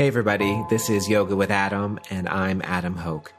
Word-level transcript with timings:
Hey, 0.00 0.06
everybody, 0.06 0.64
this 0.70 0.88
is 0.88 1.10
Yoga 1.10 1.36
with 1.36 1.50
Adam, 1.50 2.00
and 2.08 2.26
I'm 2.26 2.62
Adam 2.64 2.96
Hocke. 2.96 3.34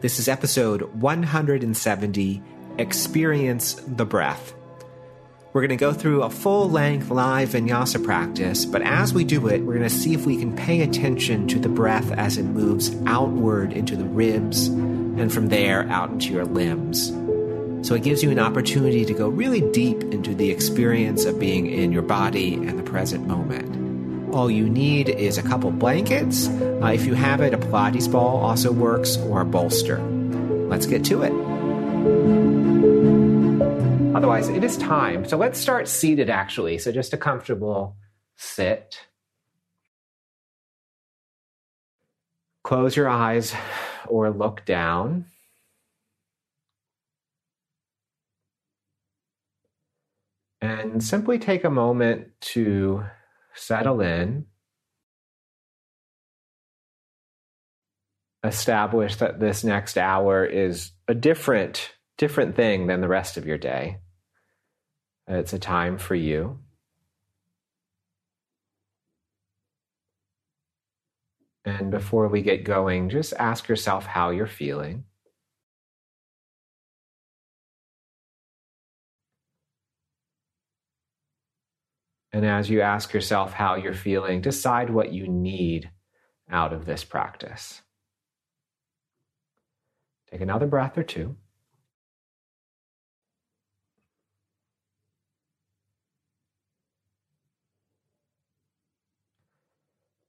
This 0.00 0.18
is 0.18 0.26
episode 0.26 0.80
170 0.94 2.42
Experience 2.78 3.74
the 3.74 4.06
Breath. 4.06 4.54
We're 5.52 5.60
going 5.60 5.68
to 5.68 5.76
go 5.76 5.92
through 5.92 6.22
a 6.22 6.30
full 6.30 6.70
length 6.70 7.10
live 7.10 7.50
vinyasa 7.50 8.02
practice, 8.02 8.64
but 8.64 8.80
as 8.80 9.12
we 9.12 9.22
do 9.22 9.48
it, 9.48 9.60
we're 9.60 9.74
going 9.74 9.86
to 9.86 9.94
see 9.94 10.14
if 10.14 10.24
we 10.24 10.38
can 10.38 10.56
pay 10.56 10.80
attention 10.80 11.46
to 11.48 11.58
the 11.58 11.68
breath 11.68 12.10
as 12.12 12.38
it 12.38 12.44
moves 12.44 12.96
outward 13.04 13.74
into 13.74 13.94
the 13.94 14.06
ribs 14.06 14.68
and 14.68 15.30
from 15.30 15.48
there 15.50 15.86
out 15.90 16.08
into 16.08 16.32
your 16.32 16.46
limbs. 16.46 17.08
So 17.86 17.94
it 17.94 18.02
gives 18.02 18.22
you 18.22 18.30
an 18.30 18.38
opportunity 18.38 19.04
to 19.04 19.12
go 19.12 19.28
really 19.28 19.60
deep 19.72 20.02
into 20.04 20.34
the 20.34 20.50
experience 20.50 21.26
of 21.26 21.38
being 21.38 21.66
in 21.66 21.92
your 21.92 22.00
body 22.00 22.54
and 22.54 22.78
the 22.78 22.82
present 22.82 23.26
moment. 23.26 23.77
All 24.32 24.50
you 24.50 24.68
need 24.68 25.08
is 25.08 25.38
a 25.38 25.42
couple 25.42 25.70
blankets. 25.70 26.48
Uh, 26.48 26.92
if 26.94 27.06
you 27.06 27.14
have 27.14 27.40
it, 27.40 27.54
a 27.54 27.58
Pilates 27.58 28.10
ball 28.10 28.38
also 28.38 28.70
works, 28.70 29.16
or 29.16 29.40
a 29.40 29.44
bolster. 29.44 30.00
Let's 30.68 30.86
get 30.86 31.04
to 31.06 31.22
it. 31.22 31.32
Otherwise, 34.14 34.48
it 34.48 34.64
is 34.64 34.76
time. 34.76 35.24
So 35.26 35.36
let's 35.36 35.58
start 35.58 35.88
seated 35.88 36.28
actually. 36.28 36.78
So 36.78 36.92
just 36.92 37.14
a 37.14 37.16
comfortable 37.16 37.96
sit. 38.36 39.06
Close 42.64 42.96
your 42.96 43.08
eyes 43.08 43.54
or 44.06 44.30
look 44.30 44.64
down. 44.64 45.26
And 50.60 51.02
simply 51.02 51.38
take 51.38 51.64
a 51.64 51.70
moment 51.70 52.28
to 52.40 53.04
settle 53.58 54.00
in, 54.00 54.46
establish 58.44 59.16
that 59.16 59.40
this 59.40 59.64
next 59.64 59.98
hour 59.98 60.44
is 60.44 60.92
a 61.08 61.14
different 61.14 61.92
different 62.16 62.56
thing 62.56 62.88
than 62.88 63.00
the 63.00 63.08
rest 63.08 63.36
of 63.36 63.46
your 63.46 63.58
day. 63.58 63.98
It's 65.28 65.52
a 65.52 65.58
time 65.58 65.98
for 65.98 66.14
you. 66.14 66.58
And 71.64 71.90
before 71.90 72.28
we 72.28 72.42
get 72.42 72.64
going, 72.64 73.10
just 73.10 73.34
ask 73.34 73.68
yourself 73.68 74.06
how 74.06 74.30
you're 74.30 74.46
feeling. 74.46 75.04
And 82.32 82.44
as 82.44 82.68
you 82.68 82.80
ask 82.82 83.12
yourself 83.12 83.52
how 83.52 83.74
you're 83.76 83.94
feeling, 83.94 84.40
decide 84.40 84.90
what 84.90 85.12
you 85.12 85.26
need 85.26 85.90
out 86.50 86.72
of 86.72 86.84
this 86.84 87.04
practice. 87.04 87.82
Take 90.30 90.40
another 90.42 90.66
breath 90.66 90.98
or 90.98 91.02
two. 91.02 91.36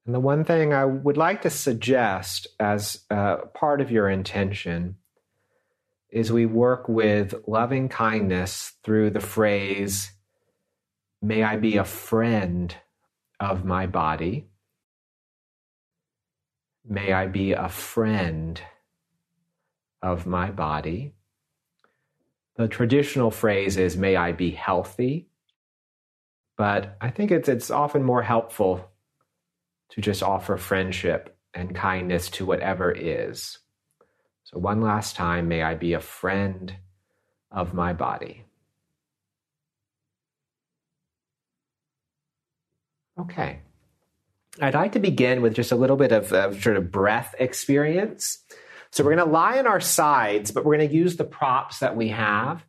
And 0.10 0.16
the 0.16 0.20
one 0.20 0.44
thing 0.44 0.74
I 0.74 0.86
would 0.86 1.18
like 1.18 1.44
to 1.44 1.52
suggest 1.52 2.48
as 2.60 3.04
uh, 3.12 3.38
part 3.54 3.80
of 3.80 3.92
your 3.92 4.10
intention 4.10 4.96
is 6.10 6.32
we 6.32 6.48
work 6.48 6.90
with 6.90 7.36
loving 7.46 7.90
kindness 7.90 8.74
through 8.84 9.12
the 9.12 9.20
phrase, 9.20 10.12
May 11.22 11.44
I 11.44 11.58
be 11.58 11.78
a 11.78 11.84
friend 11.84 12.76
of 13.40 13.66
my 13.66 13.88
body. 13.88 14.48
May 16.88 17.12
I 17.12 17.28
be 17.28 17.52
a 17.52 17.70
friend 17.70 18.62
of 20.02 20.26
my 20.26 20.50
body. 20.50 21.14
The 22.56 22.68
traditional 22.68 23.32
phrase 23.32 23.78
is, 23.78 23.98
May 23.98 24.16
I 24.16 24.32
be 24.32 24.52
healthy. 24.52 25.28
But 26.58 26.98
I 27.00 27.10
think 27.10 27.32
it's, 27.32 27.48
it's 27.48 27.72
often 27.72 28.04
more 28.04 28.22
helpful 28.24 28.90
to 29.90 30.02
just 30.02 30.22
offer 30.22 30.58
friendship 30.58 31.38
and 31.54 31.76
kindness 31.76 32.30
to 32.32 32.46
whatever 32.46 32.92
is. 32.92 33.60
So, 34.44 34.60
one 34.60 34.82
last 34.82 35.16
time, 35.16 35.48
may 35.48 35.64
I 35.64 35.76
be 35.76 35.94
a 35.94 36.00
friend 36.00 36.76
of 37.52 37.74
my 37.74 37.94
body. 37.94 38.46
Okay. 43.20 43.60
I'd 44.62 44.74
like 44.74 44.94
to 44.94 45.00
begin 45.00 45.42
with 45.42 45.54
just 45.54 45.72
a 45.72 45.76
little 45.76 45.96
bit 45.96 46.12
of, 46.12 46.32
of 46.34 46.62
sort 46.62 46.78
of 46.78 46.92
breath 46.92 47.36
experience. 47.40 48.40
So 48.92 49.04
we're 49.04 49.16
going 49.16 49.28
to 49.28 49.32
lie 49.32 49.60
on 49.60 49.68
our 49.68 49.80
sides, 49.80 50.52
but 50.52 50.66
we're 50.66 50.78
going 50.78 50.90
to 50.90 50.96
use 50.96 51.16
the 51.16 51.24
props 51.24 51.80
that 51.80 51.96
we 51.96 52.10
have. 52.10 52.64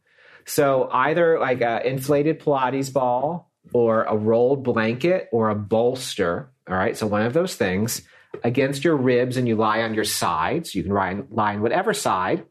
So 0.45 0.89
either 0.93 1.39
like 1.39 1.63
an 1.63 1.83
inflated 1.83 2.41
Pilates 2.41 2.93
ball 2.93 3.51
or 3.73 4.05
a 4.05 4.17
rolled 4.17 4.63
blanket 4.63 5.29
or 5.33 5.51
a 5.51 5.55
bolster. 5.55 6.51
All 6.69 6.77
right. 6.77 6.97
So 6.97 7.07
one 7.07 7.23
of 7.23 7.33
those 7.33 7.55
things 7.55 8.03
against 8.45 8.85
your 8.85 8.97
ribs 8.97 9.37
and 9.37 9.49
you 9.49 9.57
lie 9.57 9.83
on 9.83 9.95
your 9.95 10.05
sides. 10.05 10.75
You 10.75 10.83
can 10.83 10.93
lie, 10.93 11.23
lie 11.31 11.55
on 11.55 11.63
whatever 11.63 11.95
side. 11.95 12.45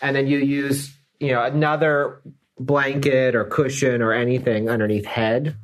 And 0.00 0.14
then 0.14 0.26
you 0.26 0.38
use, 0.38 0.94
you 1.18 1.32
know, 1.32 1.42
another 1.42 2.22
blanket 2.58 3.34
or 3.34 3.44
cushion 3.44 4.02
or 4.02 4.12
anything 4.12 4.68
underneath 4.70 5.06
head 5.06 5.56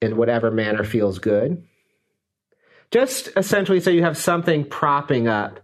in 0.00 0.16
whatever 0.16 0.50
manner 0.50 0.84
feels 0.84 1.18
good. 1.18 1.64
Just 2.90 3.28
essentially 3.36 3.80
so 3.80 3.90
you 3.90 4.02
have 4.02 4.16
something 4.16 4.64
propping 4.64 5.28
up 5.28 5.60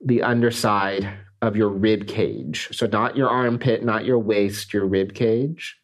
the 0.00 0.22
underside 0.22 1.08
of 1.42 1.56
your 1.56 1.68
rib 1.68 2.06
cage. 2.06 2.68
So 2.72 2.86
not 2.86 3.16
your 3.16 3.28
armpit, 3.28 3.82
not 3.84 4.04
your 4.04 4.18
waist, 4.18 4.72
your 4.72 4.86
rib 4.86 5.14
cage. 5.14 5.76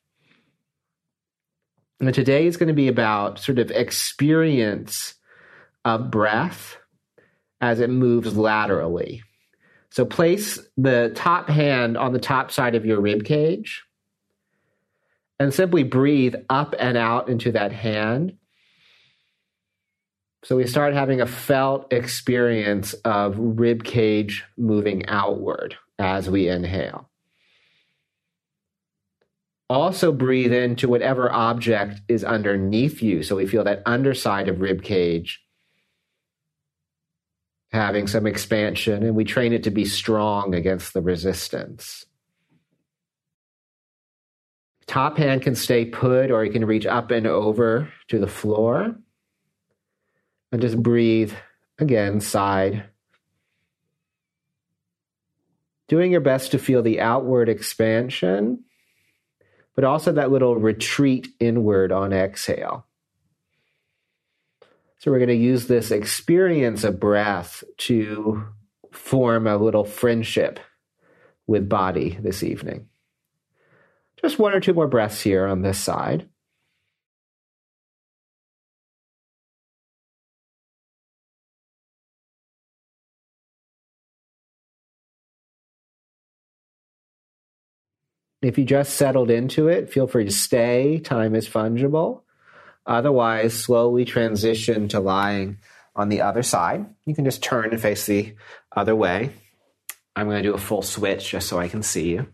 And 1.98 2.14
today 2.14 2.46
is 2.46 2.56
going 2.56 2.68
to 2.68 2.74
be 2.74 2.88
about 2.88 3.38
sort 3.38 3.58
of 3.58 3.70
experience 3.70 5.14
of 5.84 6.10
breath 6.10 6.76
as 7.60 7.80
it 7.80 7.88
moves 7.88 8.36
laterally. 8.36 9.22
So 9.90 10.04
place 10.04 10.58
the 10.76 11.10
top 11.14 11.48
hand 11.48 11.96
on 11.96 12.12
the 12.12 12.18
top 12.18 12.50
side 12.50 12.74
of 12.74 12.84
your 12.84 13.00
rib 13.00 13.24
cage 13.24 13.85
and 15.38 15.52
simply 15.52 15.82
breathe 15.82 16.34
up 16.48 16.74
and 16.78 16.96
out 16.96 17.28
into 17.28 17.52
that 17.52 17.72
hand. 17.72 18.36
So 20.44 20.56
we 20.56 20.66
start 20.66 20.94
having 20.94 21.20
a 21.20 21.26
felt 21.26 21.92
experience 21.92 22.94
of 23.04 23.34
rib 23.36 23.84
cage 23.84 24.44
moving 24.56 25.06
outward 25.08 25.76
as 25.98 26.30
we 26.30 26.48
inhale. 26.48 27.10
Also 29.68 30.12
breathe 30.12 30.52
into 30.52 30.88
whatever 30.88 31.30
object 31.32 32.00
is 32.06 32.22
underneath 32.22 33.02
you. 33.02 33.24
So 33.24 33.34
we 33.34 33.46
feel 33.46 33.64
that 33.64 33.82
underside 33.84 34.48
of 34.48 34.60
rib 34.60 34.82
cage 34.84 35.42
having 37.72 38.06
some 38.06 38.26
expansion 38.26 39.02
and 39.02 39.16
we 39.16 39.24
train 39.24 39.52
it 39.52 39.64
to 39.64 39.70
be 39.70 39.84
strong 39.84 40.54
against 40.54 40.94
the 40.94 41.02
resistance. 41.02 42.06
Top 44.96 45.18
hand 45.18 45.42
can 45.42 45.54
stay 45.54 45.84
put 45.84 46.30
or 46.30 46.42
you 46.42 46.50
can 46.50 46.64
reach 46.64 46.86
up 46.86 47.10
and 47.10 47.26
over 47.26 47.92
to 48.08 48.18
the 48.18 48.26
floor. 48.26 48.96
And 50.50 50.62
just 50.62 50.82
breathe 50.82 51.34
again, 51.78 52.18
side. 52.22 52.84
Doing 55.86 56.10
your 56.10 56.22
best 56.22 56.52
to 56.52 56.58
feel 56.58 56.82
the 56.82 57.02
outward 57.02 57.50
expansion, 57.50 58.64
but 59.74 59.84
also 59.84 60.12
that 60.12 60.30
little 60.30 60.56
retreat 60.56 61.28
inward 61.38 61.92
on 61.92 62.14
exhale. 62.14 62.86
So 65.00 65.10
we're 65.10 65.18
going 65.18 65.28
to 65.28 65.34
use 65.34 65.66
this 65.66 65.90
experience 65.90 66.84
of 66.84 66.98
breath 66.98 67.62
to 67.80 68.46
form 68.92 69.46
a 69.46 69.58
little 69.58 69.84
friendship 69.84 70.58
with 71.46 71.68
body 71.68 72.18
this 72.18 72.42
evening. 72.42 72.88
Just 74.20 74.38
one 74.38 74.54
or 74.54 74.60
two 74.60 74.72
more 74.74 74.88
breaths 74.88 75.20
here 75.20 75.46
on 75.46 75.62
this 75.62 75.78
side. 75.78 76.28
If 88.42 88.58
you 88.58 88.64
just 88.64 88.94
settled 88.94 89.30
into 89.30 89.68
it, 89.68 89.90
feel 89.90 90.06
free 90.06 90.24
to 90.24 90.30
stay. 90.30 90.98
Time 91.00 91.34
is 91.34 91.48
fungible. 91.48 92.22
Otherwise, 92.86 93.54
slowly 93.54 94.04
transition 94.04 94.88
to 94.88 95.00
lying 95.00 95.58
on 95.96 96.10
the 96.10 96.20
other 96.20 96.44
side. 96.44 96.86
You 97.06 97.14
can 97.14 97.24
just 97.24 97.42
turn 97.42 97.72
and 97.72 97.80
face 97.80 98.06
the 98.06 98.34
other 98.74 98.94
way. 98.94 99.32
I'm 100.14 100.28
going 100.28 100.42
to 100.42 100.48
do 100.48 100.54
a 100.54 100.58
full 100.58 100.82
switch 100.82 101.30
just 101.30 101.48
so 101.48 101.58
I 101.58 101.68
can 101.68 101.82
see 101.82 102.10
you. 102.10 102.28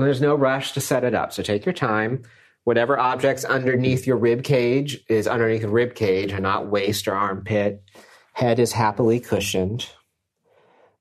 There's 0.00 0.20
no 0.20 0.34
rush 0.34 0.72
to 0.72 0.80
set 0.80 1.04
it 1.04 1.14
up. 1.14 1.32
So 1.32 1.42
take 1.42 1.64
your 1.64 1.72
time. 1.72 2.22
Whatever 2.64 2.98
object's 2.98 3.44
underneath 3.44 4.06
your 4.06 4.16
rib 4.16 4.44
cage 4.44 5.02
is 5.08 5.26
underneath 5.26 5.62
the 5.62 5.68
rib 5.68 5.94
cage 5.94 6.32
and 6.32 6.42
not 6.42 6.68
waist 6.68 7.08
or 7.08 7.14
armpit. 7.14 7.82
Head 8.32 8.58
is 8.58 8.72
happily 8.72 9.18
cushioned. 9.18 9.88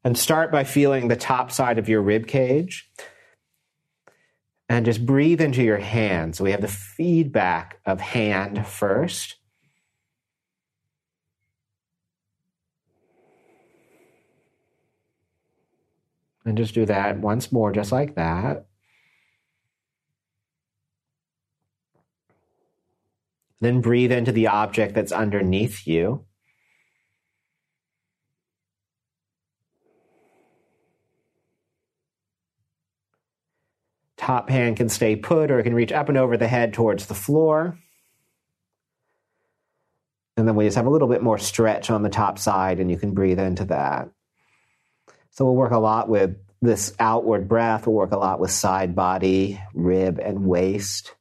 And 0.03 0.17
start 0.17 0.51
by 0.51 0.63
feeling 0.63 1.07
the 1.07 1.17
top 1.17 1.51
side 1.51 1.77
of 1.77 1.89
your 1.89 2.01
rib 2.01 2.27
cage. 2.27 2.89
And 4.69 4.85
just 4.85 5.05
breathe 5.05 5.41
into 5.41 5.63
your 5.63 5.79
hand. 5.79 6.35
So 6.35 6.43
we 6.43 6.51
have 6.51 6.61
the 6.61 6.67
feedback 6.67 7.79
of 7.85 7.99
hand 7.99 8.65
first. 8.65 9.35
And 16.45 16.57
just 16.57 16.73
do 16.73 16.85
that 16.85 17.19
once 17.19 17.51
more, 17.51 17.71
just 17.71 17.91
like 17.91 18.15
that. 18.15 18.68
Then 23.61 23.81
breathe 23.81 24.11
into 24.11 24.31
the 24.31 24.47
object 24.47 24.93
that's 24.93 25.11
underneath 25.11 25.85
you. 25.85 26.25
Top 34.17 34.49
hand 34.49 34.77
can 34.77 34.89
stay 34.89 35.15
put 35.15 35.49
or 35.49 35.59
it 35.59 35.63
can 35.63 35.73
reach 35.73 35.91
up 35.91 36.09
and 36.09 36.17
over 36.17 36.37
the 36.37 36.47
head 36.47 36.73
towards 36.73 37.07
the 37.07 37.13
floor. 37.13 37.77
And 40.37 40.47
then 40.47 40.55
we 40.55 40.63
just 40.65 40.77
have 40.77 40.85
a 40.85 40.89
little 40.89 41.09
bit 41.09 41.21
more 41.21 41.37
stretch 41.37 41.89
on 41.89 42.01
the 42.01 42.09
top 42.09 42.39
side, 42.39 42.79
and 42.79 42.89
you 42.89 42.97
can 42.97 43.13
breathe 43.13 43.39
into 43.39 43.65
that. 43.65 44.09
So 45.31 45.43
we'll 45.43 45.55
work 45.55 45.71
a 45.71 45.79
lot 45.79 46.07
with 46.07 46.37
this 46.61 46.93
outward 46.97 47.49
breath. 47.49 47.87
We'll 47.87 47.95
work 47.95 48.13
a 48.13 48.17
lot 48.17 48.39
with 48.39 48.51
side 48.51 48.95
body, 48.95 49.61
rib, 49.73 50.17
and 50.17 50.45
waist. 50.45 51.13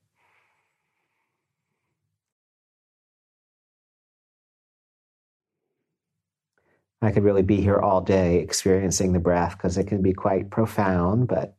I 7.01 7.13
could 7.13 7.23
really 7.23 7.43
be 7.43 7.61
here 7.61 7.79
all 7.79 8.01
day 8.01 8.39
experiencing 8.39 9.13
the 9.13 9.21
breath 9.21 9.57
because 9.57 9.79
it 9.79 9.87
can 9.87 10.03
be 10.03 10.13
quite 10.13 10.51
profound, 10.51 11.29
but 11.29 11.57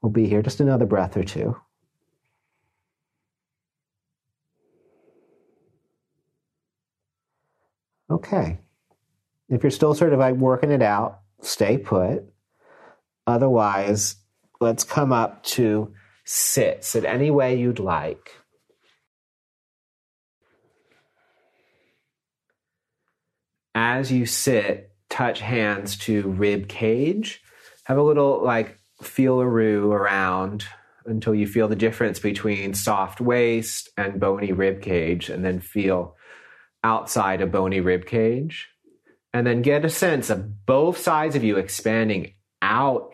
we'll 0.00 0.12
be 0.12 0.26
here 0.26 0.42
just 0.42 0.60
another 0.60 0.86
breath 0.86 1.16
or 1.16 1.24
two. 1.24 1.56
Okay. 8.10 8.58
If 9.48 9.62
you're 9.62 9.70
still 9.70 9.94
sort 9.94 10.12
of 10.12 10.18
like 10.18 10.34
working 10.34 10.70
it 10.70 10.82
out, 10.82 11.20
stay 11.42 11.78
put. 11.78 12.24
Otherwise, 13.26 14.16
let's 14.60 14.84
come 14.84 15.12
up 15.12 15.42
to 15.44 15.94
sit. 16.24 16.84
Sit 16.84 17.04
any 17.04 17.30
way 17.30 17.56
you'd 17.56 17.78
like. 17.78 18.39
As 23.74 24.10
you 24.10 24.26
sit, 24.26 24.92
touch 25.08 25.40
hands 25.40 25.96
to 25.98 26.28
rib 26.28 26.68
cage. 26.68 27.42
Have 27.84 27.98
a 27.98 28.02
little 28.02 28.42
like 28.44 28.78
feel 29.02 29.40
a 29.40 29.46
roo 29.46 29.90
around 29.92 30.64
until 31.06 31.34
you 31.34 31.46
feel 31.46 31.68
the 31.68 31.76
difference 31.76 32.18
between 32.18 32.74
soft 32.74 33.20
waist 33.20 33.88
and 33.96 34.20
bony 34.20 34.52
rib 34.52 34.82
cage, 34.82 35.28
and 35.30 35.44
then 35.44 35.60
feel 35.60 36.16
outside 36.84 37.40
a 37.40 37.46
bony 37.46 37.80
rib 37.80 38.06
cage. 38.06 38.68
And 39.32 39.46
then 39.46 39.62
get 39.62 39.84
a 39.84 39.90
sense 39.90 40.28
of 40.28 40.66
both 40.66 40.98
sides 40.98 41.36
of 41.36 41.44
you 41.44 41.56
expanding 41.56 42.34
out 42.60 43.12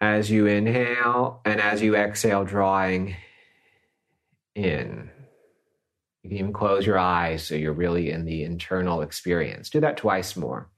as 0.00 0.30
you 0.30 0.46
inhale 0.46 1.40
and 1.44 1.60
as 1.60 1.80
you 1.80 1.96
exhale, 1.96 2.44
drawing 2.44 3.16
in. 4.54 5.10
You 6.24 6.30
can 6.30 6.38
even 6.38 6.52
close 6.54 6.86
your 6.86 6.98
eyes 6.98 7.46
so 7.46 7.54
you're 7.54 7.74
really 7.74 8.10
in 8.10 8.24
the 8.24 8.44
internal 8.44 9.02
experience. 9.02 9.68
Do 9.68 9.80
that 9.80 9.98
twice 9.98 10.36
more. 10.36 10.70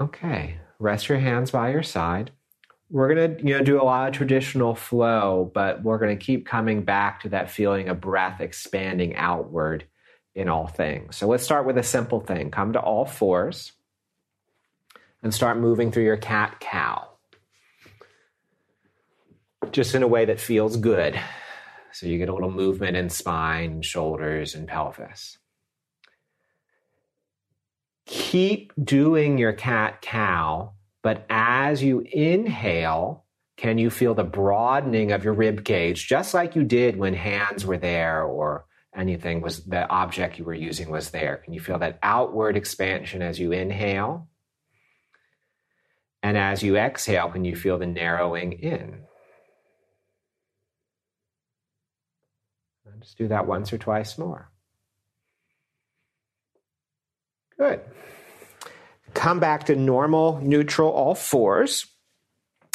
Okay, 0.00 0.58
rest 0.80 1.08
your 1.08 1.18
hands 1.18 1.52
by 1.52 1.70
your 1.70 1.82
side. 1.84 2.32
We're 2.90 3.14
going 3.14 3.36
to, 3.36 3.46
you 3.46 3.56
know, 3.56 3.64
do 3.64 3.80
a 3.80 3.84
lot 3.84 4.08
of 4.08 4.14
traditional 4.14 4.74
flow, 4.74 5.50
but 5.54 5.82
we're 5.84 5.98
going 5.98 6.18
to 6.18 6.24
keep 6.24 6.46
coming 6.46 6.84
back 6.84 7.20
to 7.20 7.28
that 7.30 7.50
feeling 7.50 7.88
of 7.88 8.00
breath 8.00 8.40
expanding 8.40 9.14
outward 9.16 9.86
in 10.36 10.50
all 10.50 10.66
things. 10.66 11.16
So 11.16 11.26
let's 11.26 11.42
start 11.42 11.66
with 11.66 11.78
a 11.78 11.82
simple 11.82 12.20
thing. 12.20 12.50
Come 12.50 12.74
to 12.74 12.80
all 12.80 13.06
fours 13.06 13.72
and 15.22 15.32
start 15.32 15.58
moving 15.58 15.90
through 15.90 16.04
your 16.04 16.18
cat 16.18 16.60
cow. 16.60 17.08
Just 19.72 19.94
in 19.94 20.02
a 20.02 20.06
way 20.08 20.26
that 20.26 20.38
feels 20.38 20.76
good. 20.76 21.18
So 21.90 22.06
you 22.06 22.18
get 22.18 22.28
a 22.28 22.34
little 22.34 22.50
movement 22.50 22.98
in 22.98 23.08
spine, 23.08 23.80
shoulders, 23.80 24.54
and 24.54 24.68
pelvis. 24.68 25.38
Keep 28.04 28.74
doing 28.80 29.38
your 29.38 29.54
cat 29.54 30.02
cow, 30.02 30.74
but 31.02 31.24
as 31.30 31.82
you 31.82 32.04
inhale, 32.12 33.24
can 33.56 33.78
you 33.78 33.88
feel 33.88 34.14
the 34.14 34.22
broadening 34.22 35.12
of 35.12 35.24
your 35.24 35.32
rib 35.32 35.64
cage, 35.64 36.06
just 36.06 36.34
like 36.34 36.54
you 36.54 36.62
did 36.62 36.98
when 36.98 37.14
hands 37.14 37.64
were 37.64 37.78
there 37.78 38.22
or 38.22 38.65
anything 38.96 39.40
was 39.40 39.64
the 39.64 39.88
object 39.88 40.38
you 40.38 40.44
were 40.44 40.54
using 40.54 40.90
was 40.90 41.10
there. 41.10 41.36
Can 41.36 41.52
you 41.52 41.60
feel 41.60 41.78
that 41.78 41.98
outward 42.02 42.56
expansion 42.56 43.22
as 43.22 43.38
you 43.38 43.52
inhale? 43.52 44.28
And 46.22 46.36
as 46.36 46.62
you 46.62 46.76
exhale, 46.76 47.28
can 47.30 47.44
you 47.44 47.54
feel 47.54 47.78
the 47.78 47.86
narrowing 47.86 48.52
in? 48.52 49.02
And 52.86 53.02
just 53.02 53.18
do 53.18 53.28
that 53.28 53.46
once 53.46 53.72
or 53.72 53.78
twice 53.78 54.18
more. 54.18 54.50
Good. 57.58 57.80
Come 59.14 59.40
back 59.40 59.66
to 59.66 59.76
normal, 59.76 60.40
neutral, 60.42 60.90
all 60.90 61.14
fours. 61.14 61.86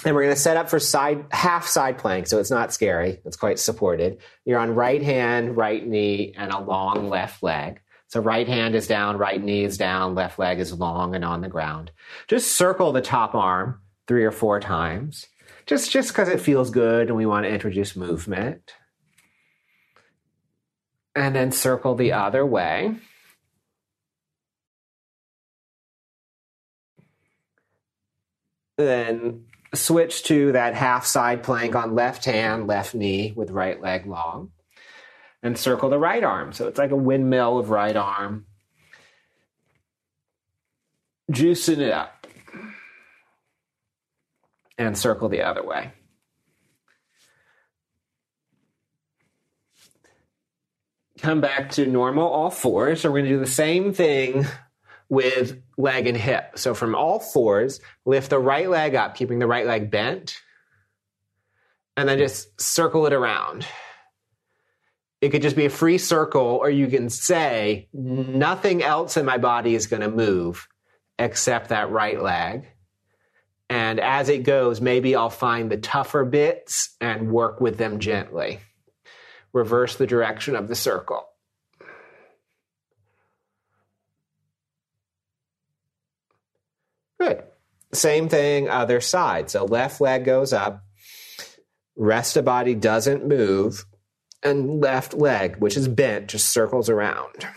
And 0.04 0.16
we're 0.16 0.24
going 0.24 0.36
to 0.36 0.42
set 0.42 0.58
up 0.58 0.70
for 0.70 0.80
side 0.80 1.26
half 1.32 1.68
side 1.68 2.00
plank, 2.00 2.26
so 2.28 2.40
it's 2.40 2.50
not 2.50 2.74
scary. 2.74 3.20
It's 3.24 3.38
quite 3.38 3.60
supported. 3.60 4.20
You're 4.46 4.60
on 4.60 4.74
right 4.74 5.02
hand, 5.02 5.56
right 5.56 5.86
knee, 5.86 6.34
and 6.36 6.52
a 6.52 6.60
long 6.60 7.10
left 7.10 7.44
leg. 7.44 7.82
So 8.08 8.20
right 8.20 8.48
hand 8.48 8.76
is 8.76 8.88
down, 8.88 9.18
right 9.18 9.42
knee 9.42 9.64
is 9.64 9.78
down, 9.78 10.16
left 10.16 10.40
leg 10.40 10.60
is 10.60 10.74
long 10.74 11.16
and 11.16 11.24
on 11.24 11.42
the 11.42 11.48
ground. 11.48 11.92
Just 12.28 12.52
circle 12.54 12.92
the 12.92 13.02
top 13.02 13.36
arm 13.36 13.80
three 14.08 14.26
or 14.26 14.32
four 14.32 14.60
times. 14.60 15.28
Just 15.66 15.92
just 15.92 16.10
because 16.10 16.28
it 16.28 16.42
feels 16.42 16.72
good 16.72 17.08
and 17.08 17.16
we 17.16 17.26
want 17.26 17.46
to 17.46 17.52
introduce 17.52 17.96
movement. 17.96 18.74
And 21.16 21.36
then 21.36 21.52
circle 21.52 21.96
the 21.96 22.14
other 22.14 22.46
way. 22.46 22.96
Then 28.78 29.46
switch 29.74 30.24
to 30.24 30.52
that 30.52 30.76
half 30.76 31.06
side 31.06 31.44
plank 31.44 31.76
on 31.76 31.96
left 31.96 32.26
hand, 32.26 32.68
left 32.68 32.94
knee 32.94 33.34
with 33.36 33.52
right 33.52 33.80
leg 33.82 34.06
long. 34.06 34.52
And 35.44 35.58
circle 35.58 35.90
the 35.90 35.98
right 35.98 36.24
arm. 36.24 36.54
So 36.54 36.68
it's 36.68 36.78
like 36.78 36.92
a 36.92 36.96
windmill 36.96 37.58
of 37.58 37.72
right 37.72 37.96
arm. 37.96 38.46
Juicing 41.32 41.80
it 41.80 41.92
up. 41.92 42.28
And 44.78 44.98
circle 44.98 45.30
the 45.30 45.42
other 45.42 45.64
way. 45.64 45.94
Come 51.20 51.42
back 51.42 51.72
to 51.72 51.86
normal, 51.86 52.28
all 52.28 52.50
fours. 52.50 53.02
So 53.02 53.10
we're 53.10 53.20
going 53.20 53.30
to 53.30 53.38
do 53.38 53.40
the 53.40 53.48
same 53.48 53.94
thing 53.94 54.46
with 55.08 55.61
leg 55.78 56.08
and 56.08 56.18
hip. 56.18 56.58
So 56.58 56.74
from 56.74 56.96
all 56.96 57.20
fours, 57.20 57.80
lift 58.06 58.30
the 58.30 58.40
right 58.40 58.70
leg 58.70 58.96
up, 58.96 59.16
keeping 59.16 59.40
the 59.40 59.48
right 59.48 59.66
leg 59.66 59.92
bent, 59.92 60.38
and 61.98 62.08
then 62.08 62.18
just 62.18 62.60
circle 62.60 63.06
it 63.06 63.14
around. 63.14 63.66
It 65.22 65.30
could 65.30 65.44
just 65.44 65.56
be 65.56 65.66
a 65.66 65.70
free 65.70 66.00
circle, 66.00 66.42
or 66.42 66.70
you 66.70 66.88
can 66.88 67.10
say, 67.10 67.90
nothing 67.94 68.82
else 68.82 69.18
in 69.18 69.26
my 69.26 69.38
body 69.38 69.76
is 69.76 69.88
going 69.88 70.02
to 70.02 70.10
move 70.10 70.68
except 71.20 71.70
that 71.70 71.92
right 71.92 72.22
leg. 72.22 72.68
And 73.70 74.00
as 74.00 74.30
it 74.30 74.44
goes, 74.44 74.82
maybe 74.82 75.16
I'll 75.16 75.30
find 75.30 75.72
the 75.72 75.78
tougher 75.78 76.26
bits 76.26 76.96
and 77.00 77.32
work 77.32 77.62
with 77.62 77.78
them 77.78 78.00
gently. 78.00 78.60
Reverse 79.54 79.96
the 79.96 80.08
direction 80.08 80.56
of 80.56 80.68
the 80.68 80.76
circle. 80.76 81.26
Good. 87.20 87.44
Same 87.94 88.30
thing, 88.30 88.70
other 88.70 89.02
side. 89.02 89.50
So 89.50 89.66
left 89.66 90.00
leg 90.00 90.24
goes 90.24 90.54
up, 90.54 90.84
rest 91.96 92.38
of 92.38 92.46
body 92.46 92.74
doesn't 92.74 93.28
move, 93.28 93.86
and 94.44 94.80
left 94.80 95.14
leg, 95.14 95.58
which 95.58 95.76
is 95.76 95.88
bent, 95.88 96.30
just 96.30 96.50
circles 96.50 96.90
around. 96.90 97.48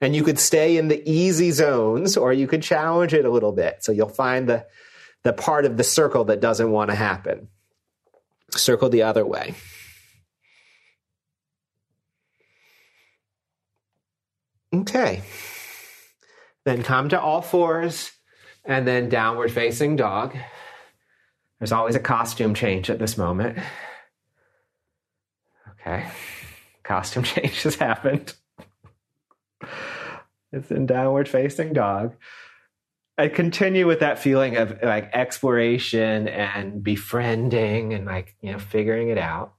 And 0.00 0.16
you 0.16 0.24
could 0.24 0.38
stay 0.38 0.76
in 0.76 0.88
the 0.88 1.02
easy 1.08 1.52
zones 1.52 2.16
or 2.16 2.32
you 2.32 2.48
could 2.48 2.62
challenge 2.62 3.14
it 3.14 3.24
a 3.24 3.30
little 3.30 3.52
bit. 3.52 3.84
So 3.84 3.92
you'll 3.92 4.08
find 4.08 4.48
the, 4.48 4.66
the 5.22 5.32
part 5.32 5.64
of 5.64 5.76
the 5.76 5.84
circle 5.84 6.24
that 6.24 6.40
doesn't 6.40 6.70
want 6.70 6.90
to 6.90 6.96
happen. 6.96 7.48
Circle 8.50 8.88
the 8.88 9.02
other 9.02 9.24
way. 9.24 9.54
Okay. 14.74 15.22
Then 16.64 16.82
come 16.82 17.10
to 17.10 17.20
all 17.20 17.42
fours 17.42 18.10
and 18.64 18.86
then 18.86 19.08
downward 19.08 19.50
facing 19.50 19.96
dog. 19.96 20.36
There's 21.58 21.72
always 21.72 21.94
a 21.94 22.00
costume 22.00 22.54
change 22.54 22.90
at 22.90 22.98
this 22.98 23.16
moment. 23.16 23.58
Okay. 25.70 26.08
Costume 26.82 27.22
change 27.22 27.62
has 27.62 27.76
happened. 27.76 28.34
It's 30.54 30.70
in 30.70 30.84
downward 30.84 31.30
facing 31.30 31.72
dog. 31.72 32.14
I 33.16 33.28
continue 33.28 33.86
with 33.86 34.00
that 34.00 34.18
feeling 34.18 34.56
of 34.56 34.82
like 34.82 35.10
exploration 35.14 36.28
and 36.28 36.82
befriending 36.82 37.94
and 37.94 38.04
like, 38.04 38.36
you 38.42 38.52
know, 38.52 38.58
figuring 38.58 39.08
it 39.08 39.16
out. 39.16 39.54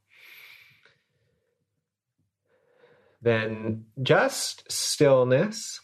Then 3.24 3.86
just 4.02 4.72
stillness. 4.72 5.80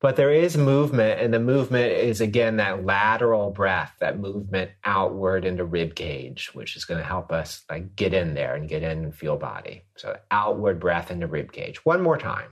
But 0.00 0.16
there 0.16 0.32
is 0.32 0.56
movement, 0.56 1.20
and 1.20 1.32
the 1.32 1.38
movement 1.38 1.92
is 1.92 2.22
again 2.22 2.56
that 2.56 2.86
lateral 2.86 3.50
breath, 3.50 3.92
that 4.00 4.18
movement 4.18 4.70
outward 4.82 5.44
into 5.44 5.62
rib 5.64 5.94
cage, 5.94 6.54
which 6.54 6.74
is 6.74 6.86
going 6.86 6.98
to 6.98 7.06
help 7.06 7.30
us 7.30 7.64
like 7.68 7.96
get 7.96 8.14
in 8.14 8.32
there 8.32 8.54
and 8.54 8.66
get 8.66 8.82
in 8.82 9.04
and 9.04 9.14
feel 9.14 9.36
body. 9.36 9.82
So 9.96 10.16
outward 10.30 10.80
breath 10.80 11.10
into 11.10 11.26
rib 11.26 11.52
cage. 11.52 11.84
One 11.84 12.02
more 12.02 12.16
time. 12.16 12.48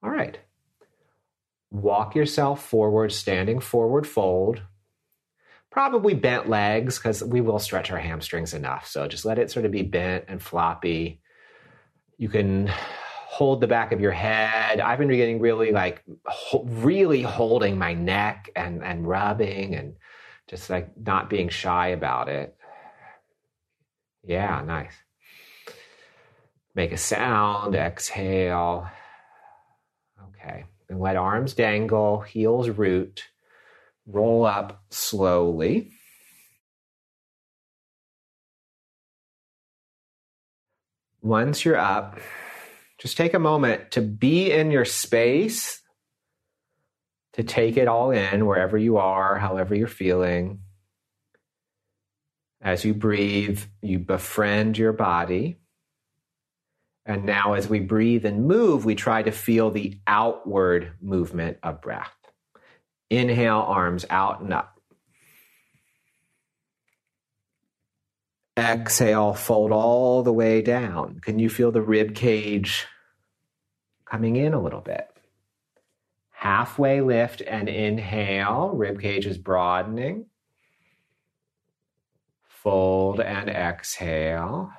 All 0.00 0.10
right. 0.10 0.38
Walk 1.72 2.14
yourself 2.14 2.64
forward, 2.64 3.10
standing 3.10 3.58
forward 3.58 4.06
fold. 4.06 4.62
Probably 5.70 6.14
bent 6.14 6.48
legs 6.48 6.98
because 6.98 7.24
we 7.24 7.40
will 7.40 7.58
stretch 7.58 7.90
our 7.90 7.98
hamstrings 7.98 8.54
enough. 8.54 8.86
So 8.86 9.08
just 9.08 9.24
let 9.24 9.40
it 9.40 9.50
sort 9.50 9.66
of 9.66 9.72
be 9.72 9.82
bent 9.82 10.26
and 10.28 10.40
floppy 10.40 11.20
you 12.18 12.28
can 12.28 12.70
hold 13.36 13.60
the 13.60 13.66
back 13.66 13.92
of 13.92 14.00
your 14.00 14.12
head. 14.12 14.80
I've 14.80 14.98
been 14.98 15.08
getting 15.08 15.40
really 15.40 15.70
like 15.70 16.02
ho- 16.24 16.64
really 16.64 17.22
holding 17.22 17.76
my 17.78 17.92
neck 17.92 18.50
and 18.56 18.82
and 18.82 19.06
rubbing 19.06 19.74
and 19.74 19.96
just 20.48 20.70
like 20.70 20.96
not 20.96 21.28
being 21.28 21.48
shy 21.48 21.88
about 21.88 22.28
it. 22.28 22.56
Yeah, 24.24 24.62
nice. 24.66 24.94
Make 26.74 26.92
a 26.92 26.96
sound, 26.96 27.74
exhale. 27.74 28.88
Okay. 30.28 30.64
And 30.88 31.00
let 31.00 31.16
arms 31.16 31.54
dangle, 31.54 32.20
heels 32.20 32.68
root, 32.68 33.24
roll 34.06 34.46
up 34.46 34.84
slowly. 34.90 35.92
Once 41.26 41.64
you're 41.64 41.76
up, 41.76 42.20
just 42.98 43.16
take 43.16 43.34
a 43.34 43.38
moment 43.38 43.90
to 43.90 44.00
be 44.00 44.52
in 44.52 44.70
your 44.70 44.84
space, 44.84 45.82
to 47.32 47.42
take 47.42 47.76
it 47.76 47.88
all 47.88 48.12
in 48.12 48.46
wherever 48.46 48.78
you 48.78 48.96
are, 48.96 49.36
however 49.36 49.74
you're 49.74 49.88
feeling. 49.88 50.60
As 52.62 52.84
you 52.84 52.94
breathe, 52.94 53.60
you 53.82 53.98
befriend 53.98 54.78
your 54.78 54.92
body. 54.92 55.58
And 57.04 57.24
now, 57.24 57.54
as 57.54 57.68
we 57.68 57.80
breathe 57.80 58.24
and 58.24 58.46
move, 58.46 58.84
we 58.84 58.94
try 58.94 59.22
to 59.22 59.30
feel 59.32 59.70
the 59.70 59.98
outward 60.06 60.92
movement 61.00 61.58
of 61.62 61.82
breath. 61.82 62.14
Inhale, 63.10 63.64
arms 63.66 64.04
out 64.10 64.40
and 64.40 64.52
up. 64.52 64.75
Exhale, 68.58 69.34
fold 69.34 69.70
all 69.70 70.22
the 70.22 70.32
way 70.32 70.62
down. 70.62 71.20
Can 71.20 71.38
you 71.38 71.50
feel 71.50 71.70
the 71.70 71.82
rib 71.82 72.14
cage 72.14 72.86
coming 74.06 74.36
in 74.36 74.54
a 74.54 74.60
little 74.60 74.80
bit? 74.80 75.08
Halfway 76.30 77.02
lift 77.02 77.42
and 77.46 77.68
inhale, 77.68 78.70
rib 78.70 79.00
cage 79.00 79.26
is 79.26 79.36
broadening. 79.36 80.26
Fold 82.48 83.20
and 83.20 83.50
exhale. 83.50 84.70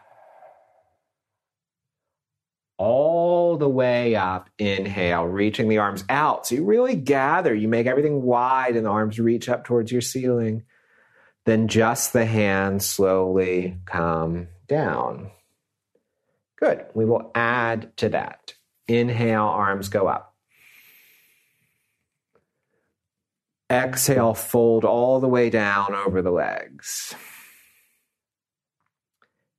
All 2.80 3.58
the 3.58 3.70
way 3.70 4.16
up, 4.16 4.50
inhale, 4.58 5.26
reaching 5.26 5.68
the 5.68 5.78
arms 5.78 6.04
out. 6.10 6.48
So 6.48 6.56
you 6.56 6.66
really 6.66 6.96
gather, 6.96 7.54
you 7.54 7.68
make 7.68 7.86
everything 7.86 8.24
wide 8.24 8.76
and 8.76 8.86
the 8.86 8.90
arms 8.90 9.20
reach 9.20 9.50
up 9.50 9.66
towards 9.66 9.92
your 9.92 10.02
ceiling 10.02 10.64
then 11.48 11.70
just 11.70 12.12
the 12.12 12.26
hands 12.26 12.86
slowly 12.86 13.80
come 13.86 14.50
down. 14.68 15.32
Good. 16.60 16.86
We 16.94 17.06
will 17.06 17.32
add 17.34 17.96
to 17.98 18.10
that. 18.10 18.56
Inhale, 18.86 19.46
arms 19.46 19.88
go 19.88 20.08
up. 20.08 20.36
Exhale, 23.72 24.34
fold 24.34 24.84
all 24.84 25.22
the 25.22 25.30
way 25.30 25.50
down 25.50 25.96
over 25.96 26.22
the 26.22 26.32
legs. 26.32 27.16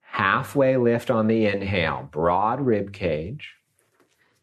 Halfway 0.02 0.76
lift 0.76 1.10
on 1.10 1.26
the 1.26 1.46
inhale, 1.46 2.06
broad 2.12 2.60
rib 2.60 2.92
cage. 2.92 3.54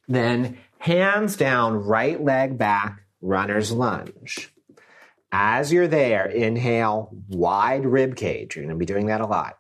Then 0.08 0.58
hands 0.80 1.38
down, 1.38 1.76
right 1.76 2.20
leg 2.20 2.58
back, 2.58 3.04
runner's 3.22 3.72
lunge. 3.72 4.52
As 5.38 5.74
you're 5.74 5.90
there, 5.90 6.28
inhale, 6.28 7.10
wide 7.28 7.86
rib 7.86 8.16
cage. 8.16 8.56
You're 8.56 8.64
going 8.64 8.74
to 8.74 8.80
be 8.80 8.86
doing 8.86 9.08
that 9.08 9.20
a 9.20 9.28
lot. 9.28 9.58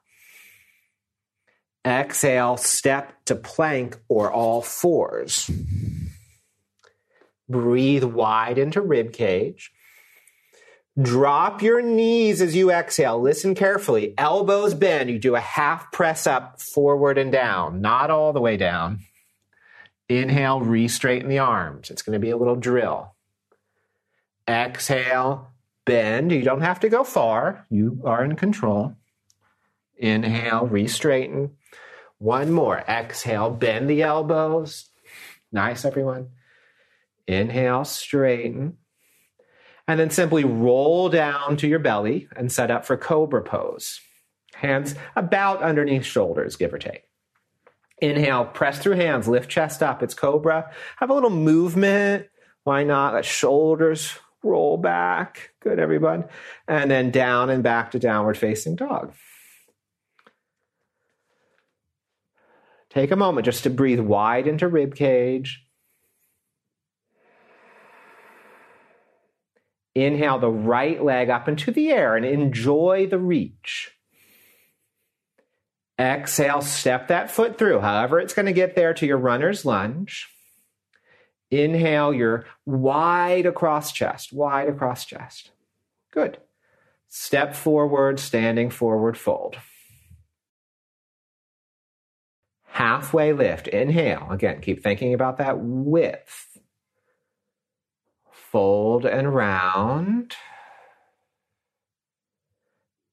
Exhale, 1.86 2.55
step 2.55 3.12
to 3.25 3.36
plank 3.36 3.98
or 4.08 4.32
all 4.32 4.62
fours. 4.62 5.51
Breathe 7.50 8.05
wide 8.05 8.58
into 8.58 8.79
rib 8.79 9.12
cage. 9.12 9.74
Drop 11.00 11.62
your 11.62 11.82
knees 11.82 12.41
as 12.41 12.55
you 12.55 12.72
exhale. 12.72 13.22
Listen 13.22 13.53
carefully. 13.53 14.13
Elbows 14.17 14.74
bend. 14.74 15.10
You 15.10 15.20
do 15.20 15.36
a 15.36 15.41
half 15.41 15.91
press 15.91 16.25
up 16.25 16.62
forward 16.62 17.17
and 17.17 17.34
down, 17.34 17.82
not 17.82 18.10
all 18.10 18.32
the 18.32 18.39
way 18.39 18.55
down. 18.55 19.01
Inhale, 20.08 20.62
re 20.62 20.88
straighten 20.88 21.27
the 21.27 21.39
arms. 21.39 21.89
It's 21.89 22.01
going 22.01 22.13
to 22.13 22.25
be 22.25 22.29
a 22.29 22.38
little 22.38 22.55
drill. 22.55 23.13
Exhale, 24.48 25.51
Bend. 25.86 26.32
You 26.32 26.42
don't 26.42 26.62
have 26.62 26.80
to 26.82 26.89
go 26.89 27.04
far. 27.04 27.65
You 27.70 28.01
are 28.06 28.24
in 28.24 28.36
control. 28.36 28.96
Inhale, 29.98 30.68
re-straighten. 30.68 31.51
One 32.18 32.51
more. 32.51 32.80
Exhale, 32.80 33.50
bend 33.50 33.89
the 33.89 34.01
elbows. 34.01 34.89
Nice, 35.51 35.86
everyone. 35.86 36.30
Inhale, 37.27 37.86
straighten. 37.86 38.77
And 39.88 40.00
then 40.00 40.10
simply 40.10 40.44
roll 40.44 41.10
down 41.10 41.58
to 41.58 41.68
your 41.68 41.80
belly 41.80 42.27
and 42.36 42.51
set 42.51 42.72
up 42.72 42.86
for 42.86 42.98
cobra 42.98 43.44
pose. 43.44 44.01
Hands 44.56 44.96
about 45.15 45.62
underneath 45.62 46.06
shoulders, 46.06 46.56
give 46.56 46.74
or 46.74 46.80
take. 46.80 47.04
Inhale, 48.01 48.46
press 48.46 48.80
through 48.80 48.96
hands, 48.96 49.27
lift 49.27 49.50
chest 49.50 49.84
up. 49.84 50.01
It's 50.01 50.13
cobra. 50.13 50.72
Have 50.98 51.10
a 51.10 51.13
little 51.13 51.30
movement. 51.30 52.27
Why 52.63 52.84
not? 52.84 53.13
Let 53.13 53.25
shoulders 53.25 54.18
roll 54.46 54.78
back. 54.78 55.52
Good, 55.60 55.80
everyone. 55.80 56.25
And 56.68 56.90
then 56.90 57.12
down 57.12 57.50
and 57.50 57.64
back 57.64 57.92
to 57.92 58.00
downward 58.00 58.38
facing 58.38 58.75
dog. 58.75 59.14
Take 62.90 63.12
a 63.12 63.18
moment 63.18 63.46
just 63.46 63.64
to 63.64 63.70
breathe 63.70 64.00
wide 64.00 64.48
into 64.48 64.70
rib 64.70 64.96
cage. 64.96 65.66
Inhale 69.94 70.40
the 70.40 70.52
right 70.52 71.04
leg 71.04 71.30
up 71.30 71.50
into 71.50 71.72
the 71.72 71.90
air 71.90 72.16
and 72.16 72.25
enjoy 72.25 73.08
the 73.10 73.20
reach. 73.20 73.92
Exhale, 75.98 76.62
step 76.62 77.08
that 77.08 77.32
foot 77.32 77.58
through, 77.58 77.80
however, 77.80 78.20
it's 78.20 78.34
going 78.34 78.48
to 78.48 78.54
get 78.54 78.75
there 78.75 78.94
to 78.94 79.06
your 79.06 79.18
runner's 79.18 79.66
lunge. 79.66 80.30
Inhale, 81.52 82.14
you're 82.14 82.46
wide 82.66 83.46
across 83.46 83.92
chest, 83.92 84.34
wide 84.34 84.68
across 84.68 85.06
chest. 85.06 85.52
Good. 86.12 86.40
Step 87.08 87.56
forward, 87.56 88.20
standing 88.20 88.70
forward, 88.70 89.18
fold. 89.18 89.58
Halfway 92.66 93.32
lift, 93.32 93.68
inhale. 93.70 94.28
Again, 94.32 94.60
keep 94.60 94.84
thinking 94.84 95.14
about 95.14 95.38
that 95.38 95.60
width. 95.60 96.58
Fold 98.32 99.06
and 99.06 99.34
round. 99.34 100.36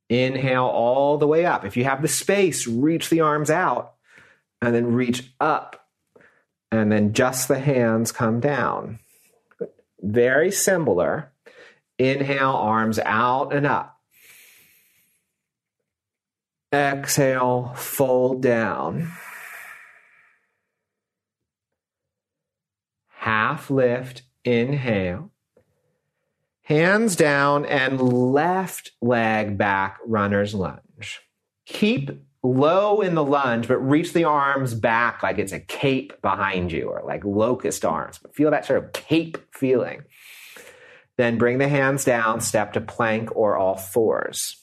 Inhale 0.08 0.64
all 0.64 1.16
the 1.16 1.26
way 1.26 1.46
up. 1.46 1.64
If 1.64 1.76
you 1.76 1.84
have 1.84 2.02
the 2.02 2.08
space, 2.08 2.66
reach 2.66 3.08
the 3.08 3.20
arms 3.20 3.50
out 3.50 3.94
and 4.60 4.74
then 4.74 4.94
reach 4.94 5.32
up. 5.40 5.81
And 6.72 6.90
then 6.90 7.12
just 7.12 7.48
the 7.48 7.58
hands 7.60 8.12
come 8.12 8.40
down. 8.40 8.98
Very 10.00 10.50
similar. 10.50 11.30
Inhale, 11.98 12.50
arms 12.50 12.98
out 12.98 13.52
and 13.52 13.66
up. 13.66 14.00
Exhale, 16.72 17.74
fold 17.76 18.40
down. 18.42 19.12
Half 23.08 23.70
lift, 23.70 24.22
inhale. 24.42 25.30
Hands 26.62 27.14
down 27.14 27.66
and 27.66 28.00
left 28.00 28.92
leg 29.02 29.58
back, 29.58 29.98
runner's 30.06 30.54
lunge. 30.54 31.20
Keep 31.66 32.24
low 32.42 33.00
in 33.00 33.14
the 33.14 33.24
lunge, 33.24 33.68
but 33.68 33.78
reach 33.78 34.12
the 34.12 34.24
arms 34.24 34.74
back 34.74 35.22
like 35.22 35.38
it's 35.38 35.52
a 35.52 35.60
cape 35.60 36.20
behind 36.22 36.72
you 36.72 36.88
or 36.88 37.02
like 37.04 37.24
locust 37.24 37.84
arms. 37.84 38.18
But 38.18 38.34
feel 38.34 38.50
that 38.50 38.66
sort 38.66 38.84
of 38.84 38.92
cape 38.92 39.38
feeling. 39.52 40.02
Then 41.16 41.38
bring 41.38 41.58
the 41.58 41.68
hands 41.68 42.04
down, 42.04 42.40
step 42.40 42.72
to 42.72 42.80
plank 42.80 43.34
or 43.36 43.56
all 43.56 43.76
fours. 43.76 44.56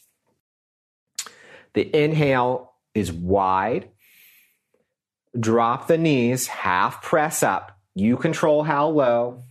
The 1.73 1.95
inhale 1.95 2.73
is 2.95 3.11
wide. 3.11 3.89
Drop 5.39 5.87
the 5.87 5.97
knees, 5.97 6.47
half 6.47 7.03
press 7.03 7.43
up. 7.43 7.77
You 7.93 8.17
control 8.17 8.63
how 8.63 8.89
low. 8.89 9.43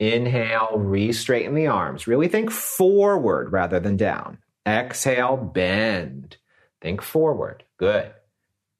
Inhale, 0.00 0.72
re 0.78 1.12
straighten 1.12 1.54
the 1.54 1.68
arms. 1.68 2.08
Really 2.08 2.26
think 2.26 2.50
forward 2.50 3.52
rather 3.52 3.78
than 3.78 3.96
down. 3.96 4.38
Exhale, 4.66 5.36
bend. 5.36 6.38
Think 6.82 7.00
forward. 7.00 7.62
Good. 7.78 8.12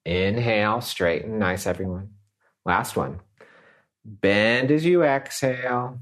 Inhale, 0.04 0.80
straighten. 0.80 1.38
Nice, 1.38 1.66
everyone. 1.66 2.10
Last 2.64 2.96
one. 2.96 3.20
Bend 4.04 4.72
as 4.72 4.84
you 4.84 5.04
exhale. 5.04 6.00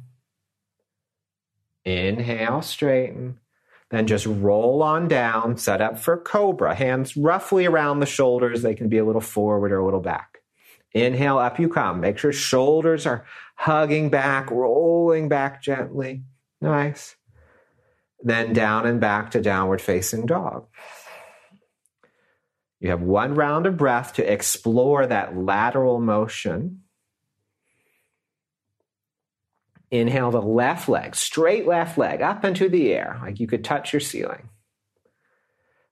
Inhale, 1.84 2.62
straighten. 2.62 3.38
Then 3.90 4.06
just 4.06 4.24
roll 4.24 4.82
on 4.82 5.08
down, 5.08 5.58
set 5.58 5.82
up 5.82 5.98
for 5.98 6.16
cobra. 6.16 6.74
Hands 6.74 7.16
roughly 7.16 7.66
around 7.66 8.00
the 8.00 8.06
shoulders. 8.06 8.62
They 8.62 8.74
can 8.74 8.88
be 8.88 8.98
a 8.98 9.04
little 9.04 9.20
forward 9.20 9.72
or 9.72 9.80
a 9.80 9.84
little 9.84 10.00
back. 10.00 10.38
Inhale, 10.92 11.38
up 11.38 11.58
you 11.58 11.68
come. 11.68 12.00
Make 12.00 12.16
sure 12.16 12.32
shoulders 12.32 13.04
are 13.06 13.26
hugging 13.56 14.08
back, 14.08 14.50
rolling 14.50 15.28
back 15.28 15.62
gently. 15.62 16.22
Nice. 16.60 17.16
Then 18.22 18.52
down 18.52 18.86
and 18.86 19.00
back 19.00 19.32
to 19.32 19.40
downward 19.40 19.80
facing 19.80 20.26
dog. 20.26 20.66
You 22.80 22.90
have 22.90 23.02
one 23.02 23.34
round 23.34 23.66
of 23.66 23.76
breath 23.76 24.14
to 24.14 24.32
explore 24.32 25.06
that 25.06 25.36
lateral 25.36 26.00
motion. 26.00 26.82
Inhale 29.90 30.30
the 30.30 30.40
left 30.40 30.88
leg, 30.88 31.14
straight 31.14 31.66
left 31.66 31.98
leg 31.98 32.22
up 32.22 32.44
into 32.44 32.68
the 32.68 32.92
air, 32.92 33.18
like 33.22 33.38
you 33.38 33.46
could 33.46 33.64
touch 33.64 33.92
your 33.92 34.00
ceiling. 34.00 34.48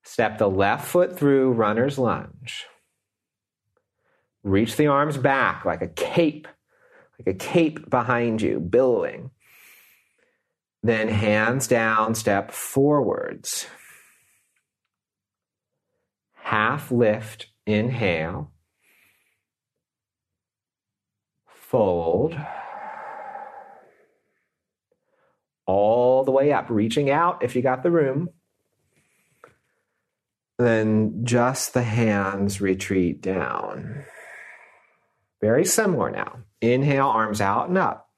Step 0.02 0.38
the 0.38 0.48
left 0.48 0.86
foot 0.86 1.18
through 1.18 1.52
runner's 1.52 1.98
lunge. 1.98 2.64
Reach 4.42 4.76
the 4.76 4.86
arms 4.86 5.18
back 5.18 5.66
like 5.66 5.82
a 5.82 5.88
cape, 5.88 6.48
like 7.18 7.34
a 7.34 7.38
cape 7.38 7.90
behind 7.90 8.40
you, 8.40 8.60
billowing. 8.60 9.30
Then 10.82 11.08
hands 11.08 11.66
down, 11.66 12.14
step 12.14 12.52
forwards. 12.52 13.66
Half 16.48 16.90
lift, 16.90 17.48
inhale. 17.66 18.50
Fold 21.46 22.34
all 25.66 26.24
the 26.24 26.30
way 26.30 26.50
up, 26.50 26.70
reaching 26.70 27.10
out 27.10 27.44
if 27.44 27.54
you 27.54 27.60
got 27.60 27.82
the 27.82 27.90
room. 27.90 28.30
Then 30.56 31.26
just 31.26 31.74
the 31.74 31.82
hands 31.82 32.62
retreat 32.62 33.20
down. 33.20 34.06
Very 35.42 35.66
similar 35.66 36.10
now. 36.10 36.44
Inhale, 36.62 37.08
arms 37.08 37.42
out 37.42 37.68
and 37.68 37.76
up. 37.76 38.08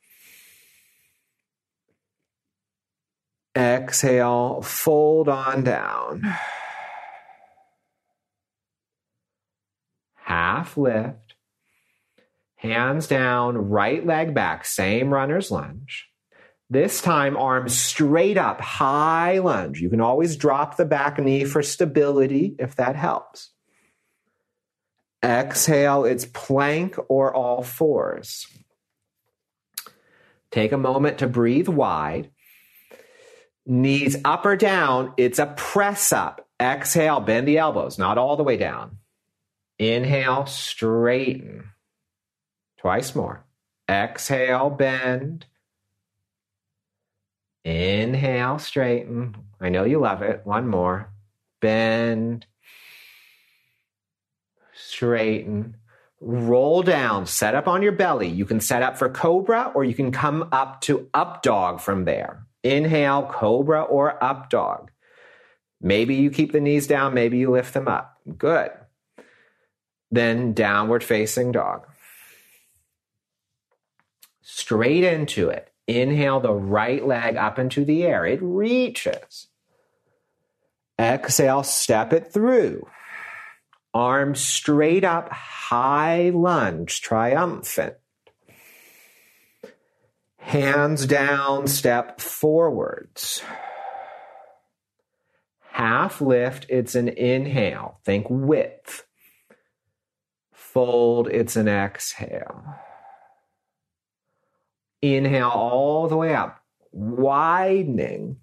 Exhale, 3.57 4.63
fold 4.63 5.29
on 5.29 5.65
down. 5.65 6.33
Half 10.61 10.77
lift. 10.77 11.37
Hands 12.57 13.07
down, 13.07 13.57
right 13.57 14.05
leg 14.05 14.35
back, 14.35 14.67
same 14.67 15.11
runner's 15.11 15.51
lunge. 15.51 16.11
This 16.69 17.01
time, 17.01 17.35
arms 17.35 17.75
straight 17.75 18.37
up, 18.37 18.61
high 18.61 19.39
lunge. 19.39 19.81
You 19.81 19.89
can 19.89 20.03
always 20.03 20.37
drop 20.37 20.77
the 20.77 20.85
back 20.85 21.19
knee 21.19 21.45
for 21.45 21.63
stability 21.63 22.57
if 22.59 22.77
that 22.77 22.95
helps. 22.95 23.53
Exhale, 25.25 26.05
it's 26.05 26.27
plank 26.27 26.97
or 27.09 27.35
all 27.35 27.63
fours. 27.63 28.47
Take 30.51 30.73
a 30.73 30.77
moment 30.77 31.17
to 31.21 31.27
breathe 31.27 31.69
wide. 31.69 32.33
Knees 33.65 34.19
up 34.27 34.45
or 34.45 34.57
down, 34.57 35.15
it's 35.17 35.39
a 35.39 35.55
press 35.57 36.13
up. 36.13 36.47
Exhale, 36.61 37.21
bend 37.21 37.49
the 37.49 37.57
elbows, 37.57 37.99
not 37.99 38.19
all 38.19 38.37
the 38.37 38.45
way 38.45 38.59
down. 38.59 38.99
Inhale, 39.81 40.45
straighten. 40.45 41.71
Twice 42.77 43.15
more. 43.15 43.47
Exhale, 43.89 44.69
bend. 44.69 45.47
Inhale, 47.65 48.59
straighten. 48.59 49.35
I 49.59 49.71
know 49.71 49.85
you 49.85 49.99
love 49.99 50.21
it. 50.21 50.43
One 50.45 50.69
more. 50.69 51.11
Bend. 51.63 52.45
Straighten. 54.75 55.79
Roll 56.21 56.83
down. 56.83 57.25
Set 57.25 57.55
up 57.55 57.67
on 57.67 57.81
your 57.81 57.93
belly. 57.93 58.29
You 58.29 58.45
can 58.45 58.61
set 58.61 58.83
up 58.83 58.99
for 58.99 59.09
cobra 59.09 59.73
or 59.75 59.83
you 59.83 59.95
can 59.95 60.13
come 60.13 60.51
up 60.53 60.83
to 60.83 61.09
up 61.15 61.43
dog 61.43 61.81
from 61.81 62.05
there. 62.05 62.45
Inhale, 62.63 63.23
cobra 63.23 63.81
or 63.81 64.23
up 64.23 64.51
dog. 64.51 64.91
Maybe 65.81 66.17
you 66.17 66.29
keep 66.29 66.53
the 66.53 66.61
knees 66.61 66.87
down. 66.87 67.15
Maybe 67.15 67.39
you 67.39 67.51
lift 67.51 67.73
them 67.73 67.89
up. 67.89 68.19
Good. 68.37 68.73
Then 70.11 70.53
downward 70.53 71.05
facing 71.05 71.53
dog. 71.53 71.87
Straight 74.43 75.05
into 75.05 75.49
it. 75.49 75.73
Inhale 75.87 76.41
the 76.41 76.53
right 76.53 77.05
leg 77.07 77.37
up 77.37 77.59
into 77.59 77.85
the 77.85 78.05
air. 78.05 78.27
It 78.27 78.41
reaches. 78.43 79.49
Exhale, 80.99 81.63
step 81.63 82.13
it 82.13 82.33
through. 82.33 82.87
Arms 83.95 84.41
straight 84.41 85.03
up, 85.03 85.31
high 85.33 86.31
lunge, 86.31 87.01
triumphant. 87.01 87.95
Hands 90.37 91.07
down, 91.07 91.67
step 91.67 92.21
forwards. 92.21 93.43
Half 95.71 96.21
lift, 96.21 96.67
it's 96.69 96.95
an 96.95 97.09
inhale. 97.09 98.01
Think 98.05 98.27
width. 98.29 99.07
Fold, 100.73 101.27
it's 101.29 101.57
an 101.57 101.67
exhale. 101.67 102.65
Inhale 105.03 105.49
all 105.49 106.09
the 106.09 106.17
way 106.17 106.35
up, 106.35 106.63
widening. 106.93 108.37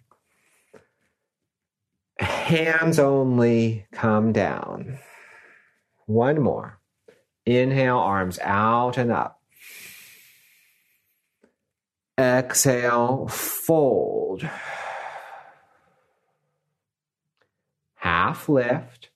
Hands 2.20 3.00
only 3.00 3.86
come 3.92 4.34
down. 4.34 5.00
One 6.06 6.42
more. 6.42 6.80
Inhale, 7.46 7.98
arms 7.98 8.40
out 8.40 8.98
and 8.98 9.12
up. 9.12 9.42
Exhale, 12.18 13.28
fold. 13.28 14.50
Half 17.96 18.50
lift. 18.50 19.10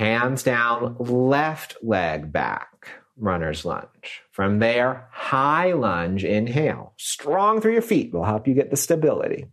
Hands 0.00 0.42
down, 0.42 0.96
left 0.98 1.76
leg 1.82 2.32
back 2.32 2.88
runner's 3.18 3.66
lunge. 3.66 4.22
From 4.32 4.58
there, 4.58 5.10
high 5.12 5.74
lunge, 5.74 6.24
inhale. 6.24 6.94
Strong 6.96 7.60
through 7.60 7.74
your 7.74 7.82
feet 7.82 8.10
will 8.10 8.24
help 8.24 8.48
you 8.48 8.54
get 8.54 8.70
the 8.70 8.78
stability. 8.78 9.44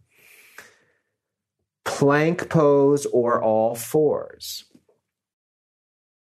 Plank 1.83 2.47
pose 2.49 3.05
or 3.07 3.43
all 3.43 3.75
fours. 3.75 4.63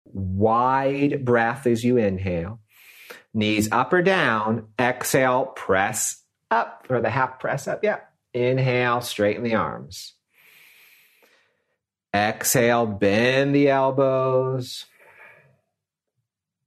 Wide 0.04 1.24
breath 1.24 1.66
as 1.66 1.82
you 1.82 1.96
inhale. 1.96 2.60
Knees 3.32 3.72
up 3.72 3.90
or 3.90 4.02
down. 4.02 4.66
Exhale, 4.78 5.46
press 5.46 6.22
up 6.50 6.86
or 6.90 7.00
the 7.00 7.08
half 7.08 7.40
press 7.40 7.66
up. 7.66 7.82
Yeah. 7.82 8.00
Inhale, 8.34 9.00
straighten 9.00 9.44
the 9.44 9.54
arms. 9.54 10.12
Exhale, 12.14 12.86
bend 12.86 13.54
the 13.54 13.68
elbows. 13.68 14.86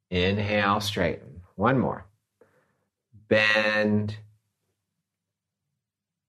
Inhale, 0.10 0.80
straighten. 0.80 1.42
One 1.56 1.80
more. 1.80 2.06
Bend 3.28 4.18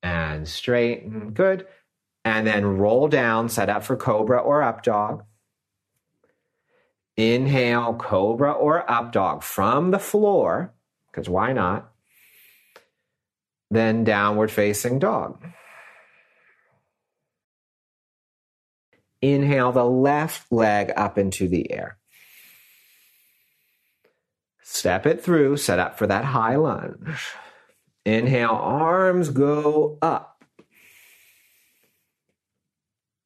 and 0.02 0.48
straighten. 0.48 1.30
Good. 1.30 1.66
And 2.24 2.46
then 2.46 2.78
roll 2.78 3.08
down, 3.08 3.48
set 3.48 3.68
up 3.68 3.84
for 3.84 3.96
cobra 3.96 4.38
or 4.38 4.62
up 4.62 4.82
dog. 4.82 5.24
Inhale, 7.16 7.94
cobra 7.94 8.52
or 8.52 8.90
up 8.90 9.12
dog 9.12 9.42
from 9.42 9.92
the 9.92 9.98
floor, 9.98 10.74
because 11.10 11.28
why 11.28 11.52
not? 11.52 11.92
Then 13.70 14.02
downward 14.02 14.50
facing 14.50 14.98
dog. 14.98 15.44
Inhale 19.24 19.72
the 19.72 19.86
left 19.86 20.52
leg 20.52 20.92
up 20.98 21.16
into 21.16 21.48
the 21.48 21.72
air. 21.72 21.96
Step 24.62 25.06
it 25.06 25.24
through, 25.24 25.56
set 25.56 25.78
up 25.78 25.96
for 25.96 26.06
that 26.06 26.26
high 26.26 26.56
lunge. 26.56 27.32
Inhale, 28.04 28.50
arms 28.50 29.30
go 29.30 29.96
up. 30.02 30.44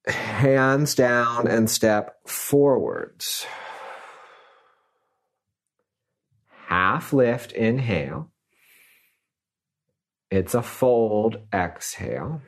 Hands 0.07 0.95
down 0.95 1.49
and 1.49 1.69
step 1.69 2.15
forwards. 2.29 3.45
Half 6.69 7.13
lift, 7.13 7.51
inhale. 7.51 8.31
It's 10.31 10.55
a 10.55 10.63
fold, 10.63 11.39
exhale. 11.53 12.43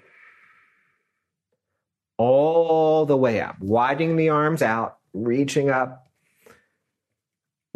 All 2.22 3.06
the 3.06 3.16
way 3.16 3.40
up, 3.40 3.58
widening 3.60 4.16
the 4.16 4.28
arms 4.28 4.60
out, 4.60 4.98
reaching 5.14 5.70
up. 5.70 6.06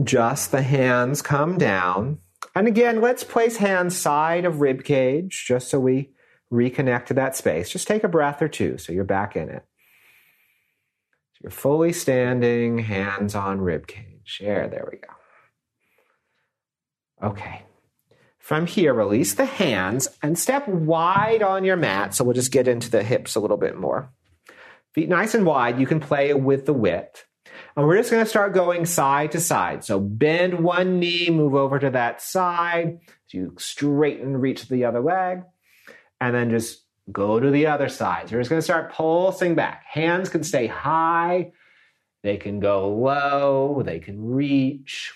Just 0.03 0.53
the 0.53 0.61
hands 0.61 1.23
come 1.23 1.57
down. 1.57 2.19
And 2.55 2.69
again, 2.69 3.01
let's 3.01 3.25
place 3.25 3.57
hands 3.57 3.97
side 3.97 4.45
of 4.45 4.61
rib 4.61 4.85
cage 4.85 5.47
just 5.49 5.69
so 5.69 5.81
we 5.81 6.11
reconnect 6.53 7.07
to 7.07 7.15
that 7.15 7.35
space. 7.35 7.71
Just 7.71 7.89
take 7.89 8.05
a 8.05 8.09
breath 8.09 8.43
or 8.43 8.49
two 8.49 8.77
so 8.77 8.93
you're 8.93 9.03
back 9.03 9.35
in 9.35 9.49
it. 9.49 9.65
So 11.33 11.39
you're 11.45 11.51
fully 11.51 11.95
standing, 11.95 12.81
hands 12.81 13.35
on 13.35 13.63
rib 13.63 13.87
cage. 13.87 14.41
There, 14.43 14.69
there 14.69 14.87
we 14.93 14.99
go. 14.99 15.09
Okay. 17.29 17.63
From 18.39 18.67
here, 18.67 18.93
release 18.93 19.33
the 19.33 19.47
hands 19.47 20.07
and 20.23 20.39
step 20.39 20.69
wide 20.69 21.43
on 21.43 21.65
your 21.65 21.77
mat. 21.77 22.15
So 22.15 22.25
we'll 22.25 22.35
just 22.35 22.53
get 22.53 22.69
into 22.69 22.91
the 22.91 23.03
hips 23.03 23.37
a 23.37 23.41
little 23.41 23.57
bit 23.57 23.75
more. 23.75 24.11
Feet 24.95 25.09
nice 25.09 25.35
and 25.35 25.45
wide. 25.45 25.81
You 25.81 25.87
can 25.87 26.01
play 26.01 26.33
with 26.35 26.67
the 26.67 26.73
width. 26.73 27.27
And 27.77 27.87
we're 27.87 27.97
just 27.97 28.11
going 28.11 28.23
to 28.23 28.31
start 28.31 28.55
going 28.55 28.87
side 28.87 29.33
to 29.33 29.41
side. 29.41 29.85
So 29.85 29.99
bend 29.99 30.61
one 30.61 31.01
knee, 31.01 31.31
move 31.31 31.55
over 31.55 31.79
to 31.79 31.91
that 31.91 32.23
side. 32.23 33.01
So 33.27 33.39
you 33.39 33.55
straighten, 33.59 34.37
reach 34.37 34.69
the 34.69 34.85
other 34.85 35.01
leg, 35.01 35.43
and 36.21 36.35
then 36.35 36.51
just 36.51 36.85
go 37.11 37.41
to 37.41 37.51
the 37.51 37.67
other 37.67 37.89
side. 37.89 38.29
So 38.29 38.33
you're 38.33 38.41
just 38.41 38.51
going 38.51 38.61
to 38.61 38.65
start 38.65 38.93
pulsing 38.93 39.55
back. 39.55 39.85
Hands 39.91 40.29
can 40.29 40.45
stay 40.45 40.67
high, 40.67 41.53
they 42.23 42.37
can 42.37 42.61
go 42.61 42.89
low, 42.95 43.83
they 43.85 43.99
can 43.99 44.25
reach. 44.25 45.13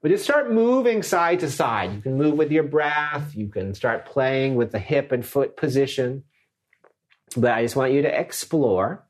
But 0.00 0.10
just 0.10 0.24
start 0.24 0.52
moving 0.52 1.02
side 1.02 1.40
to 1.40 1.50
side. 1.50 1.92
You 1.92 2.00
can 2.00 2.16
move 2.16 2.34
with 2.34 2.52
your 2.52 2.62
breath, 2.62 3.34
you 3.34 3.48
can 3.48 3.74
start 3.74 4.06
playing 4.06 4.54
with 4.54 4.70
the 4.70 4.78
hip 4.78 5.10
and 5.10 5.26
foot 5.26 5.56
position. 5.56 6.22
But 7.36 7.52
I 7.52 7.62
just 7.62 7.76
want 7.76 7.92
you 7.92 8.02
to 8.02 8.20
explore. 8.20 9.05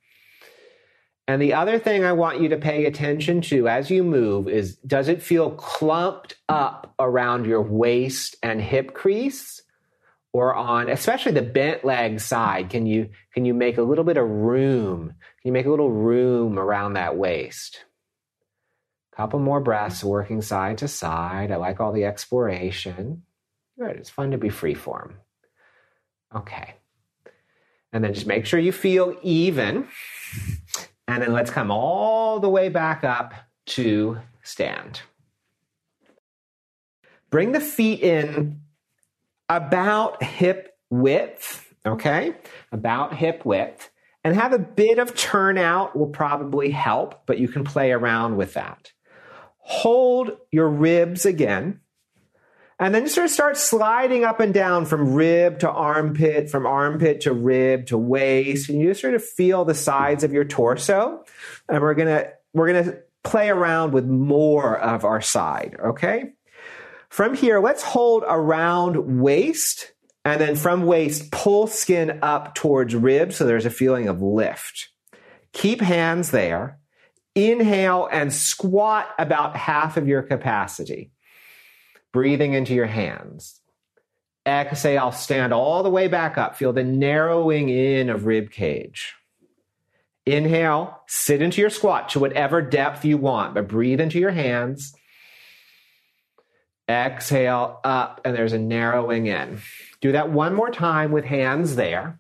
And 1.29 1.43
the 1.43 1.55
other 1.55 1.79
thing 1.79 2.05
I 2.05 2.13
want 2.13 2.41
you 2.41 2.49
to 2.51 2.57
pay 2.57 2.85
attention 2.85 3.41
to 3.43 3.69
as 3.69 3.91
you 3.91 4.05
move 4.05 4.49
is 4.49 4.77
does 4.77 5.09
it 5.09 5.23
feel 5.23 5.51
clumped 5.51 6.37
up 6.49 6.95
around 7.01 7.47
your 7.47 7.63
waist 7.63 8.37
and 8.43 8.61
hip 8.61 8.95
crease? 8.95 9.63
Or 10.33 10.55
on 10.55 10.91
especially 10.91 11.33
the 11.33 11.43
bent 11.43 11.85
leg 11.85 12.21
side, 12.21 12.71
can 12.71 12.87
you 12.87 13.09
can 13.33 13.45
you 13.45 13.55
make 13.55 13.79
a 13.79 13.83
little 13.83 14.05
bit 14.05 14.19
of 14.19 14.29
room? 14.29 15.09
Can 15.09 15.49
you 15.49 15.53
make 15.53 15.67
a 15.67 15.71
little 15.71 15.91
room 15.91 16.59
around 16.59 16.93
that 16.93 17.17
waist? 17.17 17.85
Couple 19.17 19.39
more 19.39 19.61
breaths 19.61 20.05
working 20.05 20.43
side 20.43 20.79
to 20.79 20.89
side. 20.89 21.51
I 21.51 21.57
like 21.57 21.81
all 21.81 21.93
the 21.93 22.05
exploration. 22.05 23.23
Good. 23.79 23.97
It's 23.97 24.11
fun 24.11 24.33
to 24.33 24.39
be 24.39 24.51
free 24.51 24.75
form. 24.75 25.15
Okay. 26.35 26.75
And 27.95 28.05
then 28.05 28.13
just 28.13 28.27
make 28.27 28.45
sure 28.45 28.61
you 28.61 28.73
feel 28.73 29.17
even. 29.23 29.89
And 31.09 31.23
then 31.23 31.33
let's 31.33 31.51
come 31.51 31.71
all 31.71 32.41
the 32.41 32.49
way 32.49 32.69
back 32.69 33.05
up 33.05 33.35
to 33.67 34.19
stand. 34.43 35.03
Bring 37.31 37.53
the 37.53 37.61
feet 37.61 38.01
in 38.01 38.61
about 39.49 40.23
hip 40.23 40.77
width, 40.91 41.73
okay? 41.85 42.35
About 42.73 43.15
hip 43.15 43.45
width. 43.45 43.91
And 44.25 44.35
have 44.35 44.53
a 44.53 44.59
bit 44.59 44.99
of 44.99 45.15
turnout 45.15 45.97
will 45.97 46.09
probably 46.09 46.71
help, 46.71 47.27
but 47.27 47.39
you 47.39 47.47
can 47.47 47.63
play 47.63 47.93
around 47.93 48.37
with 48.37 48.55
that. 48.55 48.93
Hold 49.59 50.37
your 50.51 50.69
ribs 50.69 51.25
again. 51.25 51.81
And 52.79 52.95
then 52.95 53.03
you 53.03 53.09
sort 53.09 53.25
of 53.25 53.31
start 53.31 53.57
sliding 53.57 54.25
up 54.25 54.39
and 54.39 54.53
down 54.53 54.85
from 54.85 55.15
rib 55.15 55.61
to 55.61 55.71
armpit, 55.71 56.51
from 56.51 56.67
armpit 56.67 57.23
to 57.23 57.33
rib 57.33 57.87
to 57.87 57.97
waist. 57.97 58.69
And 58.69 58.81
you 58.81 58.89
just 58.89 59.01
sort 59.01 59.15
of 59.15 59.25
feel 59.25 59.65
the 59.65 59.75
sides 59.75 60.25
of 60.25 60.33
your 60.33 60.45
torso. 60.45 61.25
And 61.69 61.81
we're 61.81 61.95
gonna 61.95 62.29
we're 62.53 62.73
gonna 62.73 62.99
play 63.25 63.49
around 63.49 63.93
with 63.93 64.05
more 64.05 64.79
of 64.79 65.05
our 65.05 65.23
side, 65.23 65.77
okay? 65.83 66.33
From 67.09 67.35
here, 67.35 67.61
let's 67.61 67.83
hold 67.83 68.25
around 68.29 69.21
waist. 69.21 69.93
And 70.27 70.41
then 70.41 70.55
from 70.55 70.85
waist, 70.85 71.31
pull 71.31 71.69
skin 71.69 72.19
up 72.21 72.55
towards 72.55 72.95
rib 72.95 73.33
so 73.33 73.47
there's 73.47 73.65
a 73.65 73.71
feeling 73.71 74.09
of 74.09 74.21
lift. 74.21 74.91
Keep 75.53 75.81
hands 75.81 76.31
there. 76.31 76.79
Inhale 77.35 78.09
and 78.11 78.33
squat 78.33 79.09
about 79.19 79.57
half 79.57 79.97
of 79.97 80.09
your 80.09 80.23
capacity 80.23 81.11
breathing 82.17 82.55
into 82.55 82.73
your 82.73 82.87
hands. 82.87 83.61
Exhale, 84.47 85.13
stand 85.13 85.53
all 85.53 85.83
the 85.83 85.91
way 85.91 86.09
back 86.09 86.39
up. 86.39 86.57
Feel 86.57 86.73
the 86.73 86.83
narrowing 86.83 87.69
in 87.69 88.09
of 88.09 88.25
rib 88.25 88.51
cage. 88.51 89.15
Inhale, 90.25 91.03
sit 91.07 91.43
into 91.43 91.61
your 91.61 91.69
squat 91.69 92.09
to 92.09 92.19
whatever 92.19 92.63
depth 92.63 93.05
you 93.05 93.19
want, 93.19 93.53
but 93.53 93.69
breathe 93.69 94.01
into 94.01 94.19
your 94.19 94.31
hands. 94.31 94.95
Exhale 96.89 97.81
up, 97.85 98.23
and 98.25 98.35
there's 98.35 98.55
a 98.55 98.59
narrowing 98.59 99.27
in. 99.27 99.61
Do 100.01 100.13
that 100.13 100.31
one 100.31 100.55
more 100.55 100.71
time 100.71 101.13
with 101.13 101.27
hands 101.27 101.77
there, 101.77 102.19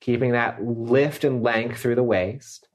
keeping 0.00 0.32
that 0.32 0.64
lift 0.64 1.24
and 1.24 1.42
length 1.42 1.80
through 1.80 1.96
the 1.96 2.02
waist 2.02 2.66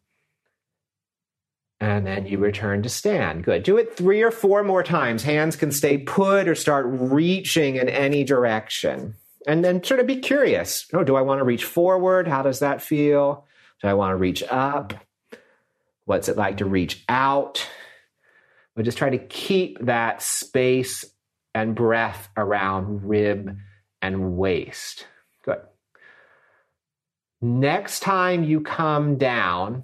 and 1.86 2.08
then 2.08 2.26
you 2.26 2.40
return 2.40 2.82
to 2.82 2.90
stand. 2.90 3.44
Good. 3.44 3.62
Do 3.62 3.78
it 3.78 3.96
three 3.96 4.24
or 4.24 4.32
four 4.32 4.64
more 4.64 4.82
times. 4.82 5.22
Hands 5.22 5.56
can 5.56 5.72
stay 5.72 6.00
put 6.00 6.48
or 6.48 6.56
start 6.56 6.88
reaching 6.90 7.76
in 7.76 7.90
any 7.90 8.24
direction. 8.24 9.14
And 9.46 9.64
then 9.64 9.84
sort 9.84 10.00
of 10.00 10.08
be 10.08 10.16
curious. 10.16 10.88
Oh, 10.94 11.04
do 11.04 11.16
I 11.16 11.22
want 11.22 11.40
to 11.42 11.44
reach 11.44 11.64
forward? 11.64 12.28
How 12.28 12.42
does 12.42 12.58
that 12.60 12.82
feel? 12.82 13.46
Do 13.84 13.88
I 13.88 13.94
want 13.94 14.14
to 14.14 14.16
reach 14.16 14.44
up? 14.50 14.96
What's 16.06 16.28
it 16.28 16.38
like 16.38 16.58
to 16.58 16.66
reach 16.66 17.04
out? 17.08 17.68
But 18.76 18.86
just 18.86 18.98
try 18.98 19.12
to 19.12 19.20
keep 19.20 19.78
that 19.86 20.24
space 20.24 21.06
and 21.54 21.76
breath 21.76 22.30
around 22.36 23.08
rib 23.08 23.58
and 24.02 24.38
waist. 24.38 25.06
Good. 25.44 25.62
Next 27.42 28.00
time 28.00 28.44
you 28.44 28.62
come 28.62 29.18
down, 29.20 29.84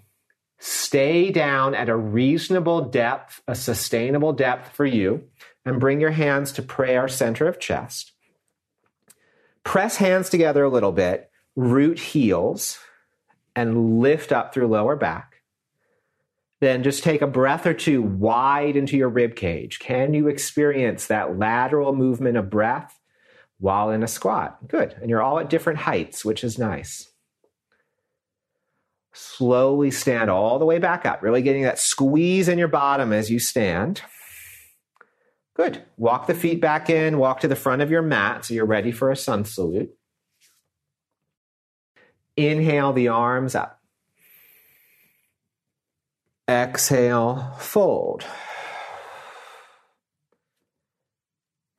Stay 0.64 1.32
down 1.32 1.74
at 1.74 1.90
a 1.90 1.96
reasonable 1.96 2.82
depth, 2.82 3.42
a 3.48 3.56
sustainable 3.56 4.32
depth 4.32 4.76
for 4.76 4.86
you, 4.86 5.24
and 5.66 5.80
bring 5.80 6.00
your 6.00 6.12
hands 6.12 6.52
to 6.52 6.62
prayer 6.62 7.08
center 7.08 7.48
of 7.48 7.60
chest. 7.60 8.12
Press 9.64 9.96
hands 9.96 10.30
together 10.30 10.64
a 10.64 10.70
little 10.70 10.92
bit, 10.92 11.32
root 11.56 11.98
heels, 11.98 12.78
and 13.56 14.02
lift 14.02 14.32
up 14.32 14.54
through 14.54 14.68
lower 14.68 14.96
back. 14.96 15.42
Then 16.60 16.84
just 16.84 17.04
take 17.04 17.24
a 17.24 17.28
breath 17.28 17.66
or 17.66 17.74
two 17.74 18.04
wide 18.04 18.76
into 18.76 18.96
your 18.96 19.10
rib 19.10 19.36
cage. 19.36 19.80
Can 19.80 20.14
you 20.14 20.28
experience 20.28 21.08
that 21.08 21.40
lateral 21.40 21.96
movement 21.96 22.38
of 22.38 22.52
breath 22.52 23.00
while 23.58 23.90
in 23.90 24.04
a 24.04 24.08
squat? 24.08 24.68
Good. 24.68 24.94
And 25.02 25.10
you're 25.10 25.24
all 25.24 25.40
at 25.40 25.50
different 25.50 25.80
heights, 25.80 26.24
which 26.24 26.44
is 26.44 26.60
nice. 26.60 27.11
Slowly 29.14 29.92
stand 29.92 30.30
all 30.30 30.58
the 30.58 30.66
way 30.66 30.80
back 30.80 31.06
up, 31.06 31.22
really 31.22 31.42
getting 31.42 31.64
that 31.64 31.80
squeeze 31.80 32.48
in 32.48 32.58
your 32.58 32.70
bottom 32.70 33.12
as 33.12 33.30
you 33.30 33.40
stand. 33.40 34.02
Good. 35.54 35.84
Walk 35.98 36.28
the 36.28 36.34
feet 36.34 36.62
back 36.62 36.90
in, 36.90 37.18
walk 37.18 37.42
to 37.42 37.48
the 37.48 37.56
front 37.56 37.82
of 37.82 37.92
your 37.92 38.02
mat 38.02 38.46
so 38.46 38.54
you're 38.54 38.66
ready 38.66 38.92
for 38.92 39.12
a 39.12 39.16
sun 39.16 39.44
salute. 39.44 39.94
Inhale 42.38 42.94
the 42.94 43.10
arms 43.10 43.54
up. 43.54 43.80
Exhale, 46.50 47.54
fold. 47.60 48.26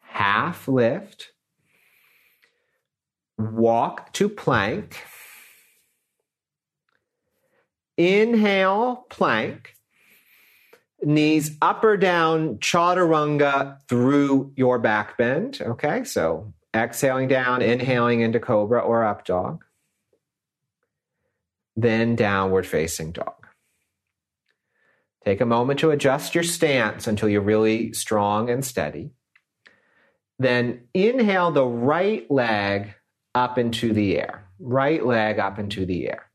Half 0.01 0.69
lift. 0.69 1.33
Walk 3.39 4.13
to 4.13 4.29
plank. 4.29 5.03
Inhale, 7.97 9.07
plank. 9.11 9.75
Knees 11.03 11.57
up 11.61 11.83
or 11.83 11.97
down, 11.97 12.59
chaturanga 12.59 13.79
through 13.89 14.53
your 14.57 14.79
back 14.79 15.19
bend. 15.19 15.61
Okay, 15.61 16.05
so 16.05 16.53
exhaling 16.75 17.29
down, 17.29 17.61
inhaling 17.61 18.21
into 18.21 18.39
cobra 18.39 18.81
or 18.81 19.05
up 19.05 19.25
dog. 19.25 19.65
Then 21.75 22.15
downward 22.15 22.67
facing 22.67 23.13
dog. 23.13 23.35
Take 25.25 25.41
a 25.41 25.47
moment 25.47 25.79
to 25.81 25.91
adjust 25.91 26.35
your 26.35 26.45
stance 26.45 27.07
until 27.07 27.29
you're 27.29 27.41
really 27.41 27.93
strong 27.93 28.51
and 28.51 28.65
steady. 28.65 29.11
Then 30.39 30.89
inhale 30.95 31.53
the 31.53 31.65
right 31.65 32.29
leg 32.31 32.95
up 33.35 33.59
into 33.59 33.93
the 33.93 34.19
air. 34.19 34.49
Right 34.59 35.05
leg 35.05 35.39
up 35.39 35.59
into 35.59 35.87
the 35.87 36.09
air. 36.09 36.32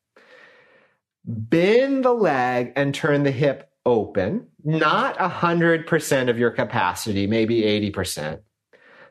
Bend 1.27 2.05
the 2.05 2.13
leg 2.13 2.71
and 2.77 2.95
turn 2.95 3.23
the 3.23 3.31
hip 3.31 3.69
open, 3.85 4.47
not 4.63 5.17
100% 5.17 6.29
of 6.29 6.39
your 6.39 6.51
capacity, 6.51 7.27
maybe 7.27 7.61
80%, 7.91 8.39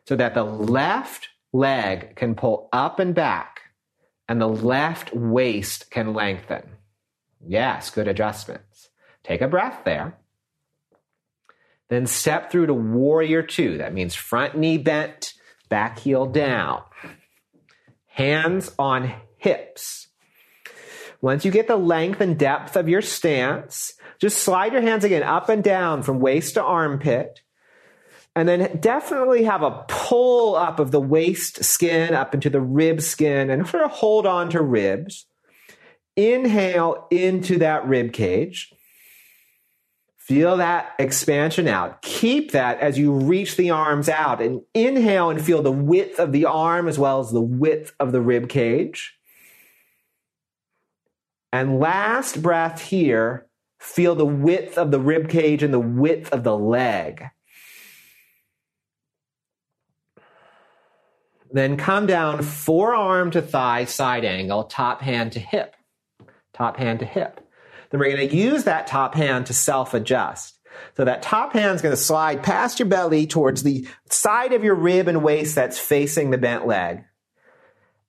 so 0.07 0.17
that 0.17 0.35
the 0.35 0.43
left 0.43 1.29
leg 1.53 2.17
can 2.17 2.35
pull 2.35 2.71
up 2.73 2.99
and 2.99 3.15
back 3.15 3.61
and 4.29 4.41
the 4.41 4.49
left 4.49 5.15
waist 5.15 5.91
can 5.91 6.15
lengthen. 6.15 6.63
Yes, 7.47 7.91
good 7.91 8.09
adjustments. 8.09 8.89
Take 9.23 9.41
a 9.41 9.49
breath 9.49 9.83
there. 9.85 10.17
Then 11.89 12.07
step 12.07 12.51
through 12.51 12.67
to 12.67 12.75
warrior 12.75 13.43
two. 13.43 13.79
That 13.79 13.95
means 13.95 14.15
front 14.15 14.57
knee 14.57 14.79
bent, 14.79 15.35
back 15.69 15.99
heel 16.01 16.27
down. 16.27 16.83
Hands 18.07 18.73
on 18.79 19.13
hips. 19.37 20.06
Once 21.27 21.45
you 21.45 21.51
get 21.51 21.67
the 21.67 21.77
length 21.77 22.21
and 22.21 22.39
depth 22.39 22.77
of 22.77 22.89
your 22.89 23.03
stance, 23.03 23.95
just 24.21 24.39
slide 24.39 24.73
your 24.73 24.81
hands 24.81 25.03
again 25.03 25.25
up 25.25 25.49
and 25.49 25.65
down 25.65 26.01
from 26.01 26.21
waist 26.21 26.55
to 26.55 26.63
armpit. 26.63 27.41
And 28.37 28.49
then 28.49 28.79
definitely 28.79 29.43
have 29.43 29.65
a 29.65 29.85
pull 29.89 30.55
up 30.55 30.79
of 30.79 30.93
the 30.93 31.01
waist 31.01 31.65
skin 31.65 32.15
up 32.15 32.33
into 32.33 32.49
the 32.49 32.61
rib 32.61 33.03
skin 33.03 33.51
and 33.51 33.67
sort 33.67 33.83
of 33.83 33.91
hold 33.91 34.25
on 34.25 34.51
to 34.51 34.63
ribs. 34.63 35.27
Inhale 36.15 37.09
into 37.11 37.59
that 37.59 37.85
rib 37.89 38.13
cage. 38.13 38.73
Feel 40.17 40.59
that 40.59 40.93
expansion 40.97 41.67
out. 41.67 42.03
Keep 42.03 42.53
that 42.53 42.79
as 42.79 42.99
you 42.99 43.13
reach 43.13 43.57
the 43.57 43.71
arms 43.71 44.09
out 44.09 44.41
and 44.41 44.61
inhale 44.75 45.31
and 45.31 45.45
feel 45.45 45.61
the 45.61 45.73
width 45.73 46.21
of 46.21 46.31
the 46.31 46.45
arm 46.45 46.87
as 46.87 47.01
well 47.01 47.19
as 47.19 47.33
the 47.33 47.41
width 47.41 47.95
of 47.99 48.13
the 48.13 48.21
rib 48.21 48.49
cage. 48.49 49.16
And 51.57 51.81
last 51.81 52.43
breath 52.43 52.83
here, 52.83 53.47
feel 53.79 54.15
the 54.15 54.27
width 54.27 54.77
of 54.77 54.91
the 54.91 55.01
rib 55.01 55.31
cage 55.31 55.63
and 55.63 55.73
the 55.73 55.81
width 55.81 56.31
of 56.31 56.45
the 56.45 56.55
leg. 56.55 57.25
Then 61.51 61.79
come 61.79 62.05
down 62.05 62.43
forearm 62.43 63.31
to 63.31 63.41
thigh, 63.41 63.87
side 63.87 64.27
angle, 64.27 64.65
top 64.65 65.01
hand 65.01 65.33
to 65.33 65.41
hip. 65.41 65.75
Top 66.53 66.77
hand 66.77 66.99
to 66.99 67.07
hip. 67.07 67.41
Then 67.89 68.01
we're 68.01 68.15
going 68.15 68.29
to 68.29 68.37
use 68.37 68.65
that 68.65 68.87
top 68.87 69.15
hand 69.15 69.47
to 69.47 69.55
self 69.55 69.95
adjust. 69.95 70.59
So 70.99 71.07
that 71.07 71.23
top 71.23 71.55
hand 71.55 71.77
is 71.77 71.81
going 71.81 71.95
to 71.95 71.97
slide 71.97 72.43
past 72.43 72.81
your 72.81 72.89
belly 72.89 73.27
towards 73.27 73.63
the 73.63 73.89
side 74.11 74.53
of 74.53 74.63
your 74.63 74.75
rib 74.75 75.09
and 75.09 75.25
waist 75.25 75.55
that's 75.55 75.79
facing 75.79 76.33
the 76.33 76.37
bent 76.37 76.67
leg. 76.67 77.05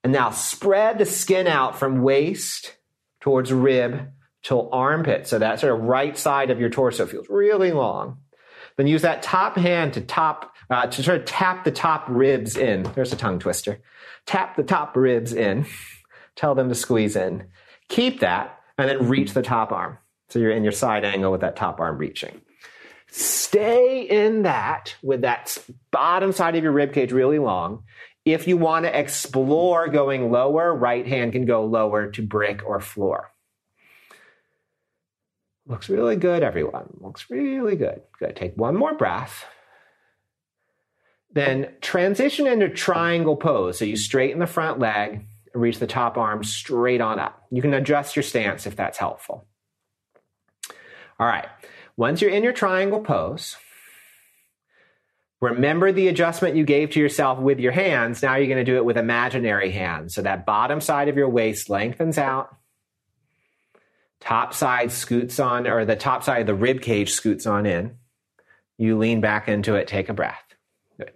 And 0.04 0.12
now 0.12 0.32
spread 0.32 0.98
the 0.98 1.06
skin 1.06 1.48
out 1.48 1.80
from 1.80 2.02
waist 2.02 2.77
towards 3.20 3.52
rib 3.52 4.10
till 4.44 4.70
armpit. 4.72 5.28
So 5.28 5.40
that 5.40 5.60
sort 5.60 5.74
of 5.74 5.86
right 5.86 6.18
side 6.18 6.50
of 6.50 6.60
your 6.60 6.70
torso 6.70 7.06
feels 7.06 7.28
really 7.30 7.72
long. 7.72 8.20
Then 8.78 8.88
use 8.88 9.02
that 9.02 9.24
top 9.24 9.58
hand 9.58 9.94
to 9.94 10.02
top 10.02 10.54
uh, 10.70 10.88
to 10.88 11.04
sort 11.04 11.20
of 11.20 11.26
tap 11.26 11.64
the 11.64 11.72
top 11.72 12.06
ribs 12.08 12.58
in. 12.58 12.84
There's 12.96 13.14
a 13.14 13.18
tongue 13.18 13.40
twister. 13.40 13.80
Tap 14.26 14.56
the 14.56 14.64
top 14.64 14.96
ribs 14.96 15.34
in. 15.34 15.66
Tell 16.36 16.54
them 16.56 16.70
to 16.70 16.76
squeeze 16.76 17.16
in. 17.16 17.48
Keep 17.90 18.20
that, 18.20 18.60
and 18.78 18.90
then 18.90 19.08
reach 19.08 19.34
the 19.34 19.42
top 19.42 19.72
arm. 19.72 19.98
So 20.30 20.40
you're 20.40 20.52
in 20.52 20.64
your 20.64 20.74
side 20.74 21.06
angle 21.06 21.32
with 21.32 21.42
that 21.42 21.56
top 21.56 21.80
arm 21.80 21.98
reaching. 21.98 22.42
Stay 23.10 24.02
in 24.02 24.44
that 24.44 24.96
with 25.02 25.22
that 25.22 25.58
bottom 25.92 26.34
side 26.34 26.56
of 26.56 26.64
your 26.64 26.74
rib 26.74 26.94
cage 26.94 27.14
really 27.14 27.40
long. 27.40 27.84
If 28.28 28.46
you 28.46 28.58
want 28.58 28.84
to 28.84 29.00
explore 29.00 29.88
going 29.88 30.34
lower, 30.34 30.76
right 30.76 31.08
hand 31.08 31.32
can 31.32 31.46
go 31.46 31.64
lower 31.64 32.12
to 32.12 32.22
brick 32.22 32.62
or 32.66 32.82
floor. 32.82 33.32
Looks 35.66 35.88
really 35.88 36.18
good, 36.18 36.44
everyone. 36.44 36.90
Looks 37.00 37.30
really 37.30 37.78
good. 37.78 38.02
Good. 38.20 38.36
Take 38.36 38.58
one 38.58 38.76
more 38.76 38.96
breath. 38.96 39.46
Then 41.32 41.70
transition 41.80 42.48
into 42.48 42.68
triangle 42.68 43.38
pose. 43.38 43.80
So 43.80 43.86
you 43.86 43.96
straighten 43.96 44.40
the 44.40 44.46
front 44.46 44.78
leg 44.78 45.26
and 45.54 45.64
reach 45.64 45.80
the 45.80 45.88
top 45.88 46.18
arm 46.18 46.44
straight 46.44 47.00
on 47.00 47.20
up. 47.20 47.48
You 47.50 47.62
can 47.62 47.74
adjust 47.74 48.18
your 48.18 48.24
stance 48.24 48.68
if 48.68 48.76
that's 48.76 48.98
helpful. 48.98 49.46
All 51.18 51.28
right. 51.28 51.48
Once 51.96 52.22
you're 52.22 52.32
in 52.32 52.44
your 52.44 52.52
triangle 52.52 53.00
pose, 53.00 53.56
Remember 55.40 55.92
the 55.92 56.08
adjustment 56.08 56.56
you 56.56 56.66
gave 56.66 56.92
to 56.92 57.00
yourself 57.00 57.40
with 57.40 57.60
your 57.60 57.72
hands. 57.72 58.24
Now 58.24 58.36
you're 58.36 58.48
going 58.48 58.58
to 58.58 58.72
do 58.72 58.78
it 58.78 58.86
with 58.86 58.98
imaginary 58.98 59.72
hands. 59.72 60.16
So 60.16 60.24
that 60.24 60.46
bottom 60.46 60.82
side 60.82 61.10
of 61.10 61.18
your 61.18 61.30
waist 61.30 61.70
lengthens 61.70 62.18
out. 62.18 62.56
Top 64.20 64.54
side 64.54 64.92
scoots 64.92 65.40
on, 65.40 65.68
or 65.68 65.86
the 65.86 65.96
top 65.96 66.24
side 66.24 66.42
of 66.42 66.48
the 66.48 66.56
rib 66.56 66.82
cage 66.82 67.12
scoots 67.12 67.46
on 67.46 67.68
in. 67.68 67.98
You 68.80 68.98
lean 68.98 69.22
back 69.22 69.48
into 69.48 69.76
it, 69.76 69.88
take 69.88 70.10
a 70.10 70.14
breath. 70.14 70.44
Good. 70.98 71.12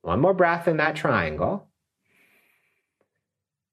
One 0.00 0.20
more 0.20 0.32
breath 0.32 0.66
in 0.66 0.78
that 0.78 0.96
triangle. 0.96 1.68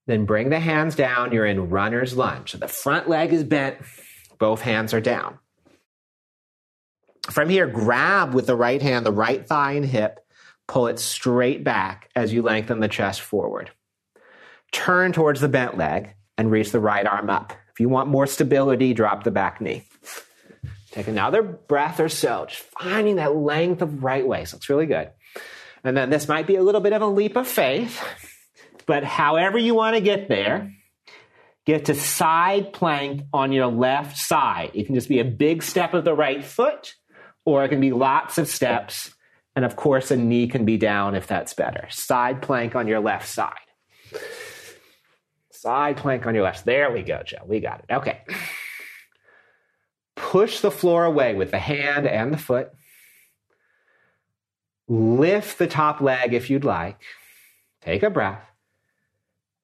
Then 0.07 0.25
bring 0.25 0.49
the 0.49 0.59
hands 0.59 0.95
down. 0.95 1.31
You're 1.31 1.45
in 1.45 1.69
runner's 1.69 2.17
lunge. 2.17 2.51
So 2.51 2.57
the 2.57 2.67
front 2.67 3.07
leg 3.07 3.31
is 3.31 3.45
bent, 3.45 3.77
both 4.39 4.59
hands 4.61 4.93
are 4.93 5.01
down. 5.01 5.39
From 7.31 7.49
here, 7.49 7.67
grab 7.67 8.33
with 8.33 8.47
the 8.47 8.55
right 8.55 8.81
hand 8.81 9.05
the 9.05 9.11
right 9.11 9.45
thigh 9.45 9.73
and 9.73 9.85
hip, 9.85 10.19
pull 10.67 10.87
it 10.87 10.99
straight 10.99 11.63
back 11.63 12.09
as 12.15 12.33
you 12.33 12.41
lengthen 12.41 12.79
the 12.79 12.87
chest 12.87 13.21
forward. 13.21 13.71
Turn 14.71 15.13
towards 15.13 15.41
the 15.41 15.49
bent 15.49 15.77
leg 15.77 16.15
and 16.37 16.51
reach 16.51 16.71
the 16.71 16.79
right 16.79 17.05
arm 17.05 17.29
up. 17.29 17.53
If 17.71 17.79
you 17.79 17.89
want 17.89 18.09
more 18.09 18.27
stability, 18.27 18.93
drop 18.93 19.23
the 19.23 19.31
back 19.31 19.61
knee. 19.61 19.85
Take 20.91 21.07
another 21.07 21.43
breath 21.43 21.99
or 21.99 22.09
so, 22.09 22.45
just 22.47 22.61
finding 22.79 23.17
that 23.17 23.35
length 23.35 23.81
of 23.81 24.03
right 24.03 24.25
waist. 24.25 24.53
Looks 24.53 24.69
really 24.69 24.87
good. 24.87 25.11
And 25.83 25.95
then 25.95 26.09
this 26.09 26.27
might 26.27 26.47
be 26.47 26.55
a 26.55 26.63
little 26.63 26.81
bit 26.81 26.93
of 26.93 27.01
a 27.01 27.07
leap 27.07 27.35
of 27.35 27.47
faith, 27.47 28.03
but 28.85 29.03
however 29.03 29.57
you 29.57 29.75
want 29.75 29.95
to 29.95 30.01
get 30.01 30.27
there, 30.27 30.73
get 31.65 31.85
to 31.85 31.95
side 31.95 32.73
plank 32.73 33.21
on 33.31 33.51
your 33.51 33.67
left 33.67 34.17
side. 34.17 34.71
It 34.73 34.87
can 34.87 34.95
just 34.95 35.07
be 35.07 35.19
a 35.19 35.25
big 35.25 35.63
step 35.63 35.93
of 35.93 36.03
the 36.03 36.13
right 36.13 36.43
foot 36.43 36.95
or 37.45 37.63
it 37.63 37.69
can 37.69 37.81
be 37.81 37.91
lots 37.91 38.37
of 38.37 38.47
steps. 38.47 39.13
And 39.55 39.65
of 39.65 39.75
course, 39.75 40.11
a 40.11 40.17
knee 40.17 40.47
can 40.47 40.65
be 40.65 40.77
down 40.77 41.15
if 41.15 41.27
that's 41.27 41.53
better. 41.53 41.87
Side 41.89 42.41
plank 42.41 42.75
on 42.75 42.87
your 42.87 42.99
left 42.99 43.27
side. 43.27 43.53
Side 45.51 45.97
plank 45.97 46.25
on 46.25 46.35
your 46.35 46.43
left. 46.43 46.65
There 46.65 46.91
we 46.91 47.01
go, 47.01 47.21
Joe. 47.23 47.43
We 47.45 47.59
got 47.59 47.79
it. 47.79 47.93
Okay. 47.93 48.21
Push 50.15 50.61
the 50.61 50.71
floor 50.71 51.05
away 51.05 51.33
with 51.33 51.51
the 51.51 51.59
hand 51.59 52.07
and 52.07 52.31
the 52.31 52.37
foot. 52.37 52.69
Lift 54.87 55.57
the 55.57 55.67
top 55.67 56.01
leg 56.01 56.33
if 56.33 56.49
you'd 56.49 56.63
like. 56.63 57.01
Take 57.81 58.03
a 58.03 58.09
breath. 58.09 58.41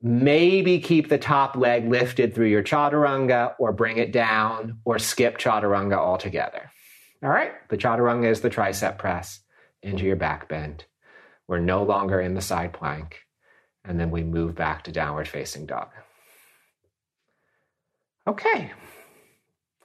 Maybe 0.01 0.79
keep 0.79 1.09
the 1.09 1.17
top 1.17 1.55
leg 1.55 1.87
lifted 1.87 2.35
through 2.35 2.47
your 2.47 2.63
chaturanga 2.63 3.55
or 3.57 3.71
bring 3.71 3.97
it 3.97 4.11
down 4.11 4.79
or 4.85 4.99
skip 4.99 5.37
chaturanga 5.37 5.97
altogether. 5.97 6.71
All 7.23 7.29
right, 7.29 7.53
the 7.69 7.77
chaturanga 7.77 8.29
is 8.29 8.41
the 8.41 8.49
tricep 8.49 8.97
press 8.97 9.39
into 9.81 10.03
your 10.03 10.15
back 10.15 10.47
bend. 10.49 10.85
We're 11.47 11.59
no 11.59 11.83
longer 11.83 12.19
in 12.19 12.33
the 12.33 12.41
side 12.41 12.73
plank. 12.73 13.21
And 13.83 13.99
then 13.99 14.09
we 14.09 14.23
move 14.23 14.55
back 14.55 14.83
to 14.83 14.91
downward 14.91 15.27
facing 15.27 15.67
dog. 15.67 15.89
Okay. 18.27 18.71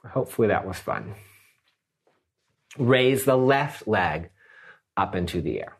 Hopefully 0.03 0.47
that 0.47 0.67
was 0.67 0.79
fun. 0.79 1.13
Raise 2.77 3.25
the 3.25 3.37
left 3.37 3.87
leg 3.87 4.31
up 4.97 5.15
into 5.15 5.41
the 5.41 5.59
air. 5.59 5.77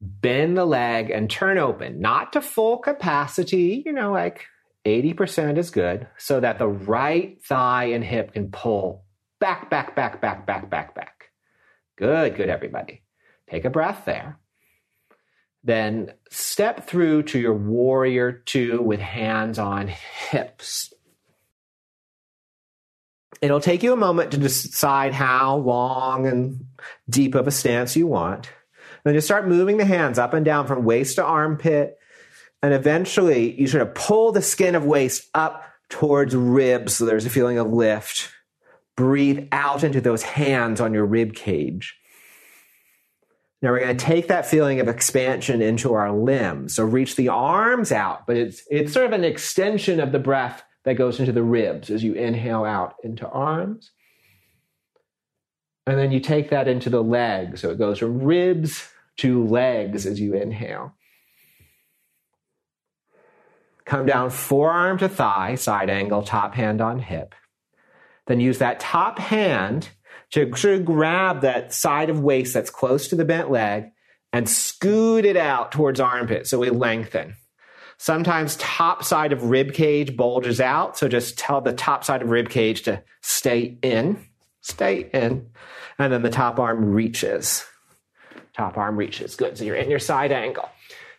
Bend 0.00 0.56
the 0.56 0.64
leg 0.64 1.10
and 1.10 1.30
turn 1.30 1.58
open, 1.58 2.00
not 2.00 2.32
to 2.32 2.40
full 2.40 2.78
capacity, 2.78 3.82
you 3.84 3.92
know, 3.92 4.10
like 4.10 4.46
80% 4.86 5.58
is 5.58 5.70
good, 5.70 6.08
so 6.16 6.40
that 6.40 6.58
the 6.58 6.66
right 6.66 7.40
thigh 7.44 7.84
and 7.84 8.02
hip 8.02 8.32
can 8.32 8.50
pull 8.50 9.04
back, 9.42 9.68
back, 9.70 9.96
back, 9.96 10.20
back, 10.20 10.46
back, 10.46 10.70
back, 10.70 10.94
back. 10.94 11.30
Good, 11.98 12.36
good, 12.36 12.48
everybody. 12.48 13.02
Take 13.50 13.64
a 13.64 13.70
breath 13.70 14.04
there. 14.04 14.38
Then 15.64 16.12
step 16.30 16.86
through 16.86 17.24
to 17.24 17.40
your 17.40 17.54
warrior 17.54 18.30
two 18.30 18.80
with 18.80 19.00
hands 19.00 19.58
on 19.58 19.88
hips. 19.88 20.94
It'll 23.40 23.58
take 23.58 23.82
you 23.82 23.92
a 23.92 23.96
moment 23.96 24.30
to 24.30 24.38
decide 24.38 25.12
how 25.12 25.56
long 25.56 26.28
and 26.28 26.64
deep 27.10 27.34
of 27.34 27.48
a 27.48 27.50
stance 27.50 27.96
you 27.96 28.06
want. 28.06 28.48
Then 29.02 29.14
just 29.14 29.26
start 29.26 29.48
moving 29.48 29.76
the 29.76 29.84
hands 29.84 30.20
up 30.20 30.34
and 30.34 30.44
down 30.44 30.68
from 30.68 30.84
waist 30.84 31.16
to 31.16 31.24
armpit. 31.24 31.98
And 32.62 32.72
eventually 32.72 33.60
you 33.60 33.66
sort 33.66 33.82
of 33.82 33.92
pull 33.96 34.30
the 34.30 34.40
skin 34.40 34.76
of 34.76 34.84
waist 34.84 35.28
up 35.34 35.64
towards 35.88 36.36
ribs 36.36 36.94
so 36.94 37.06
there's 37.06 37.26
a 37.26 37.30
feeling 37.30 37.58
of 37.58 37.72
lift. 37.72 38.30
Breathe 38.96 39.48
out 39.52 39.84
into 39.84 40.00
those 40.00 40.22
hands 40.22 40.80
on 40.80 40.92
your 40.92 41.06
rib 41.06 41.34
cage. 41.34 41.96
Now 43.62 43.70
we're 43.70 43.80
going 43.80 43.96
to 43.96 44.04
take 44.04 44.28
that 44.28 44.46
feeling 44.46 44.80
of 44.80 44.88
expansion 44.88 45.62
into 45.62 45.94
our 45.94 46.12
limbs. 46.12 46.74
So 46.74 46.84
reach 46.84 47.14
the 47.14 47.28
arms 47.28 47.92
out, 47.92 48.26
but 48.26 48.36
it's, 48.36 48.62
it's 48.68 48.92
sort 48.92 49.06
of 49.06 49.12
an 49.12 49.24
extension 49.24 50.00
of 50.00 50.10
the 50.10 50.18
breath 50.18 50.64
that 50.84 50.94
goes 50.94 51.20
into 51.20 51.32
the 51.32 51.44
ribs 51.44 51.88
as 51.88 52.02
you 52.02 52.14
inhale 52.14 52.64
out 52.64 52.96
into 53.04 53.28
arms. 53.28 53.92
And 55.86 55.96
then 55.98 56.10
you 56.10 56.20
take 56.20 56.50
that 56.50 56.68
into 56.68 56.90
the 56.90 57.02
legs. 57.02 57.60
So 57.60 57.70
it 57.70 57.78
goes 57.78 57.98
from 57.98 58.22
ribs 58.22 58.88
to 59.18 59.46
legs 59.46 60.06
as 60.06 60.18
you 60.18 60.34
inhale. 60.34 60.94
Come 63.84 64.06
down 64.06 64.30
forearm 64.30 64.98
to 64.98 65.08
thigh, 65.08 65.54
side 65.54 65.90
angle, 65.90 66.22
top 66.22 66.54
hand 66.54 66.80
on 66.80 66.98
hip. 66.98 67.34
Then 68.26 68.40
use 68.40 68.58
that 68.58 68.80
top 68.80 69.18
hand 69.18 69.88
to 70.32 70.46
grab 70.46 71.42
that 71.42 71.72
side 71.72 72.10
of 72.10 72.20
waist 72.20 72.54
that's 72.54 72.70
close 72.70 73.08
to 73.08 73.16
the 73.16 73.24
bent 73.24 73.50
leg 73.50 73.90
and 74.32 74.48
scoot 74.48 75.24
it 75.24 75.36
out 75.36 75.72
towards 75.72 76.00
armpit 76.00 76.46
so 76.46 76.58
we 76.58 76.70
lengthen. 76.70 77.36
Sometimes 77.98 78.56
top 78.56 79.04
side 79.04 79.32
of 79.32 79.44
rib 79.44 79.74
cage 79.74 80.16
bulges 80.16 80.60
out, 80.60 80.98
so 80.98 81.06
just 81.06 81.38
tell 81.38 81.60
the 81.60 81.72
top 81.72 82.02
side 82.02 82.22
of 82.22 82.30
rib 82.30 82.48
cage 82.48 82.82
to 82.82 83.02
stay 83.20 83.78
in, 83.82 84.26
stay 84.60 85.08
in, 85.12 85.50
and 85.98 86.12
then 86.12 86.22
the 86.22 86.30
top 86.30 86.58
arm 86.58 86.92
reaches. 86.92 87.64
Top 88.54 88.76
arm 88.76 88.96
reaches. 88.96 89.36
Good. 89.36 89.56
So 89.56 89.64
you're 89.64 89.76
in 89.76 89.88
your 89.88 89.98
side 89.98 90.32
angle. 90.32 90.68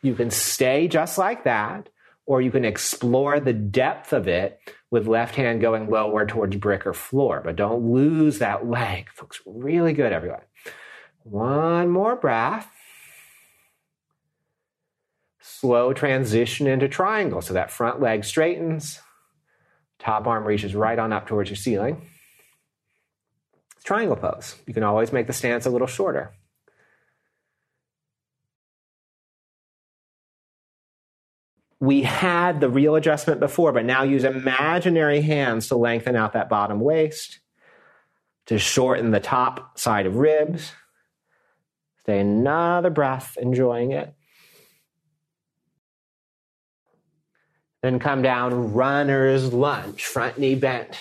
You 0.01 0.13
can 0.13 0.29
stay 0.29 0.87
just 0.87 1.17
like 1.17 1.45
that, 1.45 1.87
or 2.25 2.41
you 2.41 2.51
can 2.51 2.65
explore 2.65 3.39
the 3.39 3.53
depth 3.53 4.11
of 4.11 4.27
it 4.27 4.59
with 4.93 5.07
left 5.07 5.33
hand 5.33 5.59
going 5.59 5.89
lower 5.89 6.23
towards 6.23 6.55
brick 6.55 6.85
or 6.85 6.93
floor. 6.93 7.41
But 7.43 7.55
don't 7.55 7.91
lose 7.91 8.37
that 8.37 8.69
leg. 8.69 9.09
Looks 9.19 9.41
really 9.43 9.91
good, 9.91 10.13
everyone. 10.13 10.43
One 11.23 11.89
more 11.89 12.15
breath. 12.15 12.69
Slow 15.41 15.93
transition 15.93 16.67
into 16.67 16.87
triangle. 16.87 17.41
So 17.41 17.55
that 17.55 17.71
front 17.71 18.01
leg 18.01 18.23
straightens, 18.23 18.99
top 19.97 20.27
arm 20.27 20.45
reaches 20.45 20.75
right 20.75 20.99
on 20.99 21.11
up 21.11 21.25
towards 21.25 21.49
your 21.49 21.57
ceiling. 21.57 22.07
Triangle 23.83 24.15
pose. 24.15 24.57
You 24.67 24.75
can 24.75 24.83
always 24.83 25.11
make 25.11 25.25
the 25.25 25.33
stance 25.33 25.65
a 25.65 25.71
little 25.71 25.87
shorter. 25.87 26.33
We 31.83 32.01
had 32.01 32.61
the 32.61 32.69
real 32.69 32.95
adjustment 32.95 33.41
before, 33.41 33.73
but 33.73 33.83
now 33.83 34.03
use 34.03 34.23
imaginary 34.23 35.19
hands 35.19 35.67
to 35.67 35.75
lengthen 35.75 36.15
out 36.15 36.31
that 36.31 36.47
bottom 36.47 36.79
waist, 36.79 37.39
to 38.45 38.57
shorten 38.57 39.11
the 39.11 39.19
top 39.19 39.77
side 39.77 40.05
of 40.05 40.15
ribs. 40.15 40.71
Stay 41.99 42.21
another 42.21 42.89
breath, 42.89 43.37
enjoying 43.37 43.91
it. 43.91 44.13
Then 47.81 47.99
come 47.99 48.21
down, 48.21 48.71
runner's 48.71 49.51
lunge, 49.51 50.05
front 50.05 50.37
knee 50.39 50.55
bent, 50.55 50.97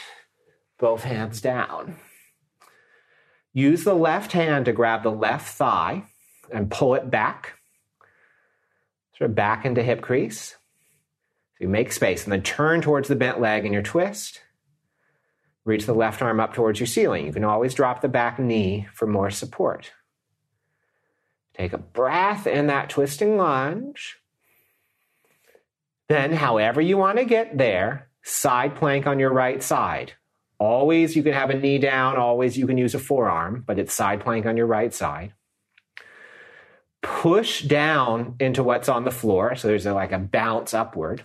both 0.81 1.05
hands 1.05 1.41
down. 1.41 1.95
Use 3.53 3.85
the 3.85 3.95
left 3.95 4.33
hand 4.33 4.65
to 4.65 4.73
grab 4.73 5.05
the 5.05 5.13
left 5.13 5.55
thigh 5.55 6.07
and 6.53 6.73
pull 6.73 6.97
it 6.97 7.09
back, 7.09 7.53
sort 9.17 9.31
of 9.31 9.37
back 9.37 9.65
into 9.65 9.81
hip 9.81 10.01
crease. 10.01 10.57
You 11.63 11.69
make 11.69 11.93
space 11.93 12.25
and 12.25 12.33
then 12.33 12.43
turn 12.43 12.81
towards 12.81 13.07
the 13.07 13.15
bent 13.15 13.41
leg 13.41 13.65
in 13.65 13.73
your 13.73 13.83
twist. 13.83 14.41
Reach 15.65 15.87
the 15.87 15.95
left 15.95 16.21
arm 16.21 16.41
up 16.41 16.55
towards 16.55 16.81
your 16.81 16.89
ceiling. 16.89 17.25
You 17.25 17.33
can 17.33 17.45
always 17.45 17.73
drop 17.73 18.01
the 18.01 18.09
back 18.09 18.41
knee 18.41 18.89
for 18.93 19.07
more 19.07 19.31
support. 19.31 19.93
Take 21.55 21.73
a 21.73 21.79
breath 21.79 22.49
in 22.49 22.67
that 22.67 22.91
twisting 22.91 23.37
lunge. 23.37 24.19
Then, 26.09 26.33
however 26.33 26.81
you 26.81 26.99
want 26.99 27.19
to 27.19 27.25
get 27.25 27.57
there, 27.57 28.09
side 28.25 28.75
plank 28.75 29.07
on 29.07 29.21
your 29.21 29.33
right 29.33 29.63
side. 29.63 30.15
Always 30.59 31.15
you 31.15 31.23
can 31.23 31.33
have 31.33 31.51
a 31.51 31.59
knee 31.59 31.79
down, 31.79 32.17
always 32.17 32.59
you 32.59 32.67
can 32.67 32.77
use 32.77 32.97
a 32.97 32.99
forearm, 32.99 33.63
but 33.65 33.79
it's 33.79 33.95
side 33.95 34.21
plank 34.21 34.47
on 34.47 34.57
your 34.57 34.67
right 34.67 34.93
side. 34.93 35.33
Push 37.03 37.63
down 37.63 38.35
into 38.41 38.65
what's 38.65 38.89
on 38.89 39.05
the 39.05 39.11
floor, 39.13 39.55
so 39.55 39.69
there's 39.69 39.87
a, 39.87 39.95
like 39.95 40.11
a 40.11 40.19
bounce 40.19 40.75
upward. 40.75 41.23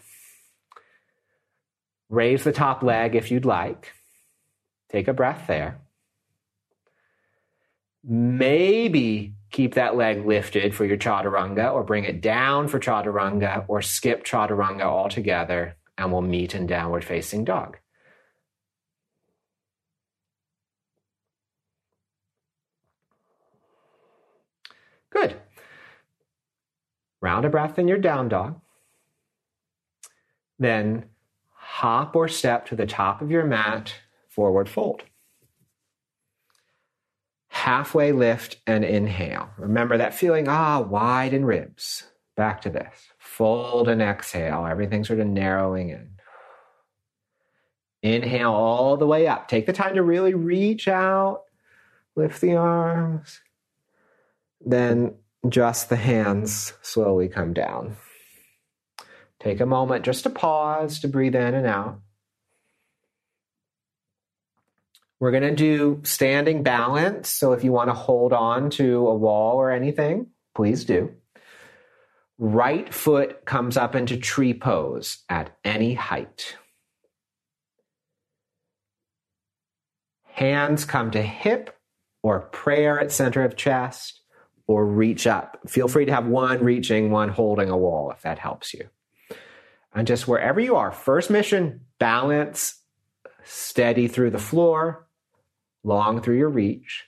Raise 2.09 2.43
the 2.43 2.51
top 2.51 2.83
leg 2.83 3.15
if 3.15 3.31
you'd 3.31 3.45
like. 3.45 3.93
Take 4.89 5.07
a 5.07 5.13
breath 5.13 5.45
there. 5.47 5.81
Maybe 8.03 9.33
keep 9.51 9.75
that 9.75 9.95
leg 9.95 10.25
lifted 10.25 10.73
for 10.73 10.85
your 10.85 10.97
chaturanga 10.97 11.73
or 11.73 11.83
bring 11.83 12.05
it 12.05 12.21
down 12.21 12.67
for 12.67 12.79
chaturanga 12.79 13.65
or 13.67 13.81
skip 13.81 14.23
chaturanga 14.23 14.83
altogether 14.83 15.75
and 15.97 16.11
we'll 16.11 16.21
meet 16.21 16.55
in 16.55 16.67
downward 16.67 17.03
facing 17.03 17.43
dog. 17.43 17.77
Good. 25.09 25.35
Round 27.21 27.45
a 27.45 27.49
breath 27.49 27.79
in 27.79 27.87
your 27.87 27.97
down 27.97 28.29
dog. 28.29 28.61
Then 30.59 31.05
hop 31.77 32.15
or 32.15 32.27
step 32.27 32.65
to 32.65 32.75
the 32.75 32.87
top 32.87 33.21
of 33.21 33.29
your 33.29 33.45
mat, 33.45 33.93
forward 34.27 34.67
fold. 34.67 35.03
Halfway 37.49 38.11
lift 38.11 38.57
and 38.65 38.83
inhale. 38.83 39.51
Remember 39.59 39.95
that 39.95 40.15
feeling, 40.15 40.47
ah, 40.47 40.79
wide 40.81 41.35
in 41.35 41.45
ribs. 41.45 42.05
Back 42.35 42.61
to 42.61 42.71
this. 42.71 43.09
Fold 43.19 43.87
and 43.89 44.01
exhale. 44.01 44.65
Everything 44.65 45.03
sort 45.03 45.19
of 45.19 45.27
narrowing 45.27 45.91
in. 45.91 46.09
Inhale 48.01 48.53
all 48.53 48.97
the 48.97 49.05
way 49.05 49.27
up. 49.27 49.47
Take 49.47 49.67
the 49.67 49.73
time 49.73 49.93
to 49.93 50.01
really 50.01 50.33
reach 50.33 50.87
out, 50.87 51.43
lift 52.15 52.41
the 52.41 52.55
arms. 52.55 53.39
Then 54.65 55.13
just 55.47 55.89
the 55.89 55.95
hands 55.95 56.73
slowly 56.81 57.27
come 57.27 57.53
down. 57.53 57.97
Take 59.39 59.59
a 59.59 59.65
moment 59.65 60.03
just 60.03 60.23
to 60.23 60.29
pause 60.29 60.99
to 61.01 61.07
breathe 61.07 61.35
in 61.35 61.53
and 61.53 61.67
out. 61.67 62.01
We're 65.19 65.31
going 65.31 65.43
to 65.43 65.55
do 65.55 66.01
standing 66.03 66.63
balance. 66.63 67.29
So 67.29 67.53
if 67.53 67.63
you 67.63 67.71
want 67.71 67.89
to 67.89 67.93
hold 67.93 68.33
on 68.33 68.69
to 68.71 69.07
a 69.07 69.15
wall 69.15 69.57
or 69.57 69.71
anything, 69.71 70.27
please 70.55 70.85
do. 70.85 71.13
Right 72.39 72.91
foot 72.93 73.45
comes 73.45 73.77
up 73.77 73.95
into 73.95 74.17
tree 74.17 74.53
pose 74.53 75.23
at 75.27 75.55
any 75.63 75.95
height. 75.95 76.55
Hands 80.25 80.85
come 80.85 81.09
to 81.11 81.21
hip 81.21 81.75
or 82.21 82.41
prayer 82.41 82.99
at 82.99 83.11
center 83.11 83.43
of 83.43 83.55
chest 83.55 84.21
or 84.67 84.85
reach 84.85 85.25
up. 85.25 85.59
Feel 85.67 85.87
free 85.87 86.05
to 86.05 86.13
have 86.13 86.27
one 86.27 86.63
reaching, 86.63 87.09
one 87.09 87.29
holding 87.29 87.69
a 87.69 87.77
wall 87.77 88.11
if 88.11 88.21
that 88.21 88.37
helps 88.37 88.71
you 88.71 88.87
and 89.93 90.07
just 90.07 90.27
wherever 90.27 90.59
you 90.59 90.75
are. 90.75 90.91
First 90.91 91.29
mission, 91.29 91.81
balance, 91.99 92.79
steady 93.43 94.07
through 94.07 94.31
the 94.31 94.39
floor, 94.39 95.07
long 95.83 96.21
through 96.21 96.37
your 96.37 96.49
reach. 96.49 97.05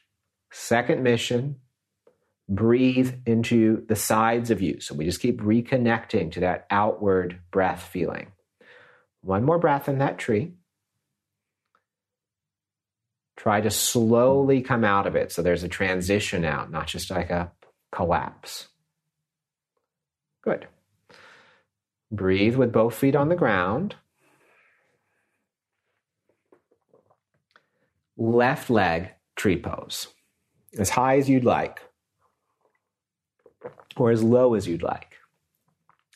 Second 0.51 1.03
mission, 1.03 1.57
breathe 2.47 3.13
into 3.25 3.85
the 3.87 3.95
sides 3.95 4.49
of 4.49 4.61
you. 4.61 4.79
So 4.79 4.95
we 4.95 5.05
just 5.05 5.21
keep 5.21 5.41
reconnecting 5.41 6.31
to 6.31 6.39
that 6.41 6.65
outward 6.71 7.39
breath 7.51 7.83
feeling. 7.83 8.31
One 9.21 9.43
more 9.43 9.59
breath 9.59 9.87
in 9.87 9.99
that 9.99 10.17
tree. 10.17 10.53
Try 13.37 13.61
to 13.61 13.69
slowly 13.69 14.61
come 14.61 14.83
out 14.83 15.07
of 15.07 15.15
it 15.15 15.31
so 15.31 15.41
there's 15.41 15.63
a 15.63 15.69
transition 15.69 16.43
out, 16.43 16.71
not 16.71 16.87
just 16.87 17.09
like 17.11 17.29
a 17.29 17.51
collapse. 17.91 18.67
Good. 20.43 20.67
Breathe 22.11 22.55
with 22.55 22.71
both 22.71 22.95
feet 22.95 23.15
on 23.15 23.29
the 23.29 23.35
ground. 23.35 23.95
Left 28.17 28.69
leg 28.69 29.11
tree 29.35 29.61
pose, 29.61 30.07
as 30.77 30.89
high 30.89 31.17
as 31.17 31.29
you'd 31.29 31.45
like, 31.45 31.81
or 33.95 34.11
as 34.11 34.23
low 34.23 34.55
as 34.55 34.67
you'd 34.67 34.83
like. 34.83 35.15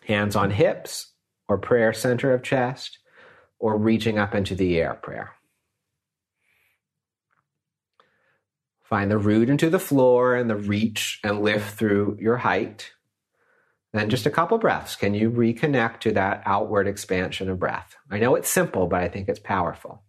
Hands 0.05 0.35
on 0.35 0.51
hips, 0.51 1.13
or 1.47 1.57
prayer 1.57 1.93
center 1.93 2.33
of 2.33 2.43
chest, 2.43 2.97
or 3.59 3.77
reaching 3.77 4.17
up 4.17 4.35
into 4.35 4.55
the 4.55 4.77
air 4.79 4.95
prayer. 4.95 5.33
Find 8.83 9.09
the 9.09 9.17
root 9.17 9.49
into 9.49 9.69
the 9.69 9.79
floor 9.79 10.35
and 10.35 10.49
the 10.49 10.55
reach 10.57 11.19
and 11.23 11.41
lift 11.41 11.77
through 11.77 12.17
your 12.19 12.37
height. 12.37 12.91
Then 13.93 14.09
just 14.09 14.25
a 14.25 14.31
couple 14.31 14.57
breaths. 14.57 14.95
Can 14.95 15.13
you 15.13 15.29
reconnect 15.29 15.99
to 16.01 16.11
that 16.13 16.41
outward 16.45 16.87
expansion 16.87 17.49
of 17.49 17.59
breath? 17.59 17.95
I 18.09 18.17
know 18.17 18.35
it's 18.35 18.49
simple, 18.49 18.87
but 18.87 19.01
I 19.01 19.07
think 19.07 19.29
it's 19.29 19.39
powerful. 19.39 20.03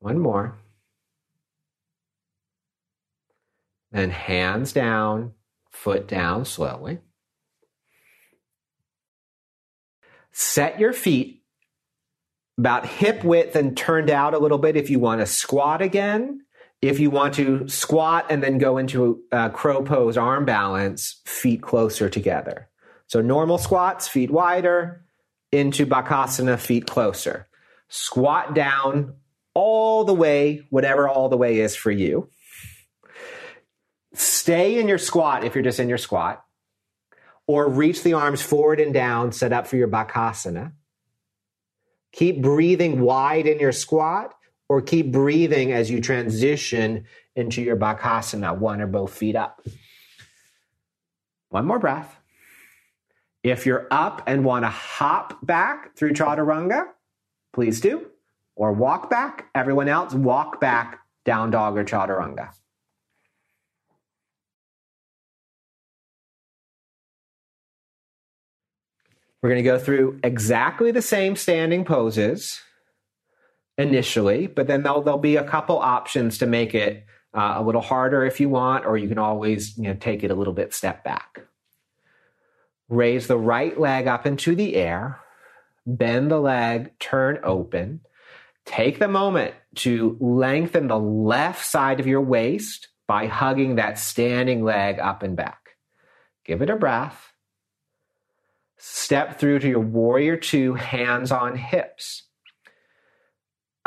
One 0.00 0.18
more. 0.18 0.58
Then 3.92 4.10
hands 4.10 4.72
down, 4.72 5.32
foot 5.70 6.08
down 6.08 6.44
slowly. 6.44 6.98
Set 10.32 10.80
your 10.80 10.92
feet 10.92 11.44
about 12.58 12.86
hip 12.86 13.24
width 13.24 13.56
and 13.56 13.76
turned 13.76 14.10
out 14.10 14.34
a 14.34 14.38
little 14.38 14.58
bit 14.58 14.76
if 14.76 14.90
you 14.90 14.98
want 14.98 15.20
to 15.20 15.26
squat 15.26 15.82
again. 15.82 16.42
If 16.82 16.98
you 16.98 17.10
want 17.10 17.34
to 17.34 17.68
squat 17.68 18.26
and 18.30 18.42
then 18.42 18.58
go 18.58 18.78
into 18.78 19.22
a 19.30 19.50
crow 19.50 19.82
pose 19.82 20.16
arm 20.16 20.44
balance, 20.44 21.20
feet 21.26 21.62
closer 21.62 22.08
together. 22.08 22.68
So 23.06 23.20
normal 23.20 23.58
squats, 23.58 24.08
feet 24.08 24.30
wider, 24.30 25.04
into 25.52 25.84
Bakasana, 25.84 26.58
feet 26.58 26.86
closer. 26.86 27.48
Squat 27.88 28.54
down 28.54 29.14
all 29.52 30.04
the 30.04 30.14
way, 30.14 30.66
whatever 30.70 31.08
all 31.08 31.28
the 31.28 31.36
way 31.36 31.58
is 31.58 31.74
for 31.76 31.90
you. 31.90 32.30
Stay 34.14 34.78
in 34.78 34.88
your 34.88 34.98
squat 34.98 35.44
if 35.44 35.54
you're 35.54 35.64
just 35.64 35.80
in 35.80 35.88
your 35.88 35.98
squat, 35.98 36.44
or 37.46 37.68
reach 37.68 38.02
the 38.02 38.14
arms 38.14 38.40
forward 38.40 38.80
and 38.80 38.94
down, 38.94 39.32
set 39.32 39.52
up 39.52 39.66
for 39.66 39.76
your 39.76 39.88
Bakasana. 39.88 40.72
Keep 42.12 42.42
breathing 42.42 43.00
wide 43.00 43.46
in 43.46 43.58
your 43.58 43.72
squat, 43.72 44.34
or 44.70 44.80
keep 44.80 45.10
breathing 45.10 45.72
as 45.72 45.90
you 45.90 46.00
transition 46.00 47.04
into 47.34 47.60
your 47.60 47.76
Bakasana, 47.76 48.56
one 48.56 48.80
or 48.80 48.86
both 48.86 49.12
feet 49.12 49.34
up. 49.34 49.60
One 51.48 51.66
more 51.66 51.80
breath. 51.80 52.16
If 53.42 53.66
you're 53.66 53.88
up 53.90 54.22
and 54.28 54.44
want 54.44 54.64
to 54.64 54.68
hop 54.68 55.44
back 55.44 55.96
through 55.96 56.12
Chaturanga, 56.12 56.84
please 57.52 57.80
do. 57.80 58.06
Or 58.54 58.72
walk 58.72 59.10
back. 59.10 59.46
Everyone 59.56 59.88
else, 59.88 60.14
walk 60.14 60.60
back 60.60 61.00
down 61.24 61.50
dog 61.50 61.76
or 61.76 61.84
Chaturanga. 61.84 62.50
We're 69.42 69.50
going 69.50 69.64
to 69.64 69.68
go 69.68 69.80
through 69.80 70.20
exactly 70.22 70.92
the 70.92 71.02
same 71.02 71.34
standing 71.34 71.84
poses 71.84 72.60
initially, 73.80 74.46
but 74.46 74.66
then 74.66 74.82
there'll, 74.82 75.02
there'll 75.02 75.18
be 75.18 75.36
a 75.36 75.44
couple 75.44 75.78
options 75.78 76.38
to 76.38 76.46
make 76.46 76.74
it 76.74 77.04
uh, 77.34 77.54
a 77.56 77.62
little 77.62 77.80
harder 77.80 78.24
if 78.24 78.40
you 78.40 78.48
want, 78.48 78.86
or 78.86 78.96
you 78.96 79.08
can 79.08 79.18
always 79.18 79.76
you 79.78 79.84
know, 79.84 79.94
take 79.94 80.22
it 80.22 80.30
a 80.30 80.34
little 80.34 80.52
bit 80.52 80.74
step 80.74 81.04
back. 81.04 81.40
Raise 82.88 83.26
the 83.26 83.38
right 83.38 83.78
leg 83.78 84.06
up 84.06 84.26
into 84.26 84.54
the 84.54 84.74
air, 84.74 85.20
bend 85.86 86.30
the 86.30 86.40
leg, 86.40 86.98
turn 86.98 87.38
open. 87.42 88.00
Take 88.64 88.98
the 88.98 89.08
moment 89.08 89.54
to 89.76 90.16
lengthen 90.20 90.88
the 90.88 90.98
left 90.98 91.64
side 91.64 92.00
of 92.00 92.06
your 92.06 92.20
waist 92.20 92.88
by 93.06 93.26
hugging 93.26 93.76
that 93.76 93.98
standing 93.98 94.62
leg 94.62 94.98
up 94.98 95.22
and 95.22 95.36
back. 95.36 95.70
Give 96.44 96.62
it 96.62 96.70
a 96.70 96.76
breath. 96.76 97.32
Step 98.76 99.38
through 99.38 99.60
to 99.60 99.68
your 99.68 99.80
warrior 99.80 100.36
two, 100.36 100.74
hands 100.74 101.32
on 101.32 101.56
hips. 101.56 102.24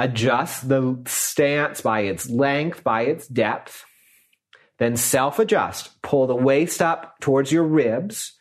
Adjust 0.04 0.68
the 0.68 1.01
stance 1.08 1.80
by 1.80 2.01
its 2.01 2.30
length, 2.30 2.84
by 2.84 3.04
its 3.04 3.26
depth. 3.26 3.86
Then 4.78 4.97
self 4.97 5.39
adjust. 5.39 6.01
Pull 6.01 6.28
the 6.28 6.36
waist 6.36 6.82
up 6.82 7.22
towards 7.22 7.54
your 7.54 7.64
ribs. 7.64 8.34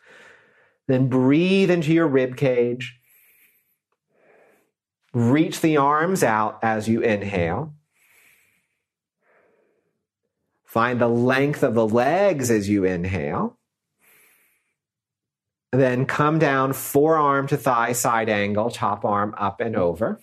Then 0.88 1.08
breathe 1.08 1.70
into 1.70 1.92
your 1.92 2.08
rib 2.08 2.36
cage. 2.36 2.98
Reach 5.14 5.60
the 5.60 5.76
arms 5.76 6.24
out 6.24 6.58
as 6.64 6.88
you 6.88 7.00
inhale. 7.00 7.74
Find 10.64 11.00
the 11.00 11.06
length 11.06 11.62
of 11.62 11.74
the 11.74 11.86
legs 11.86 12.50
as 12.50 12.68
you 12.68 12.82
inhale. 12.82 13.56
Then 15.70 16.06
come 16.06 16.40
down 16.40 16.72
forearm 16.72 17.46
to 17.46 17.56
thigh 17.56 17.92
side 17.92 18.28
angle, 18.28 18.68
top 18.68 19.04
arm 19.04 19.32
up 19.38 19.60
and 19.60 19.76
over. 19.76 20.18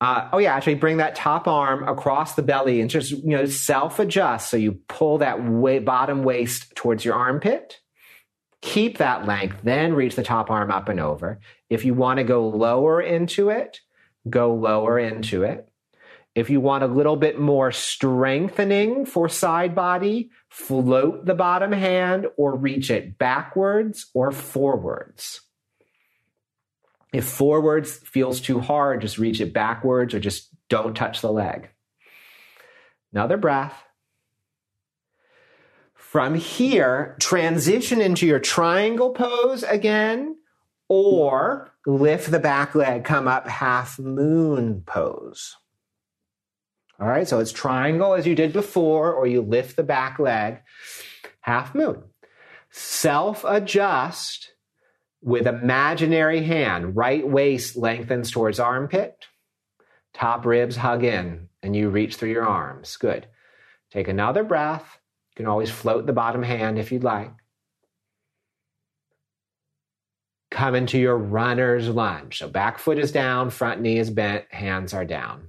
Uh, 0.00 0.28
oh 0.32 0.38
yeah, 0.38 0.54
actually 0.54 0.74
bring 0.74 0.98
that 0.98 1.14
top 1.14 1.48
arm 1.48 1.86
across 1.88 2.34
the 2.34 2.42
belly 2.42 2.80
and 2.80 2.90
just 2.90 3.10
you 3.10 3.36
know 3.36 3.46
self 3.46 3.98
adjust. 3.98 4.50
So 4.50 4.56
you 4.56 4.72
pull 4.88 5.18
that 5.18 5.42
way, 5.42 5.78
bottom 5.78 6.22
waist 6.22 6.74
towards 6.74 7.04
your 7.04 7.14
armpit. 7.14 7.80
Keep 8.62 8.98
that 8.98 9.26
length, 9.26 9.58
then 9.62 9.94
reach 9.94 10.16
the 10.16 10.22
top 10.22 10.50
arm 10.50 10.70
up 10.70 10.88
and 10.88 11.00
over. 11.00 11.40
If 11.70 11.84
you 11.84 11.94
want 11.94 12.18
to 12.18 12.24
go 12.24 12.48
lower 12.48 13.00
into 13.00 13.48
it, 13.48 13.80
go 14.28 14.54
lower 14.54 14.98
into 14.98 15.44
it. 15.44 15.68
If 16.34 16.50
you 16.50 16.60
want 16.60 16.84
a 16.84 16.88
little 16.88 17.16
bit 17.16 17.40
more 17.40 17.72
strengthening 17.72 19.06
for 19.06 19.28
side 19.28 19.74
body, 19.74 20.30
float 20.50 21.24
the 21.24 21.34
bottom 21.34 21.72
hand 21.72 22.26
or 22.36 22.54
reach 22.54 22.90
it 22.90 23.16
backwards 23.16 24.10
or 24.12 24.32
forwards. 24.32 25.40
If 27.16 27.24
forwards 27.24 27.96
feels 27.96 28.42
too 28.42 28.60
hard, 28.60 29.00
just 29.00 29.16
reach 29.16 29.40
it 29.40 29.54
backwards 29.54 30.12
or 30.12 30.20
just 30.20 30.50
don't 30.68 30.94
touch 30.94 31.22
the 31.22 31.32
leg. 31.32 31.70
Another 33.10 33.38
breath. 33.38 33.82
From 35.94 36.34
here, 36.34 37.16
transition 37.18 38.02
into 38.02 38.26
your 38.26 38.38
triangle 38.38 39.14
pose 39.14 39.62
again, 39.62 40.36
or 40.90 41.72
lift 41.86 42.30
the 42.30 42.38
back 42.38 42.74
leg, 42.74 43.04
come 43.04 43.26
up 43.26 43.48
half 43.48 43.98
moon 43.98 44.82
pose. 44.84 45.56
All 47.00 47.08
right, 47.08 47.26
so 47.26 47.40
it's 47.40 47.50
triangle 47.50 48.12
as 48.12 48.26
you 48.26 48.34
did 48.34 48.52
before, 48.52 49.14
or 49.14 49.26
you 49.26 49.40
lift 49.40 49.76
the 49.76 49.82
back 49.82 50.18
leg, 50.18 50.58
half 51.40 51.74
moon. 51.74 52.02
Self 52.70 53.42
adjust 53.48 54.52
with 55.26 55.48
imaginary 55.48 56.44
hand. 56.44 56.96
Right 56.96 57.26
waist 57.28 57.76
lengthens 57.76 58.30
towards 58.30 58.60
armpit, 58.60 59.26
top 60.14 60.46
ribs 60.46 60.76
hug 60.76 61.02
in, 61.02 61.48
and 61.62 61.74
you 61.74 61.90
reach 61.90 62.14
through 62.14 62.30
your 62.30 62.46
arms. 62.46 62.96
Good. 62.96 63.26
Take 63.90 64.06
another 64.06 64.44
breath. 64.44 64.98
You 65.30 65.42
can 65.42 65.46
always 65.48 65.70
float 65.70 66.06
the 66.06 66.12
bottom 66.12 66.44
hand 66.44 66.78
if 66.78 66.92
you'd 66.92 67.04
like. 67.04 67.32
Come 70.52 70.76
into 70.76 70.96
your 70.96 71.18
runner's 71.18 71.88
lunge. 71.88 72.38
So 72.38 72.48
back 72.48 72.78
foot 72.78 72.98
is 72.98 73.10
down, 73.10 73.50
front 73.50 73.80
knee 73.80 73.98
is 73.98 74.10
bent, 74.10 74.44
hands 74.50 74.94
are 74.94 75.04
down. 75.04 75.48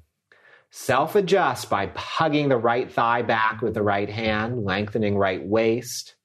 Self 0.71 1.15
adjust 1.15 1.69
by 1.69 1.91
hugging 1.95 2.49
the 2.49 2.57
right 2.57 2.91
thigh 2.91 3.21
back 3.21 3.61
with 3.61 3.75
the 3.75 3.84
right 3.84 4.09
hand, 4.09 4.65
lengthening 4.65 5.17
right 5.17 5.45
waist. 5.45 6.15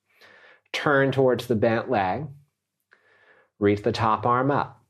Turn 0.72 1.12
towards 1.12 1.46
the 1.46 1.54
bent 1.54 1.90
leg. 1.90 2.26
Reach 3.62 3.82
the 3.82 3.92
top 3.92 4.26
arm 4.26 4.50
up. 4.50 4.82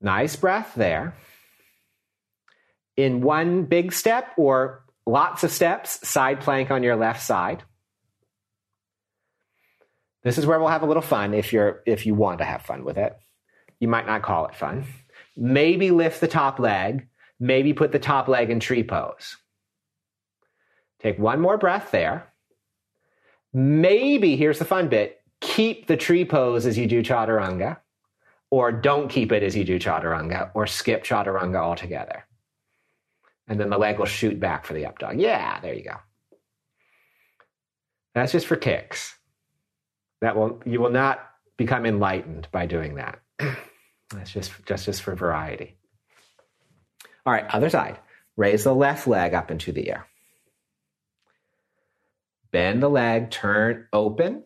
Nice 0.00 0.36
breath 0.36 0.74
there. 0.74 1.14
In 2.96 3.20
one 3.20 3.64
big 3.64 3.92
step 3.92 4.32
or 4.36 4.84
lots 5.06 5.44
of 5.44 5.50
steps, 5.50 6.06
side 6.06 6.40
plank 6.40 6.70
on 6.70 6.82
your 6.82 6.96
left 6.96 7.22
side. 7.22 7.62
This 10.22 10.36
is 10.36 10.44
where 10.44 10.58
we'll 10.58 10.68
have 10.68 10.82
a 10.82 10.86
little 10.86 11.02
fun 11.02 11.32
if 11.32 11.52
you're 11.52 11.82
if 11.86 12.04
you 12.04 12.14
want 12.14 12.38
to 12.38 12.44
have 12.44 12.62
fun 12.62 12.84
with 12.84 12.98
it. 12.98 13.16
You 13.78 13.88
might 13.88 14.06
not 14.06 14.22
call 14.22 14.46
it 14.46 14.54
fun 14.54 14.84
maybe 15.36 15.90
lift 15.90 16.20
the 16.20 16.28
top 16.28 16.58
leg, 16.58 17.06
maybe 17.38 17.72
put 17.72 17.92
the 17.92 17.98
top 17.98 18.28
leg 18.28 18.50
in 18.50 18.60
tree 18.60 18.82
pose. 18.82 19.36
Take 21.00 21.18
one 21.18 21.40
more 21.40 21.58
breath 21.58 21.90
there. 21.90 22.32
Maybe, 23.52 24.36
here's 24.36 24.58
the 24.58 24.64
fun 24.64 24.88
bit, 24.88 25.20
keep 25.46 25.86
the 25.86 25.96
tree 25.96 26.24
pose 26.24 26.66
as 26.66 26.76
you 26.76 26.86
do 26.86 27.02
chaturanga, 27.02 27.78
or 28.50 28.72
don't 28.72 29.08
keep 29.08 29.30
it 29.32 29.42
as 29.42 29.56
you 29.56 29.64
do 29.64 29.78
chaturanga, 29.78 30.50
or 30.54 30.66
skip 30.66 31.04
chaturanga 31.04 31.56
altogether. 31.56 32.26
And 33.48 33.60
then 33.60 33.70
the 33.70 33.78
leg 33.78 33.98
will 33.98 34.06
shoot 34.06 34.40
back 34.40 34.66
for 34.66 34.74
the 34.74 34.86
up 34.86 34.98
dog. 34.98 35.20
Yeah, 35.20 35.60
there 35.60 35.72
you 35.72 35.84
go. 35.84 35.96
That's 38.14 38.32
just 38.32 38.46
for 38.46 38.56
kicks. 38.56 39.14
That 40.20 40.36
will 40.36 40.60
you 40.66 40.80
will 40.80 40.90
not 40.90 41.20
become 41.56 41.86
enlightened 41.86 42.48
by 42.50 42.66
doing 42.66 42.96
that. 42.96 43.20
That's 44.10 44.32
just 44.32 44.52
just 44.66 44.86
just 44.86 45.02
for 45.02 45.14
variety. 45.14 45.76
All 47.24 47.32
right, 47.32 47.46
other 47.50 47.70
side. 47.70 47.98
Raise 48.36 48.64
the 48.64 48.74
left 48.74 49.06
leg 49.06 49.32
up 49.32 49.50
into 49.50 49.70
the 49.70 49.90
air. 49.90 50.06
Bend 52.50 52.82
the 52.82 52.90
leg, 52.90 53.30
turn 53.30 53.86
open. 53.92 54.44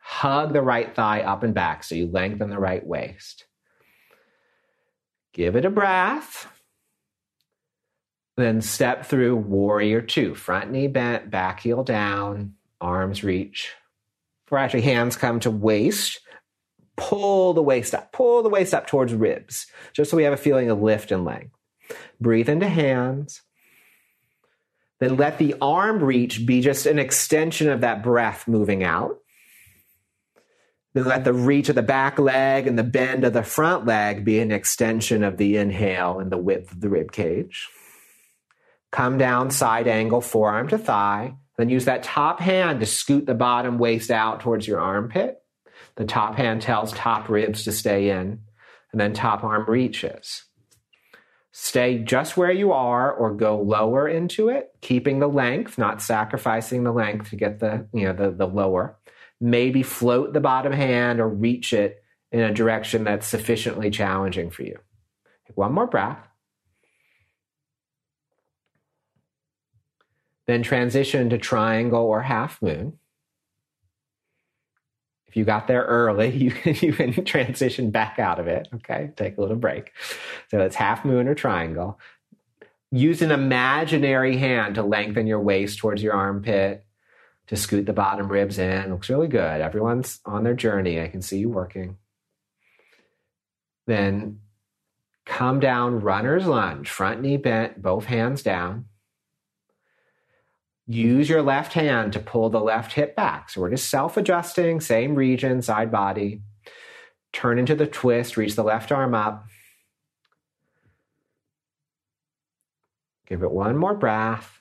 Hug 0.00 0.52
the 0.52 0.62
right 0.62 0.94
thigh 0.94 1.20
up 1.20 1.42
and 1.42 1.54
back 1.54 1.84
so 1.84 1.94
you 1.94 2.06
lengthen 2.06 2.50
the 2.50 2.58
right 2.58 2.84
waist. 2.84 3.44
Give 5.32 5.56
it 5.56 5.64
a 5.64 5.70
breath. 5.70 6.48
Then 8.36 8.60
step 8.62 9.06
through 9.06 9.36
warrior 9.36 10.00
two. 10.00 10.34
Front 10.34 10.70
knee 10.70 10.88
bent, 10.88 11.30
back 11.30 11.60
heel 11.60 11.84
down, 11.84 12.54
arms 12.80 13.22
reach. 13.22 13.74
For 14.46 14.58
actually, 14.58 14.82
hands 14.82 15.16
come 15.16 15.40
to 15.40 15.50
waist. 15.50 16.20
Pull 16.96 17.54
the 17.54 17.62
waist 17.62 17.94
up. 17.94 18.12
Pull 18.12 18.42
the 18.42 18.48
waist 18.48 18.74
up 18.74 18.86
towards 18.86 19.14
ribs, 19.14 19.66
just 19.92 20.10
so 20.10 20.16
we 20.16 20.24
have 20.24 20.32
a 20.32 20.38
feeling 20.38 20.70
of 20.70 20.82
lift 20.82 21.12
and 21.12 21.24
length. 21.24 21.54
Breathe 22.20 22.48
into 22.48 22.68
hands. 22.68 23.42
Then 24.98 25.16
let 25.16 25.38
the 25.38 25.54
arm 25.60 26.02
reach 26.02 26.44
be 26.44 26.60
just 26.60 26.86
an 26.86 26.98
extension 26.98 27.68
of 27.68 27.80
that 27.82 28.02
breath 28.02 28.48
moving 28.48 28.82
out. 28.84 29.18
Then 30.92 31.04
let 31.04 31.24
the 31.24 31.32
reach 31.32 31.68
of 31.68 31.76
the 31.76 31.82
back 31.82 32.18
leg 32.18 32.66
and 32.66 32.78
the 32.78 32.82
bend 32.82 33.24
of 33.24 33.32
the 33.32 33.44
front 33.44 33.86
leg 33.86 34.24
be 34.24 34.40
an 34.40 34.50
extension 34.50 35.22
of 35.22 35.36
the 35.36 35.56
inhale 35.56 36.18
and 36.18 36.32
the 36.32 36.38
width 36.38 36.72
of 36.72 36.80
the 36.80 36.88
rib 36.88 37.12
cage. 37.12 37.68
Come 38.90 39.18
down, 39.18 39.50
side 39.50 39.86
angle, 39.86 40.20
forearm 40.20 40.68
to 40.68 40.78
thigh. 40.78 41.34
Then 41.56 41.68
use 41.68 41.84
that 41.84 42.02
top 42.02 42.40
hand 42.40 42.80
to 42.80 42.86
scoot 42.86 43.26
the 43.26 43.34
bottom 43.34 43.78
waist 43.78 44.10
out 44.10 44.40
towards 44.40 44.66
your 44.66 44.80
armpit. 44.80 45.42
The 45.96 46.06
top 46.06 46.36
hand 46.36 46.62
tells 46.62 46.92
top 46.92 47.28
ribs 47.28 47.64
to 47.64 47.72
stay 47.72 48.10
in, 48.10 48.40
and 48.92 49.00
then 49.00 49.12
top 49.12 49.44
arm 49.44 49.66
reaches. 49.68 50.44
Stay 51.52 51.98
just 51.98 52.36
where 52.36 52.52
you 52.52 52.72
are 52.72 53.12
or 53.12 53.34
go 53.34 53.60
lower 53.60 54.08
into 54.08 54.48
it, 54.48 54.70
keeping 54.80 55.18
the 55.18 55.28
length, 55.28 55.78
not 55.78 56.00
sacrificing 56.00 56.84
the 56.84 56.92
length 56.92 57.30
to 57.30 57.36
get 57.36 57.58
the, 57.60 57.86
you 57.92 58.06
know, 58.06 58.12
the, 58.12 58.30
the 58.30 58.46
lower. 58.46 58.96
Maybe 59.40 59.82
float 59.82 60.32
the 60.32 60.40
bottom 60.40 60.72
hand 60.72 61.20
or 61.20 61.28
reach 61.28 61.72
it 61.72 62.02
in 62.32 62.40
a 62.40 62.52
direction 62.52 63.04
that's 63.04 63.26
sufficiently 63.26 63.90
challenging 63.90 64.50
for 64.50 64.62
you. 64.62 64.78
Take 65.46 65.56
one 65.56 65.72
more 65.72 65.86
breath. 65.86 66.18
Then 70.46 70.62
transition 70.62 71.30
to 71.30 71.38
triangle 71.38 72.02
or 72.02 72.22
half 72.22 72.60
moon. 72.60 72.98
If 75.30 75.36
you 75.36 75.44
got 75.44 75.68
there 75.68 75.84
early, 75.84 76.30
you 76.36 76.50
can, 76.50 76.74
you 76.80 76.92
can 76.92 77.24
transition 77.24 77.90
back 77.90 78.18
out 78.18 78.40
of 78.40 78.48
it. 78.48 78.68
Okay, 78.74 79.12
take 79.16 79.38
a 79.38 79.40
little 79.40 79.56
break. 79.56 79.92
So 80.50 80.60
it's 80.60 80.76
half 80.76 81.04
moon 81.04 81.28
or 81.28 81.34
triangle. 81.34 81.98
Use 82.90 83.22
an 83.22 83.30
imaginary 83.30 84.36
hand 84.36 84.74
to 84.74 84.82
lengthen 84.82 85.28
your 85.28 85.40
waist 85.40 85.78
towards 85.78 86.02
your 86.02 86.14
armpit, 86.14 86.84
to 87.50 87.56
scoot 87.56 87.84
the 87.84 87.92
bottom 87.92 88.28
ribs 88.28 88.58
in. 88.60 88.92
Looks 88.92 89.10
really 89.10 89.26
good. 89.26 89.60
Everyone's 89.60 90.20
on 90.24 90.44
their 90.44 90.54
journey. 90.54 91.00
I 91.00 91.08
can 91.08 91.20
see 91.20 91.40
you 91.40 91.48
working. 91.48 91.96
Then 93.88 94.38
come 95.26 95.58
down, 95.58 95.98
runner's 95.98 96.46
lunge, 96.46 96.88
front 96.88 97.20
knee 97.20 97.38
bent, 97.38 97.82
both 97.82 98.04
hands 98.04 98.44
down. 98.44 98.84
Use 100.86 101.28
your 101.28 101.42
left 101.42 101.72
hand 101.72 102.12
to 102.12 102.20
pull 102.20 102.50
the 102.50 102.60
left 102.60 102.92
hip 102.92 103.16
back. 103.16 103.50
So 103.50 103.60
we're 103.60 103.70
just 103.70 103.90
self 103.90 104.16
adjusting, 104.16 104.80
same 104.80 105.16
region, 105.16 105.60
side 105.60 105.90
body. 105.90 106.42
Turn 107.32 107.58
into 107.58 107.74
the 107.74 107.86
twist, 107.86 108.36
reach 108.36 108.54
the 108.54 108.62
left 108.62 108.92
arm 108.92 109.12
up. 109.12 109.44
Give 113.26 113.42
it 113.42 113.50
one 113.50 113.76
more 113.76 113.94
breath. 113.94 114.59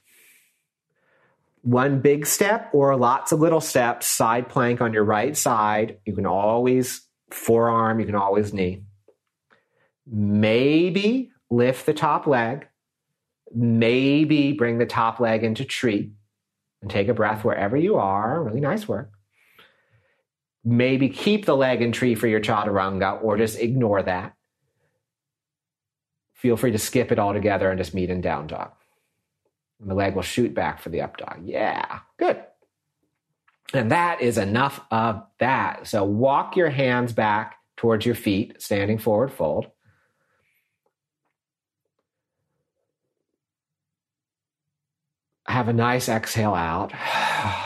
One 1.61 1.99
big 1.99 2.25
step 2.25 2.69
or 2.73 2.95
lots 2.95 3.31
of 3.31 3.39
little 3.39 3.61
steps, 3.61 4.07
side 4.07 4.47
plank 4.49 4.81
on 4.81 4.93
your 4.93 5.03
right 5.03 5.35
side. 5.35 5.99
You 6.05 6.13
can 6.13 6.25
always 6.25 7.01
forearm, 7.31 7.99
you 7.99 8.05
can 8.05 8.15
always 8.15 8.53
knee. 8.53 8.83
Maybe 10.07 11.31
lift 11.49 11.85
the 11.85 11.93
top 11.93 12.27
leg. 12.27 12.67
Maybe 13.53 14.53
bring 14.53 14.77
the 14.77 14.85
top 14.85 15.19
leg 15.19 15.43
into 15.43 15.65
tree 15.65 16.11
and 16.81 16.89
take 16.89 17.07
a 17.07 17.13
breath 17.13 17.43
wherever 17.43 17.75
you 17.75 17.97
are. 17.97 18.41
Really 18.43 18.61
nice 18.61 18.87
work. 18.87 19.11
Maybe 20.63 21.09
keep 21.09 21.45
the 21.45 21.55
leg 21.55 21.81
in 21.81 21.91
tree 21.91 22.15
for 22.15 22.27
your 22.27 22.41
chaturanga 22.41 23.21
or 23.23 23.37
just 23.37 23.59
ignore 23.59 24.03
that. 24.03 24.33
Feel 26.33 26.57
free 26.57 26.71
to 26.71 26.77
skip 26.77 27.11
it 27.11 27.19
altogether 27.19 27.69
and 27.69 27.77
just 27.77 27.93
meet 27.93 28.09
in 28.09 28.21
down 28.21 28.47
dog. 28.47 28.71
And 29.79 29.89
the 29.89 29.95
leg 29.95 30.15
will 30.15 30.21
shoot 30.21 30.53
back 30.53 30.81
for 30.81 30.89
the 30.89 31.01
up 31.01 31.17
dog. 31.17 31.41
Yeah, 31.43 31.99
good. 32.17 32.43
And 33.73 33.91
that 33.91 34.21
is 34.21 34.37
enough 34.37 34.81
of 34.91 35.23
that. 35.39 35.87
So 35.87 36.03
walk 36.03 36.55
your 36.55 36.69
hands 36.69 37.13
back 37.13 37.55
towards 37.77 38.05
your 38.05 38.15
feet, 38.15 38.61
standing 38.61 38.97
forward 38.97 39.31
fold. 39.31 39.71
have 45.49 45.67
a 45.67 45.73
nice 45.73 46.07
exhale 46.07 46.53
out. 46.53 46.93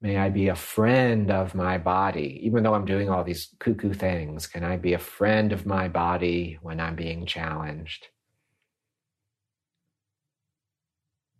May 0.00 0.16
I 0.16 0.28
be 0.28 0.46
a 0.48 0.54
friend 0.54 1.32
of 1.32 1.56
my 1.56 1.78
body, 1.78 2.40
even 2.44 2.62
though 2.62 2.74
I'm 2.74 2.84
doing 2.84 3.10
all 3.10 3.24
these 3.24 3.48
cuckoo 3.58 3.92
things. 3.92 4.46
Can 4.46 4.62
I 4.62 4.76
be 4.76 4.92
a 4.92 4.98
friend 4.98 5.52
of 5.52 5.66
my 5.66 5.88
body 5.88 6.60
when 6.62 6.78
I'm 6.78 6.94
being 6.94 7.26
challenged? 7.26 8.06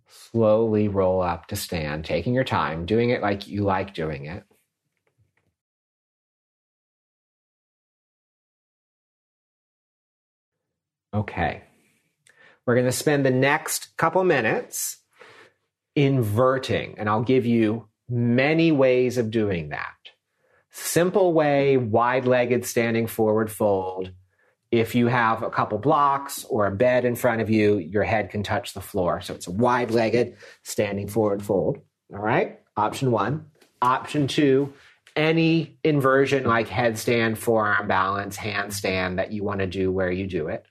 Slowly 0.08 0.88
roll 0.88 1.20
up 1.20 1.46
to 1.48 1.56
stand, 1.56 2.04
taking 2.04 2.34
your 2.34 2.44
time, 2.44 2.86
doing 2.86 3.10
it 3.10 3.20
like 3.20 3.46
you 3.46 3.62
like 3.62 3.94
doing 3.94 4.24
it. 4.26 4.44
Okay. 11.12 11.62
We're 12.66 12.74
going 12.74 12.86
to 12.86 12.92
spend 12.92 13.24
the 13.24 13.30
next 13.30 13.96
couple 13.96 14.24
minutes 14.24 14.98
inverting, 15.96 16.98
and 16.98 17.08
I'll 17.08 17.22
give 17.22 17.46
you 17.46 17.88
many 18.08 18.72
ways 18.72 19.18
of 19.18 19.30
doing 19.30 19.70
that. 19.70 19.94
Simple 20.70 21.32
way, 21.32 21.76
wide 21.76 22.26
legged 22.26 22.64
standing 22.64 23.06
forward 23.06 23.50
fold. 23.50 24.12
If 24.70 24.94
you 24.94 25.06
have 25.06 25.42
a 25.42 25.50
couple 25.50 25.78
blocks 25.78 26.44
or 26.44 26.66
a 26.66 26.70
bed 26.70 27.04
in 27.04 27.16
front 27.16 27.40
of 27.40 27.48
you, 27.48 27.78
your 27.78 28.04
head 28.04 28.30
can 28.30 28.42
touch 28.42 28.74
the 28.74 28.80
floor. 28.80 29.20
So 29.20 29.34
it's 29.34 29.46
a 29.46 29.50
wide 29.50 29.90
legged 29.90 30.36
standing 30.62 31.08
forward 31.08 31.42
fold. 31.42 31.78
All 32.12 32.18
right. 32.18 32.60
Option 32.76 33.10
one. 33.10 33.46
Option 33.80 34.26
two, 34.26 34.72
any 35.14 35.78
inversion 35.84 36.44
like 36.44 36.68
headstand, 36.68 37.38
forearm 37.38 37.86
balance, 37.86 38.36
handstand 38.36 39.16
that 39.16 39.32
you 39.32 39.44
want 39.44 39.60
to 39.60 39.66
do 39.66 39.90
where 39.90 40.10
you 40.10 40.26
do 40.26 40.48
it. 40.48 40.66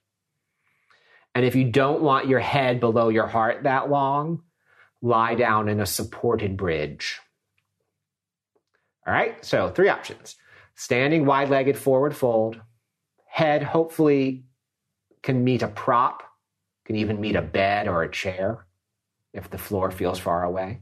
And 1.33 1.45
if 1.45 1.55
you 1.55 1.65
don't 1.65 2.01
want 2.01 2.27
your 2.27 2.39
head 2.39 2.79
below 2.79 3.09
your 3.09 3.27
heart 3.27 3.63
that 3.63 3.89
long, 3.89 4.43
lie 5.01 5.35
down 5.35 5.69
in 5.69 5.79
a 5.79 5.85
supported 5.85 6.57
bridge. 6.57 7.19
All 9.05 9.13
right, 9.13 9.43
so 9.45 9.69
three 9.69 9.89
options 9.89 10.35
standing 10.75 11.25
wide 11.25 11.49
legged 11.49 11.77
forward 11.77 12.15
fold, 12.15 12.59
head 13.37 13.61
hopefully 13.61 14.43
can 15.21 15.43
meet 15.43 15.61
a 15.61 15.67
prop, 15.67 16.23
can 16.85 16.95
even 16.95 17.21
meet 17.21 17.35
a 17.35 17.41
bed 17.43 17.87
or 17.87 18.01
a 18.01 18.11
chair 18.11 18.65
if 19.31 19.47
the 19.51 19.59
floor 19.59 19.91
feels 19.91 20.17
far 20.17 20.43
away, 20.43 20.81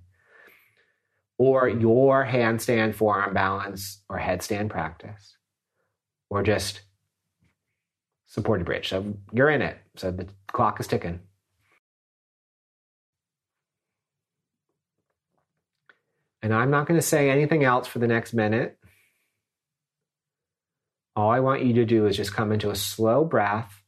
or 1.37 1.67
your 1.67 2.25
handstand 2.25 2.95
forearm 2.95 3.33
balance 3.33 4.01
or 4.07 4.17
headstand 4.17 4.69
practice, 4.69 5.35
or 6.29 6.43
just 6.43 6.79
supported 8.25 8.65
bridge. 8.65 8.87
So 8.87 9.17
you're 9.33 9.49
in 9.49 9.61
it. 9.61 9.77
So 9.97 10.11
the 10.11 10.29
clock 10.47 10.79
is 10.79 10.87
ticking. 10.87 11.19
And 16.41 16.53
I'm 16.53 16.71
not 16.71 16.87
going 16.87 16.97
to 16.97 17.05
say 17.05 17.29
anything 17.29 17.65
else 17.65 17.85
for 17.85 17.99
the 17.99 18.07
next 18.07 18.33
minute. 18.33 18.79
All 21.15 21.29
I 21.29 21.39
want 21.39 21.63
you 21.63 21.73
to 21.75 21.85
do 21.85 22.07
is 22.07 22.17
just 22.17 22.33
come 22.33 22.51
into 22.51 22.69
a 22.69 22.75
slow 22.75 23.23
breath 23.23 23.81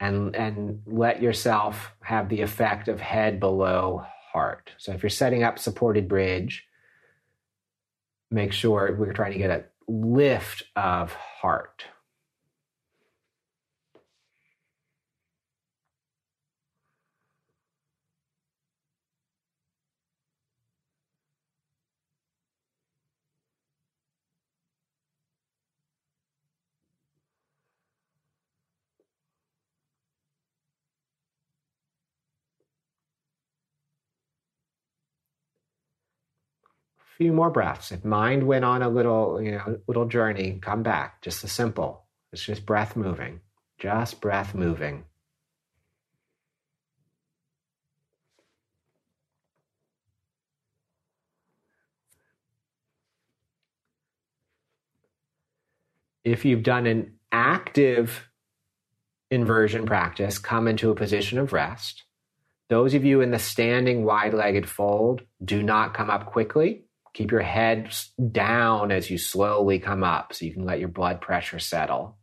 and, 0.00 0.34
and 0.34 0.82
let 0.86 1.22
yourself 1.22 1.92
have 2.02 2.28
the 2.28 2.40
effect 2.40 2.88
of 2.88 3.00
head 3.00 3.38
below 3.38 4.04
heart. 4.32 4.72
So 4.78 4.92
if 4.92 5.02
you're 5.02 5.10
setting 5.10 5.42
up 5.42 5.58
supported 5.58 6.08
bridge, 6.08 6.66
make 8.30 8.52
sure 8.52 8.96
we're 8.98 9.12
trying 9.12 9.32
to 9.32 9.38
get 9.38 9.50
a 9.50 9.64
lift 9.88 10.64
of 10.74 11.12
heart. 11.12 11.84
Few 37.20 37.34
more 37.34 37.50
breaths. 37.50 37.92
If 37.92 38.02
mind 38.02 38.46
went 38.46 38.64
on 38.64 38.80
a 38.80 38.88
little, 38.88 39.42
you 39.42 39.50
know, 39.50 39.78
little 39.86 40.06
journey, 40.06 40.58
come 40.62 40.82
back. 40.82 41.20
Just 41.20 41.44
a 41.44 41.48
simple. 41.48 42.06
It's 42.32 42.42
just 42.42 42.64
breath 42.64 42.96
moving. 42.96 43.40
Just 43.78 44.22
breath 44.22 44.54
moving. 44.54 45.04
If 56.24 56.46
you've 56.46 56.62
done 56.62 56.86
an 56.86 57.18
active 57.30 58.30
inversion 59.30 59.84
practice, 59.84 60.38
come 60.38 60.66
into 60.66 60.90
a 60.90 60.94
position 60.94 61.38
of 61.38 61.52
rest. 61.52 62.04
Those 62.70 62.94
of 62.94 63.04
you 63.04 63.20
in 63.20 63.30
the 63.30 63.38
standing 63.38 64.06
wide 64.06 64.32
legged 64.32 64.66
fold, 64.66 65.20
do 65.44 65.62
not 65.62 65.92
come 65.92 66.08
up 66.08 66.24
quickly. 66.24 66.86
Keep 67.12 67.32
your 67.32 67.42
head 67.42 67.92
down 68.30 68.92
as 68.92 69.10
you 69.10 69.18
slowly 69.18 69.78
come 69.78 70.04
up 70.04 70.32
so 70.32 70.44
you 70.44 70.52
can 70.52 70.64
let 70.64 70.78
your 70.78 70.88
blood 70.88 71.20
pressure 71.20 71.58
settle. 71.58 72.16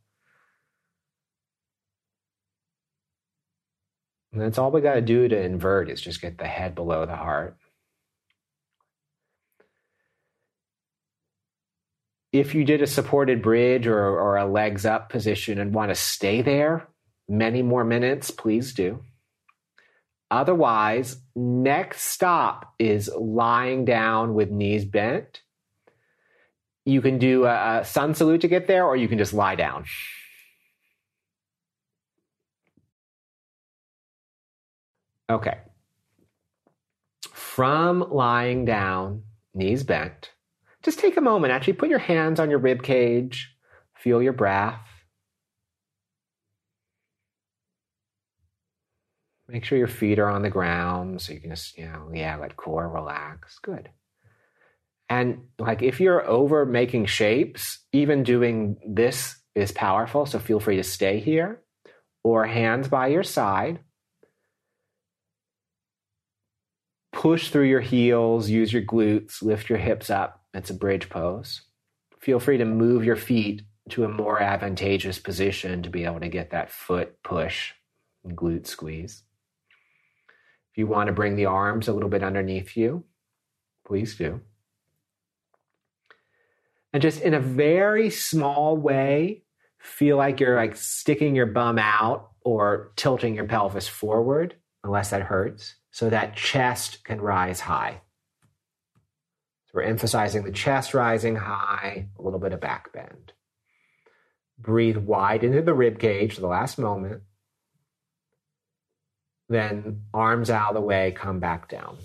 And 4.31 4.41
that's 4.41 4.57
all 4.57 4.71
we 4.71 4.81
got 4.81 4.95
to 4.95 5.01
do 5.01 5.27
to 5.27 5.41
invert 5.41 5.89
is 5.89 6.01
just 6.01 6.21
get 6.21 6.37
the 6.37 6.47
head 6.47 6.75
below 6.75 7.05
the 7.05 7.15
heart. 7.15 7.57
If 12.31 12.53
you 12.53 12.63
did 12.63 12.81
a 12.81 12.87
supported 12.87 13.41
bridge 13.41 13.87
or, 13.87 13.99
or 13.99 14.37
a 14.37 14.45
legs 14.45 14.85
up 14.85 15.09
position 15.09 15.59
and 15.59 15.73
want 15.73 15.89
to 15.89 15.95
stay 15.95 16.41
there 16.41 16.87
many 17.27 17.61
more 17.61 17.83
minutes, 17.83 18.31
please 18.31 18.73
do. 18.73 19.03
Otherwise, 20.29 21.21
next 21.35 22.01
stop 22.01 22.73
is 22.79 23.09
lying 23.17 23.85
down 23.85 24.33
with 24.33 24.51
knees 24.51 24.83
bent. 24.83 25.41
You 26.85 27.01
can 27.01 27.17
do 27.17 27.45
a, 27.45 27.79
a 27.79 27.85
sun 27.85 28.13
salute 28.13 28.41
to 28.41 28.47
get 28.47 28.67
there, 28.67 28.85
or 28.85 28.95
you 28.95 29.07
can 29.07 29.17
just 29.17 29.33
lie 29.33 29.55
down. 29.55 29.85
Okay. 35.29 35.57
From 37.31 38.05
lying 38.11 38.65
down, 38.65 39.23
knees 39.53 39.83
bent, 39.83 40.31
just 40.83 40.99
take 40.99 41.17
a 41.17 41.21
moment. 41.21 41.51
Actually, 41.51 41.73
put 41.73 41.89
your 41.89 41.99
hands 41.99 42.39
on 42.39 42.49
your 42.49 42.59
rib 42.59 42.83
cage, 42.83 43.55
feel 43.93 44.21
your 44.21 44.33
breath. 44.33 44.86
Make 49.49 49.63
sure 49.63 49.77
your 49.77 49.87
feet 49.87 50.19
are 50.19 50.29
on 50.29 50.41
the 50.41 50.49
ground 50.49 51.21
so 51.21 51.31
you 51.31 51.39
can 51.39 51.51
just, 51.51 51.77
you 51.77 51.85
know, 51.85 52.09
yeah, 52.13 52.35
let 52.35 52.57
core 52.57 52.87
relax. 52.89 53.59
Good. 53.59 53.89
And 55.09 55.47
like 55.57 55.81
if 55.81 56.01
you're 56.01 56.27
over 56.27 56.65
making 56.65 57.05
shapes, 57.05 57.79
even 57.93 58.23
doing 58.23 58.77
this 58.85 59.37
is 59.55 59.71
powerful. 59.71 60.25
So 60.25 60.39
feel 60.39 60.59
free 60.59 60.75
to 60.75 60.83
stay 60.83 61.19
here 61.19 61.61
or 62.23 62.45
hands 62.45 62.89
by 62.89 63.07
your 63.07 63.23
side. 63.23 63.79
Push 67.13 67.49
through 67.49 67.69
your 67.69 67.81
heels, 67.81 68.49
use 68.49 68.71
your 68.71 68.83
glutes, 68.83 69.41
lift 69.41 69.69
your 69.69 69.79
hips 69.79 70.09
up. 70.09 70.43
It's 70.53 70.69
a 70.69 70.73
bridge 70.73 71.09
pose. 71.09 71.61
Feel 72.19 72.39
free 72.39 72.57
to 72.57 72.65
move 72.65 73.05
your 73.05 73.15
feet 73.15 73.63
to 73.89 74.03
a 74.03 74.09
more 74.09 74.41
advantageous 74.41 75.17
position 75.17 75.83
to 75.83 75.89
be 75.89 76.03
able 76.03 76.19
to 76.19 76.27
get 76.27 76.51
that 76.51 76.69
foot 76.69 77.23
push 77.23 77.71
and 78.25 78.37
glute 78.37 78.67
squeeze. 78.67 79.23
You 80.77 80.85
want 80.85 81.07
to 81.07 81.13
bring 81.13 81.35
the 81.35 81.47
arms 81.47 81.87
a 81.87 81.93
little 81.93 82.07
bit 82.07 82.21
underneath 82.21 82.77
you, 82.77 83.03
please 83.83 84.15
do. 84.15 84.41
And 86.93 87.01
just 87.01 87.19
in 87.21 87.33
a 87.33 87.39
very 87.39 88.11
small 88.11 88.77
way, 88.77 89.41
feel 89.79 90.17
like 90.17 90.39
you're 90.39 90.55
like 90.55 90.75
sticking 90.75 91.35
your 91.35 91.47
bum 91.47 91.79
out 91.79 92.29
or 92.41 92.91
tilting 92.95 93.33
your 93.33 93.45
pelvis 93.45 93.87
forward, 93.87 94.55
unless 94.83 95.09
that 95.09 95.23
hurts, 95.23 95.75
so 95.89 96.11
that 96.11 96.35
chest 96.35 97.03
can 97.03 97.21
rise 97.21 97.59
high. 97.59 98.01
So 99.65 99.71
we're 99.73 99.81
emphasizing 99.81 100.43
the 100.43 100.51
chest 100.51 100.93
rising 100.93 101.37
high, 101.37 102.09
a 102.19 102.21
little 102.21 102.39
bit 102.39 102.53
of 102.53 102.61
back 102.61 102.93
bend. 102.93 103.33
Breathe 104.59 104.97
wide 104.97 105.43
into 105.43 105.63
the 105.63 105.73
rib 105.73 105.97
cage 105.97 106.37
the 106.37 106.47
last 106.47 106.77
moment 106.77 107.23
then 109.49 110.03
arms 110.13 110.49
out 110.49 110.69
of 110.69 110.75
the 110.75 110.81
way, 110.81 111.11
come 111.11 111.39
back 111.39 111.69
down. 111.69 111.97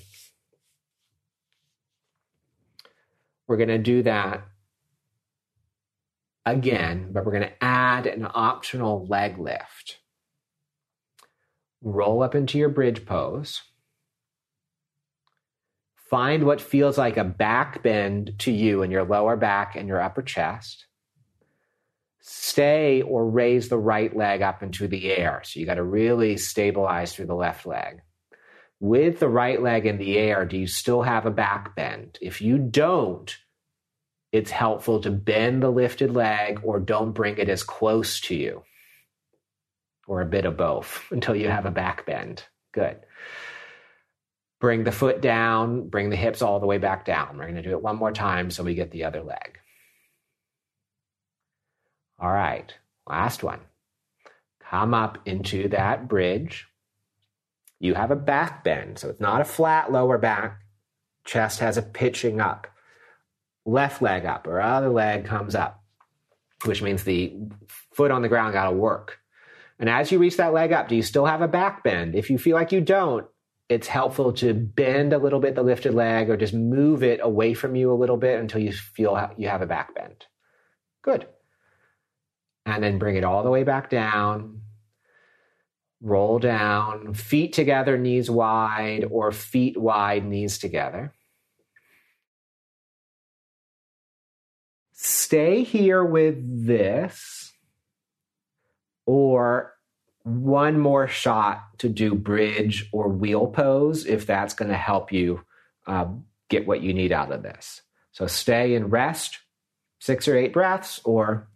We're 3.47 3.57
going 3.57 3.69
to 3.69 3.79
do 3.79 4.03
that 4.05 4.45
again, 6.47 7.11
but 7.13 7.25
we're 7.25 7.33
going 7.33 7.49
to 7.49 7.65
add 7.65 8.07
an 8.07 8.27
optional 8.33 9.07
leg 9.07 9.39
lift. 9.39 9.99
Roll 11.83 12.23
up 12.23 12.35
into 12.35 12.59
your 12.59 12.69
bridge 12.69 13.05
pose. 13.05 13.63
Find 15.97 16.45
what 16.45 16.61
feels 16.61 16.99
like 16.99 17.17
a 17.17 17.25
back 17.25 17.83
bend 17.83 18.35
to 18.41 18.53
you 18.53 18.83
in 18.83 18.91
your 18.91 19.05
lower 19.05 19.37
back 19.37 19.75
and 19.75 19.89
your 19.89 20.01
upper 20.01 20.23
chest 20.23 20.87
stay 22.23 23.03
or 23.03 23.29
raise 23.29 23.69
the 23.69 23.79
right 23.79 24.17
leg 24.17 24.43
up 24.43 24.63
into 24.63 24.87
the 24.87 25.13
air. 25.13 25.43
So 25.45 25.59
you 25.59 25.67
got 25.67 25.75
to 25.75 25.83
really 25.83 26.37
stabilize 26.37 27.13
through 27.13 27.27
the 27.27 27.35
left 27.35 27.67
leg. 27.67 28.01
With 28.79 29.19
the 29.19 29.29
right 29.29 29.61
leg 29.61 29.87
in 29.87 29.99
the 29.99 30.17
air, 30.17 30.45
do 30.45 30.57
you 30.57 30.69
still 30.69 31.03
have 31.03 31.27
a 31.27 31.31
back 31.31 31.75
bend? 31.77 32.19
If 32.23 32.41
you 32.41 32.59
don't, 32.59 33.37
it's 34.31 34.51
helpful 34.51 35.01
to 35.01 35.11
bend 35.11 35.63
the 35.63 35.71
lifted 35.71 36.15
leg 36.15 36.61
or 36.63 36.79
don't 36.79 37.13
bring 37.13 37.39
it 37.39 37.49
as 37.49 37.65
close 37.65 38.21
to 38.23 38.37
you, 38.37 38.63
or 40.07 40.21
a 40.21 40.27
bit 40.27 40.45
of 40.45 40.57
both 40.57 41.05
until 41.11 41.35
you 41.35 41.49
have 41.49 41.67
a 41.67 41.71
back 41.71 42.07
bend. 42.07 42.45
Good. 42.73 42.99
Bring 44.61 44.85
the 44.85 44.93
foot 44.93 45.21
down, 45.21 45.89
bring 45.89 46.11
the 46.11 46.17
hips 46.17 46.41
all 46.41 46.61
the 46.61 46.67
way 46.67 46.79
back 46.79 47.05
down. 47.05 47.37
We're 47.37 47.45
going 47.45 47.57
to 47.57 47.63
do 47.63 47.71
it 47.71 47.83
one 47.83 47.97
more 47.97 48.13
time 48.13 48.53
so 48.53 48.63
we 48.63 48.77
get 48.77 48.93
the 48.93 49.05
other 49.05 49.23
leg. 49.23 49.59
All 52.23 52.31
right, 52.31 52.73
last 53.09 53.43
one. 53.43 53.59
Come 54.61 54.95
up 54.95 55.19
into 55.27 55.69
that 55.71 56.07
bridge. 56.07 56.69
You 57.81 57.95
have 57.95 58.13
a 58.13 58.17
back 58.17 58.63
bend, 58.63 59.01
so 59.01 59.09
it's 59.09 59.21
not 59.21 59.41
a 59.41 59.45
flat 59.45 59.91
lower 59.91 60.19
back. 60.19 60.61
Chest 61.25 61.59
has 61.59 61.77
a 61.77 61.83
pitching 61.83 62.41
up. 62.41 62.69
Left 63.67 64.01
leg 64.01 64.25
up 64.25 64.47
or 64.47 64.61
other 64.61 64.89
leg 64.89 65.25
comes 65.25 65.57
up, 65.57 65.83
which 66.65 66.81
means 66.81 67.03
the 67.03 67.37
foot 67.93 68.13
on 68.13 68.23
the 68.23 68.29
ground 68.29 68.53
got 68.53 68.71
to 68.71 68.77
work. 68.77 69.19
And 69.81 69.89
as 69.89 70.13
you 70.13 70.21
reach 70.21 70.37
that 70.37 70.53
leg 70.53 70.73
up, 70.73 70.87
do 70.87 70.95
you 70.95 71.03
still 71.03 71.27
have 71.27 71.43
a 71.43 71.49
back 71.49 71.83
bend? 71.83 72.15
If 72.15 72.31
you 72.31 72.39
feel 72.39 72.55
like 72.55 72.71
you 72.71 72.81
don't, 72.81 73.27
it's 73.69 73.89
helpful 73.89 74.33
to 74.35 74.55
bend 74.55 75.13
a 75.13 75.19
little 75.19 75.41
bit 75.41 75.57
the 75.57 75.63
lifted 75.65 75.93
leg 75.95 76.31
or 76.31 76.37
just 76.37 76.55
move 76.55 77.03
it 77.03 77.19
away 77.21 77.53
from 77.53 77.75
you 77.75 77.93
a 77.93 77.99
little 77.99 78.17
bit 78.17 78.39
until 78.39 78.61
you 78.61 78.71
feel 78.71 79.33
you 79.37 79.49
have 79.49 79.63
a 79.63 79.67
back 79.67 79.93
bend. 79.97 80.27
Good 81.03 81.27
and 82.67 82.83
then 82.83 82.99
bring 82.99 83.17
it 83.17 83.25
all 83.25 83.43
the 83.43 83.51
way 83.51 83.65
back 83.65 83.91
down. 83.91 84.61
Roll 86.01 86.39
down, 86.39 87.15
feet 87.15 87.53
together, 87.53 87.97
knees 87.97 88.29
wide, 88.29 89.05
or 89.09 89.31
feet 89.31 89.77
wide, 89.77 90.25
knees 90.25 90.59
together. 90.59 91.15
Stay 94.93 95.63
here 95.63 96.05
with 96.05 96.67
this, 96.67 97.53
or 99.07 99.75
one 100.25 100.79
more 100.79 101.09
shot 101.09 101.79
to 101.79 101.89
do 101.89 102.15
bridge 102.15 102.89
or 102.93 103.09
wheel 103.09 103.47
pose 103.49 104.07
if 104.07 104.27
that's 104.27 104.55
going 104.55 104.71
to 104.71 104.77
help 104.77 105.13
you 105.13 105.41
uh, 105.87 106.07
get 106.49 106.67
what 106.67 106.83
you 106.83 106.95
need 106.95 107.13
out 107.13 107.33
of 107.33 107.43
this. 107.43 107.83
So 108.13 108.27
stay 108.27 108.75
and 108.75 108.93
rest, 108.93 109.39
six 109.99 110.29
or 110.29 110.37
eight 110.37 110.53
breaths, 110.53 111.01
or 111.05 111.49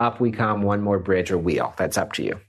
up 0.00 0.20
we 0.20 0.30
come, 0.30 0.62
one 0.62 0.80
more 0.80 0.98
bridge 0.98 1.30
or 1.30 1.38
wheel. 1.38 1.74
That's 1.76 1.96
up 1.96 2.12
to 2.14 2.24
you. 2.24 2.40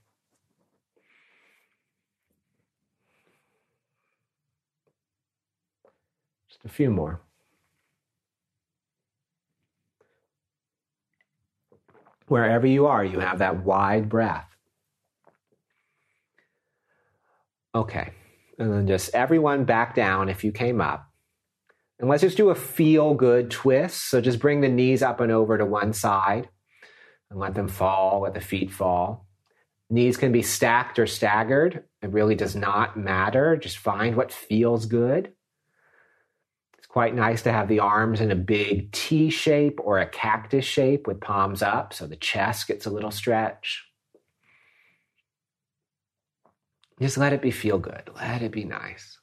Just 6.49 6.65
a 6.65 6.69
few 6.69 6.89
more. 6.89 7.21
Wherever 12.27 12.65
you 12.65 12.87
are, 12.87 13.05
you 13.05 13.19
have 13.19 13.39
that 13.39 13.63
wide 13.63 14.09
breath. 14.09 14.47
Okay. 17.75 18.13
And 18.57 18.73
then 18.73 18.87
just 18.87 19.13
everyone 19.13 19.65
back 19.65 19.93
down 19.93 20.29
if 20.29 20.43
you 20.43 20.51
came 20.51 20.81
up. 20.81 21.07
And 21.99 22.09
let's 22.09 22.21
just 22.21 22.37
do 22.37 22.49
a 22.49 22.55
feel 22.55 23.13
good 23.13 23.51
twist. 23.51 24.09
So 24.09 24.19
just 24.19 24.39
bring 24.39 24.61
the 24.61 24.69
knees 24.69 25.03
up 25.03 25.19
and 25.19 25.31
over 25.31 25.57
to 25.57 25.65
one 25.65 25.93
side 25.93 26.49
and 27.35 27.41
let 27.41 27.53
them 27.53 27.67
fall, 27.67 28.21
let 28.21 28.33
the 28.33 28.39
feet 28.39 28.71
fall. 28.71 29.27
Knees 29.89 30.15
can 30.15 30.31
be 30.31 30.41
stacked 30.41 30.97
or 30.97 31.05
staggered. 31.05 31.83
It 32.01 32.09
really 32.11 32.33
does 32.33 32.55
not 32.55 32.97
matter. 32.97 33.57
Just 33.57 33.77
find 33.77 34.15
what 34.15 34.31
feels 34.31 34.85
good. 34.85 35.33
It's 36.77 36.87
Quite 36.87 37.13
nice 37.13 37.41
to 37.41 37.51
have 37.51 37.67
the 37.67 37.81
arms 37.81 38.21
in 38.21 38.31
a 38.31 38.35
big 38.35 38.89
T 38.93 39.29
shape 39.29 39.81
or 39.83 39.99
a 39.99 40.07
cactus 40.07 40.63
shape 40.63 41.07
with 41.07 41.19
palms 41.19 41.61
up 41.61 41.93
so 41.93 42.07
the 42.07 42.15
chest 42.15 42.69
gets 42.69 42.85
a 42.85 42.89
little 42.89 43.11
stretch. 43.11 43.83
Just 47.01 47.17
let 47.17 47.33
it 47.33 47.41
be 47.41 47.51
feel 47.51 47.79
good. 47.79 48.09
Let 48.15 48.43
it 48.43 48.53
be 48.53 48.63
nice. 48.63 49.19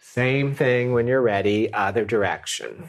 Same 0.00 0.54
thing 0.54 0.92
when 0.92 1.06
you're 1.06 1.20
ready, 1.20 1.72
other 1.72 2.04
direction. 2.04 2.88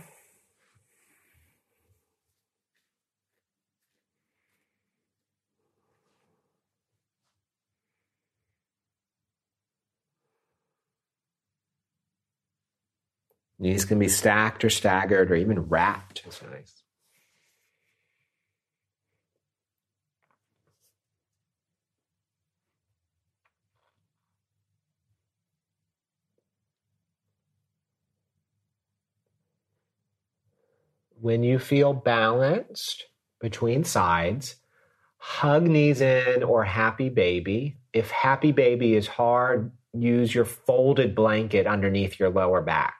Knees 13.60 13.86
can 13.86 14.00
be 14.00 14.08
stacked 14.08 14.66
or 14.66 14.72
staggered 14.72 15.32
or 15.32 15.36
even 15.36 15.60
wrapped. 15.60 16.24
It's 16.26 16.42
nice. 16.42 16.81
When 31.22 31.44
you 31.44 31.60
feel 31.60 31.94
balanced 31.94 33.06
between 33.40 33.84
sides, 33.84 34.56
hug 35.18 35.68
knees 35.68 36.02
in 36.02 36.42
or 36.42 36.64
happy 36.64 37.10
baby. 37.10 37.78
If 37.94 38.10
happy 38.10 38.52
baby 38.52 38.96
is 38.96 39.06
hard, 39.06 39.72
use 39.94 40.34
your 40.34 40.46
folded 40.46 41.14
blanket 41.14 41.68
underneath 41.68 42.20
your 42.20 42.32
lower 42.32 42.60
back. 42.60 42.96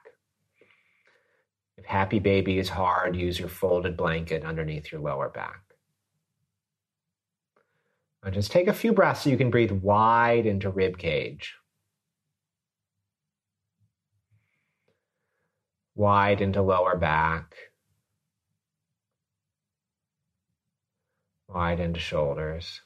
If 1.76 1.84
happy 1.84 2.20
baby 2.20 2.60
is 2.60 2.68
hard, 2.68 3.16
use 3.16 3.40
your 3.40 3.48
folded 3.48 3.96
blanket 3.96 4.44
underneath 4.44 4.92
your 4.92 5.00
lower 5.00 5.28
back. 5.28 5.60
And 8.22 8.32
just 8.32 8.52
take 8.52 8.68
a 8.68 8.72
few 8.72 8.92
breaths 8.92 9.22
so 9.22 9.30
you 9.30 9.36
can 9.36 9.50
breathe 9.50 9.72
wide 9.72 10.46
into 10.46 10.70
rib 10.70 10.96
cage. 10.96 11.56
Wide 15.96 16.40
into 16.40 16.62
lower 16.62 16.96
back. 16.96 17.56
Wide 21.52 21.80
into 21.80 22.00
shoulders. 22.00 22.80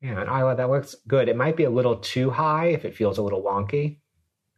Yeah, 0.00 0.20
and 0.20 0.28
Isla, 0.28 0.56
that 0.56 0.70
looks 0.70 0.96
good. 1.06 1.28
It 1.28 1.36
might 1.36 1.56
be 1.56 1.64
a 1.64 1.70
little 1.70 1.96
too 1.96 2.30
high 2.30 2.68
if 2.68 2.84
it 2.84 2.96
feels 2.96 3.18
a 3.18 3.22
little 3.22 3.42
wonky. 3.42 3.98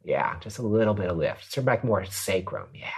Yeah, 0.04 0.38
just 0.40 0.58
a 0.58 0.62
little 0.62 0.94
bit 0.94 1.10
of 1.10 1.16
lift. 1.16 1.50
Sort 1.52 1.66
back 1.66 1.84
more 1.84 2.04
sacrum. 2.04 2.68
Yeah. 2.74 2.88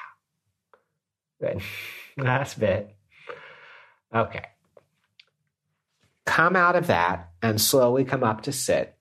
Good. 1.40 1.62
Last 2.16 2.60
bit. 2.60 2.94
Okay. 4.14 4.44
Come 6.24 6.54
out 6.56 6.76
of 6.76 6.88
that 6.88 7.30
and 7.42 7.60
slowly 7.60 8.04
come 8.04 8.22
up 8.22 8.42
to 8.42 8.52
sit. 8.52 8.96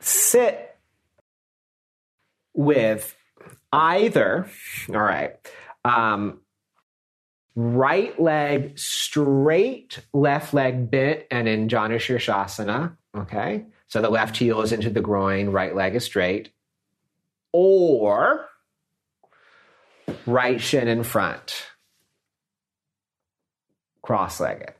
Sit 0.00 0.76
with 2.52 3.16
either, 3.74 4.46
all 4.88 4.96
right, 4.96 5.36
um, 5.84 6.40
right 7.56 8.18
leg 8.20 8.78
straight, 8.78 9.98
left 10.12 10.54
leg 10.54 10.90
bent 10.90 11.24
and 11.30 11.48
in 11.48 11.68
Janu 11.68 11.96
Shirshasana. 11.96 12.96
Okay. 13.16 13.66
So 13.88 14.00
the 14.00 14.10
left 14.10 14.36
heel 14.36 14.62
is 14.62 14.72
into 14.72 14.90
the 14.90 15.00
groin, 15.00 15.50
right 15.50 15.74
leg 15.74 15.94
is 15.94 16.04
straight. 16.04 16.52
Or 17.52 18.46
right 20.26 20.60
shin 20.60 20.88
in 20.88 21.04
front, 21.04 21.54
cross 24.02 24.40
legged. 24.40 24.74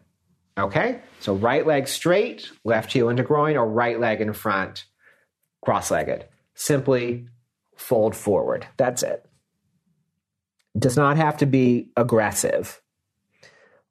Okay. 0.58 1.00
So 1.20 1.34
right 1.34 1.66
leg 1.66 1.86
straight, 1.88 2.50
left 2.64 2.92
heel 2.92 3.08
into 3.08 3.22
groin, 3.22 3.56
or 3.56 3.68
right 3.68 3.98
leg 3.98 4.20
in 4.20 4.32
front, 4.32 4.84
cross 5.64 5.90
legged. 5.90 6.26
Simply 6.54 7.28
fold 7.76 8.16
forward. 8.16 8.66
That's 8.76 9.02
it 9.02 9.28
does 10.78 10.96
not 10.96 11.16
have 11.16 11.36
to 11.38 11.46
be 11.46 11.90
aggressive. 11.96 12.80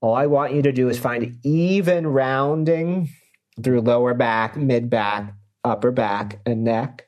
All 0.02 0.16
I 0.16 0.26
want 0.26 0.54
you 0.54 0.62
to 0.64 0.72
do 0.72 0.90
is 0.90 1.00
find 1.00 1.40
even 1.44 2.08
rounding 2.08 3.10
through 3.62 3.82
lower 3.82 4.14
back, 4.14 4.58
mid 4.58 4.90
back, 4.90 5.34
upper 5.64 5.92
back, 5.92 6.42
and 6.46 6.64
neck. 6.64 7.08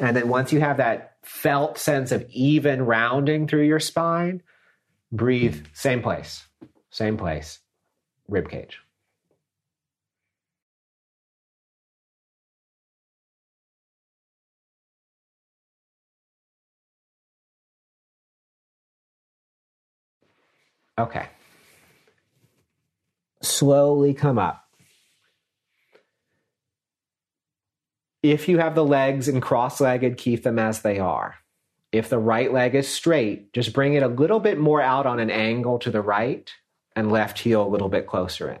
And 0.00 0.16
then 0.16 0.28
once 0.28 0.52
you 0.52 0.60
have 0.60 0.78
that 0.78 1.16
felt 1.22 1.76
sense 1.76 2.10
of 2.10 2.26
even 2.30 2.86
rounding 2.86 3.46
through 3.46 3.64
your 3.64 3.80
spine, 3.80 4.42
breathe 5.12 5.66
same 5.74 6.02
place, 6.02 6.46
same 6.90 7.18
place, 7.18 7.60
rib 8.28 8.48
cage. 8.48 8.80
Okay. 20.98 21.26
Slowly 23.42 24.14
come 24.14 24.38
up. 24.38 24.62
If 28.22 28.48
you 28.48 28.58
have 28.58 28.74
the 28.74 28.84
legs 28.84 29.28
and 29.28 29.40
cross 29.40 29.80
legged, 29.80 30.16
keep 30.16 30.42
them 30.42 30.58
as 30.58 30.82
they 30.82 30.98
are. 30.98 31.36
If 31.92 32.08
the 32.08 32.18
right 32.18 32.52
leg 32.52 32.74
is 32.74 32.88
straight, 32.88 33.52
just 33.52 33.72
bring 33.72 33.94
it 33.94 34.02
a 34.02 34.08
little 34.08 34.40
bit 34.40 34.58
more 34.58 34.82
out 34.82 35.06
on 35.06 35.20
an 35.20 35.30
angle 35.30 35.78
to 35.80 35.90
the 35.90 36.00
right 36.00 36.50
and 36.96 37.12
left 37.12 37.38
heel 37.38 37.64
a 37.64 37.68
little 37.68 37.88
bit 37.88 38.06
closer 38.06 38.50
in. 38.50 38.58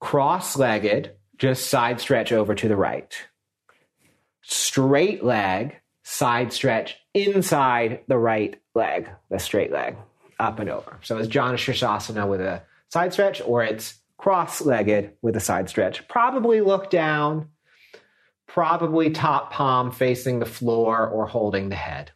Cross 0.00 0.58
legged, 0.58 1.12
just 1.38 1.68
side 1.68 2.00
stretch 2.00 2.30
over 2.30 2.54
to 2.54 2.68
the 2.68 2.76
right. 2.76 3.16
Straight 4.42 5.24
leg, 5.24 5.80
side 6.04 6.52
stretch 6.52 6.96
inside 7.14 8.00
the 8.06 8.18
right 8.18 8.60
leg, 8.74 9.10
the 9.30 9.38
straight 9.38 9.72
leg, 9.72 9.96
up 10.38 10.60
and 10.60 10.70
over. 10.70 10.98
So 11.02 11.18
it's 11.18 11.28
Janu 11.28 11.54
Sirsasana 11.54 12.28
with 12.28 12.40
a 12.40 12.62
side 12.90 13.12
stretch, 13.12 13.40
or 13.44 13.64
it's 13.64 13.94
cross 14.18 14.60
legged 14.60 15.12
with 15.22 15.34
a 15.34 15.40
side 15.40 15.68
stretch. 15.68 16.06
Probably 16.06 16.60
look 16.60 16.90
down, 16.90 17.48
probably 18.46 19.10
top 19.10 19.50
palm 19.52 19.90
facing 19.90 20.38
the 20.38 20.46
floor 20.46 21.08
or 21.08 21.26
holding 21.26 21.70
the 21.70 21.74
head. 21.74 22.12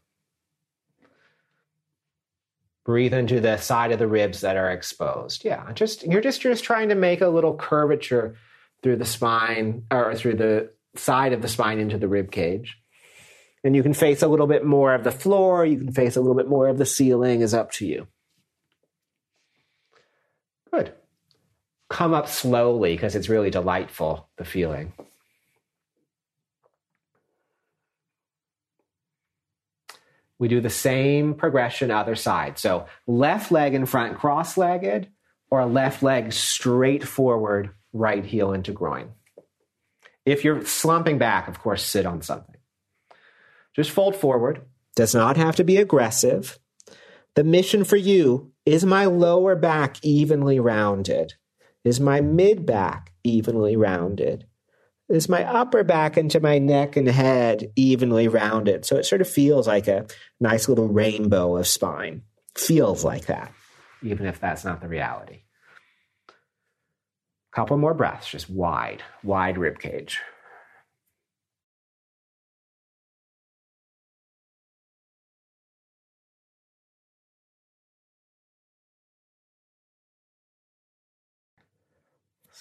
Breathe 2.85 3.15
into 3.15 3.41
the 3.41 3.57
side 3.57 3.93
of 3.93 3.99
the 3.99 4.09
ribs 4.09 4.43
that 4.43 4.57
are 4.57 4.71
exposed. 4.71 5.45
Yeah, 5.45 5.73
just 5.73 6.07
you're 6.07 6.23
just 6.23 6.41
just 6.41 6.65
trying 6.65 6.89
to 6.91 6.95
make 6.95 7.21
a 7.21 7.29
little 7.29 7.55
curvature 7.55 8.37
through 8.83 8.97
the 8.97 9.05
spine 9.05 9.85
or 9.91 10.15
through 10.15 10.37
the 10.37 10.71
side 10.95 11.33
of 11.33 11.43
the 11.43 11.49
spine 11.49 11.81
into 11.81 11.99
the 11.99 12.09
rib 12.09 12.31
cage 12.31 12.79
and 13.65 13.75
you 13.75 13.83
can 13.83 13.95
face 13.95 14.23
a 14.23 14.29
little 14.29 14.47
bit 14.47 14.65
more 14.65 14.95
of 14.95 15.05
the 15.05 15.11
floor, 15.11 15.65
you 15.65 15.79
can 15.79 15.93
face 15.93 16.17
a 16.17 16.21
little 16.21 16.37
bit 16.37 16.49
more 16.49 16.69
of 16.69 16.79
the 16.79 16.87
ceiling, 16.87 17.41
is 17.41 17.55
up 17.55 17.73
to 17.73 17.87
you. 17.87 18.07
Good. 20.73 20.93
Come 21.89 22.15
up 22.15 22.29
slowly 22.29 22.95
because 22.95 23.15
it's 23.15 23.29
really 23.29 23.51
delightful, 23.51 24.29
the 24.37 24.45
feeling. 24.45 24.93
We 30.39 30.49
do 30.49 30.61
the 30.61 30.71
same 30.71 31.35
progression 31.35 31.91
other 31.91 32.15
side. 32.15 32.59
So 32.59 32.87
left 33.07 33.51
leg 33.51 33.75
in 33.75 33.87
front, 33.87 34.19
cross 34.19 34.57
legged, 34.57 35.09
or 35.51 35.67
left 35.67 36.03
leg 36.03 36.33
straight 36.33 37.03
forward, 37.03 37.71
right 37.93 38.25
heel 38.25 38.53
into 38.53 38.73
groin. 38.73 39.13
If 40.25 40.45
you're 40.45 40.65
slumping 40.65 41.19
back, 41.19 41.49
of 41.49 41.59
course, 41.59 41.83
sit 41.83 42.07
on 42.07 42.23
something. 42.23 42.57
Just 43.79 43.93
fold 43.93 44.17
forward. 44.17 44.63
Does 44.97 45.15
not 45.15 45.37
have 45.37 45.55
to 45.55 45.63
be 45.63 45.77
aggressive. 45.77 46.59
The 47.37 47.45
mission 47.45 47.85
for 47.85 47.95
you 47.95 48.51
is 48.67 48.85
my 48.85 49.05
lower 49.05 49.55
back 49.55 50.05
evenly 50.05 50.59
rounded? 50.59 51.35
Is 51.85 52.01
my 52.01 52.21
mid 52.21 52.67
back 52.67 53.13
evenly 53.23 53.77
rounded? 53.77 54.49
Is 55.09 55.29
my 55.29 55.45
upper 55.45 55.85
back 55.85 56.19
into 56.19 56.41
my 56.41 56.59
neck 56.59 56.97
and 56.97 57.07
head 57.07 57.71
evenly 57.77 58.27
rounded? 58.27 58.85
So 58.85 58.97
it 58.97 59.07
sort 59.07 59.21
of 59.21 59.29
feels 59.29 59.69
like 59.69 59.87
a 59.87 60.09
nice 60.41 60.69
little 60.69 60.89
rainbow 60.89 61.57
of 61.57 61.69
spine. 61.69 62.23
Feels 62.57 63.05
like 63.05 63.27
that, 63.27 63.53
even 64.03 64.27
if 64.27 64.41
that's 64.41 64.65
not 64.65 64.81
the 64.81 64.89
reality. 64.89 65.43
Couple 67.53 67.77
more 67.77 67.95
breaths, 67.95 68.29
just 68.29 68.51
wide, 68.51 69.05
wide 69.23 69.57
rib 69.57 69.79
cage. 69.79 70.21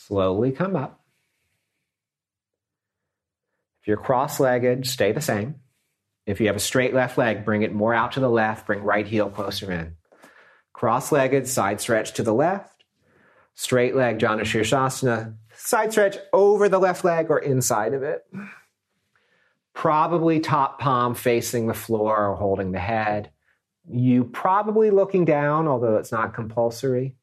Slowly 0.07 0.53
come 0.53 0.77
up. 0.77 1.01
If 3.81 3.89
you're 3.89 3.97
cross 3.97 4.39
legged, 4.39 4.87
stay 4.87 5.11
the 5.11 5.19
same. 5.19 5.55
If 6.25 6.39
you 6.39 6.47
have 6.47 6.55
a 6.55 6.61
straight 6.61 6.93
left 6.93 7.17
leg, 7.17 7.43
bring 7.43 7.63
it 7.63 7.73
more 7.73 7.93
out 7.93 8.13
to 8.13 8.21
the 8.21 8.29
left, 8.29 8.65
bring 8.65 8.83
right 8.83 9.05
heel 9.05 9.29
closer 9.29 9.69
in. 9.69 9.97
Cross 10.71 11.11
legged, 11.11 11.45
side 11.45 11.81
stretch 11.81 12.13
to 12.13 12.23
the 12.23 12.33
left. 12.33 12.85
Straight 13.53 13.97
leg, 13.97 14.17
Janu 14.19 14.43
Shirshasana, 14.43 15.35
side 15.53 15.91
stretch 15.91 16.15
over 16.31 16.69
the 16.69 16.79
left 16.79 17.03
leg 17.03 17.29
or 17.29 17.39
inside 17.39 17.93
of 17.93 18.03
it. 18.03 18.25
Probably 19.73 20.39
top 20.39 20.79
palm 20.79 21.15
facing 21.15 21.67
the 21.67 21.73
floor 21.73 22.27
or 22.27 22.35
holding 22.35 22.71
the 22.71 22.79
head. 22.79 23.31
You 23.89 24.23
probably 24.23 24.89
looking 24.89 25.25
down, 25.25 25.67
although 25.67 25.97
it's 25.97 26.13
not 26.13 26.33
compulsory. 26.33 27.17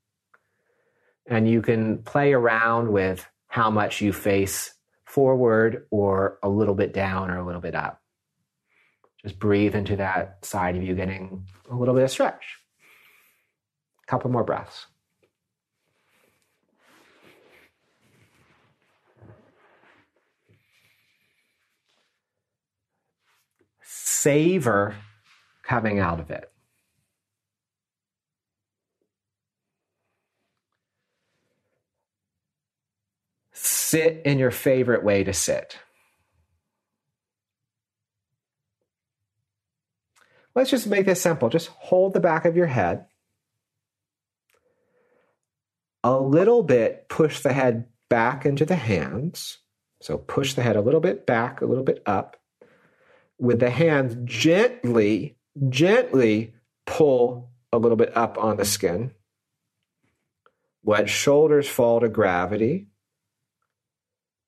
And 1.27 1.49
you 1.49 1.63
can 1.63 2.03
play 2.03 2.33
around 2.33 2.93
with 2.93 3.27
how 3.49 3.71
much 3.71 4.01
you 4.01 4.13
face 4.13 4.75
forward 5.05 5.87
or 5.91 6.39
a 6.43 6.49
little 6.49 6.75
bit 6.75 6.93
down 6.93 7.31
or 7.31 7.39
a 7.39 7.47
little 7.47 7.61
bit 7.61 7.75
up. 7.75 8.03
Just 9.23 9.39
breathe 9.39 9.75
into 9.75 9.97
that 9.97 10.45
side 10.45 10.77
of 10.77 10.83
you 10.83 10.95
getting 10.95 11.47
a 11.71 11.75
little 11.75 11.95
bit 11.95 12.05
of 12.05 12.11
stretch. 12.11 12.59
A 14.07 14.11
couple 14.11 14.31
more 14.31 14.45
breaths. 14.45 14.87
Savor 23.83 24.95
coming 25.63 26.01
out 26.01 26.21
of 26.21 26.31
it. 26.31 26.51
Sit 33.95 34.23
in 34.25 34.41
your 34.41 34.51
favorite 34.51 35.05
way 35.05 35.23
to 35.23 35.33
sit. 35.33 35.79
Let's 40.57 40.71
just 40.71 40.89
make 40.89 41.07
this 41.07 41.23
simple. 41.23 41.49
Just 41.49 41.69
hold 41.69 42.13
the 42.13 42.19
back 42.19 42.45
of 42.45 42.57
your 42.57 42.67
head. 42.67 43.07
A 46.03 46.19
little 46.19 46.65
bit, 46.65 47.09
push 47.09 47.39
the 47.39 47.53
head 47.53 47.87
back 48.11 48.45
into 48.45 48.65
the 48.65 48.75
hands. 48.75 49.59
So 50.03 50.19
push 50.19 50.55
the 50.55 50.63
head 50.63 50.75
a 50.75 50.81
little 50.81 50.99
bit 50.99 51.25
back, 51.25 51.61
a 51.61 51.65
little 51.65 51.85
bit 51.85 52.03
up. 52.05 52.37
With 53.39 53.61
the 53.61 53.71
hands, 53.71 54.17
gently, 54.25 55.37
gently 55.69 56.53
pull 56.85 57.53
a 57.73 57.79
little 57.79 57.97
bit 57.97 58.17
up 58.17 58.39
on 58.39 58.57
the 58.57 58.65
skin. 58.65 59.13
Let 60.83 61.09
shoulders 61.09 61.69
fall 61.69 62.01
to 62.01 62.09
gravity. 62.09 62.89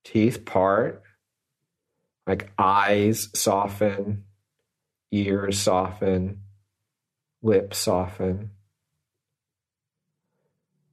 Teeth 0.07 0.45
part. 0.45 1.03
Like 2.27 2.53
eyes 2.59 3.29
soften 3.35 4.25
ears 5.11 5.59
soften, 5.59 6.43
lips 7.43 7.79
soften, 7.79 8.51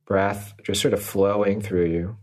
breath 0.06 0.54
just 0.64 0.82
sort 0.82 0.94
of 0.94 1.04
flowing 1.04 1.62
through 1.62 1.86
you. 1.86 2.18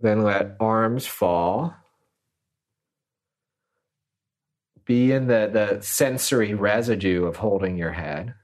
Then 0.00 0.22
let 0.22 0.56
arms 0.60 1.06
fall. 1.06 1.74
Be 4.86 5.12
in 5.12 5.26
the, 5.26 5.50
the 5.52 5.82
sensory 5.82 6.54
residue 6.54 7.24
of 7.26 7.36
holding 7.36 7.76
your 7.76 7.92
head. 7.92 8.34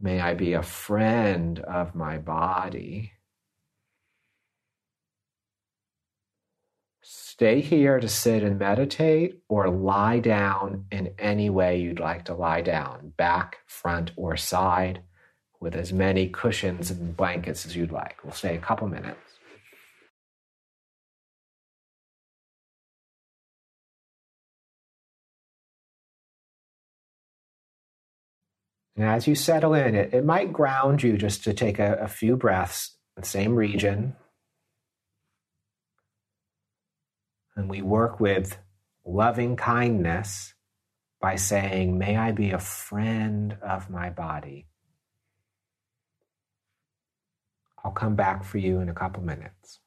May 0.00 0.20
I 0.20 0.34
be 0.34 0.52
a 0.52 0.62
friend 0.62 1.58
of 1.60 1.94
my 1.94 2.18
body. 2.18 3.12
Stay 7.02 7.60
here 7.60 7.98
to 7.98 8.08
sit 8.08 8.42
and 8.42 8.58
meditate 8.58 9.40
or 9.48 9.68
lie 9.70 10.18
down 10.18 10.86
in 10.90 11.14
any 11.18 11.50
way 11.50 11.80
you'd 11.80 12.00
like 12.00 12.24
to 12.26 12.34
lie 12.34 12.60
down, 12.60 13.12
back, 13.16 13.58
front, 13.66 14.12
or 14.16 14.36
side, 14.36 15.02
with 15.60 15.74
as 15.74 15.92
many 15.92 16.28
cushions 16.28 16.90
and 16.90 17.16
blankets 17.16 17.66
as 17.66 17.74
you'd 17.76 17.92
like. 17.92 18.22
We'll 18.22 18.32
stay 18.32 18.56
a 18.56 18.60
couple 18.60 18.88
minutes. 18.88 19.27
And 28.98 29.06
as 29.06 29.26
you 29.26 29.34
settle 29.34 29.72
in, 29.72 29.94
it, 29.94 30.12
it 30.12 30.24
might 30.26 30.52
ground 30.52 31.02
you 31.02 31.16
just 31.16 31.44
to 31.44 31.54
take 31.54 31.78
a, 31.78 31.94
a 32.02 32.08
few 32.08 32.36
breaths 32.36 32.98
in 33.16 33.22
the 33.22 33.26
same 33.26 33.54
region, 33.54 34.14
And 37.58 37.68
we 37.68 37.82
work 37.82 38.20
with 38.20 38.56
loving 39.04 39.56
kindness 39.56 40.54
by 41.20 41.34
saying, 41.34 41.98
May 41.98 42.16
I 42.16 42.30
be 42.30 42.52
a 42.52 42.60
friend 42.60 43.56
of 43.60 43.90
my 43.90 44.10
body. 44.10 44.68
I'll 47.82 47.90
come 47.90 48.14
back 48.14 48.44
for 48.44 48.58
you 48.58 48.78
in 48.78 48.88
a 48.88 48.94
couple 48.94 49.24
minutes. 49.24 49.80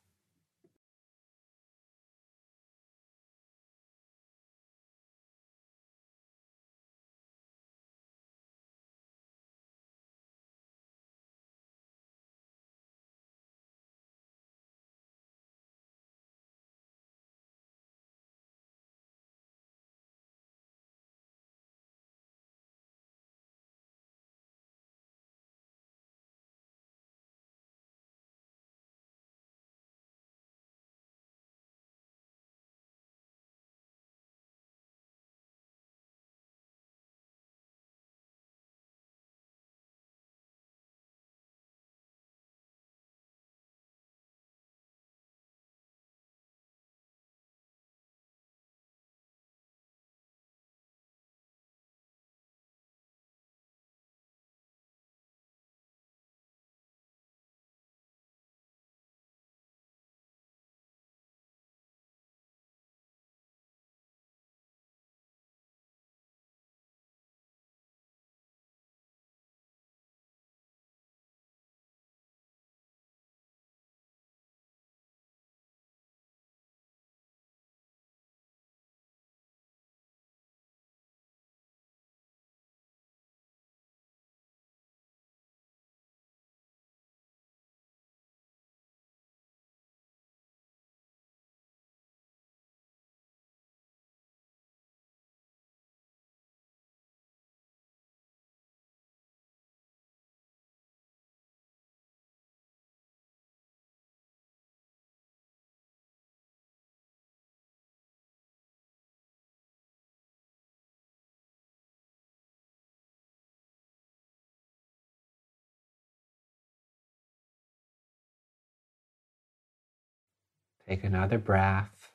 Take 120.87 121.03
another 121.03 121.37
breath, 121.37 122.11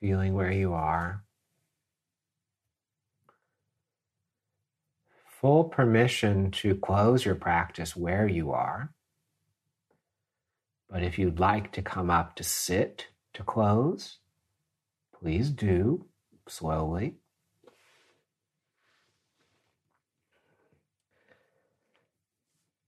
feeling 0.00 0.34
where 0.34 0.52
you 0.52 0.72
are. 0.72 1.26
full 5.40 5.64
permission 5.64 6.50
to 6.50 6.74
close 6.74 7.24
your 7.24 7.34
practice 7.34 7.94
where 7.94 8.26
you 8.26 8.50
are. 8.50 8.90
But 10.88 11.02
if 11.02 11.18
you'd 11.18 11.38
like 11.38 11.72
to 11.72 11.82
come 11.82 12.10
up 12.10 12.34
to 12.36 12.42
sit 12.42 13.08
to 13.34 13.42
close, 13.42 14.18
please 15.14 15.50
do 15.50 16.06
slowly. 16.48 17.16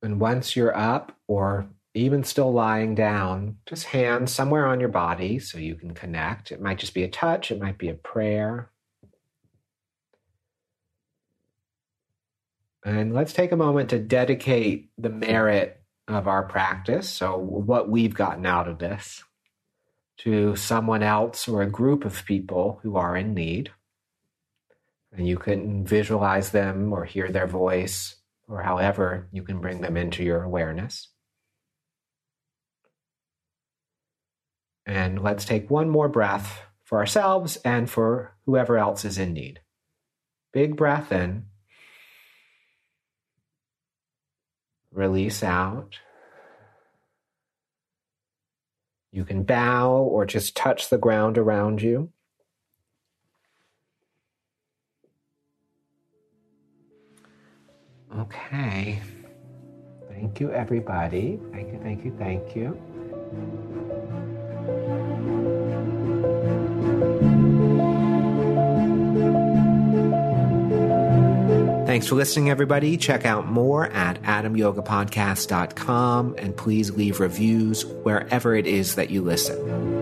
And 0.03 0.19
once 0.19 0.57
you're 0.57 0.77
up 0.77 1.17
or 1.27 1.69
even 1.95 2.23
still 2.25 2.53
lying 2.53 2.95
down, 2.95 3.57
just 3.67 3.87
hands 3.87 4.33
somewhere 4.33 4.67
on 4.67 4.81
your 4.81 4.89
body 4.89 5.39
so 5.39 5.59
you 5.59 5.75
can 5.75 5.95
connect. 5.95 6.53
It 6.53 6.61
might 6.61 6.79
just 6.79 6.95
be 6.95 7.03
a 7.03 7.09
touch, 7.09 7.51
it 7.51 7.61
might 7.61 7.79
be 7.79 7.89
a 7.89 7.95
prayer. 7.95 8.71
And 12.85 13.13
let's 13.13 13.33
take 13.33 13.53
a 13.53 13.57
moment 13.57 13.91
to 13.91 13.99
dedicate 13.99 14.91
the 14.97 15.11
merit 15.11 15.83
of 16.07 16.27
our 16.27 16.45
practice, 16.45 17.09
so 17.09 17.37
what 17.37 17.91
we've 17.91 18.15
gotten 18.15 18.47
out 18.47 18.69
of 18.69 18.79
this, 18.79 19.25
to 20.19 20.57
someone 20.57 21.03
else 21.03 21.49
or 21.49 21.63
a 21.63 21.71
group 21.71 22.05
of 22.05 22.25
people 22.25 22.81
who 22.83 22.97
are 22.97 23.17
in 23.17 23.35
need. 23.35 23.71
And 25.13 25.27
you 25.27 25.37
can 25.39 25.85
visualize 25.85 26.51
them 26.51 26.93
or 26.93 27.05
hear 27.05 27.31
their 27.31 27.47
voice 27.47 28.17
or 28.49 28.63
however 28.63 29.29
you 29.33 29.43
can 29.43 29.61
bring 29.61 29.81
them 29.81 29.97
into 29.97 30.23
your 30.23 30.43
awareness. 30.43 31.09
And 34.89 35.23
let's 35.23 35.45
take 35.45 35.69
one 35.69 35.91
more 35.91 36.09
breath 36.09 36.63
for 36.83 36.99
ourselves 36.99 37.57
and 37.59 37.91
for 37.91 38.35
whoever 38.47 38.79
else 38.79 39.05
is 39.05 39.19
in 39.19 39.35
need. 39.35 39.61
Big 40.51 40.77
breath 40.77 41.13
in. 41.13 41.45
Release 44.91 45.43
out. 45.43 45.99
You 49.13 49.27
can 49.27 49.43
bow 49.43 49.93
or 49.93 50.25
just 50.25 50.57
touch 50.57 50.89
the 50.89 50.97
ground 50.97 51.37
around 51.37 51.83
you. 51.83 52.11
Okay. 58.17 59.03
Thank 60.09 60.41
you, 60.41 60.51
everybody. 60.51 61.39
Thank 61.53 61.73
you, 61.75 61.81
thank 61.83 62.05
you, 62.07 62.17
thank 62.19 62.57
you. 62.57 64.38
Thanks 71.99 72.07
for 72.07 72.15
listening, 72.15 72.49
everybody. 72.49 72.97
Check 72.97 73.27
out 73.27 73.49
more 73.49 73.87
at 73.87 74.23
adamyogapodcast.com 74.23 76.37
and 76.39 76.57
please 76.57 76.93
leave 76.93 77.19
reviews 77.19 77.85
wherever 77.85 78.55
it 78.55 78.69
is 78.69 78.95
that 78.95 79.11
you 79.11 79.21
listen. 79.21 79.98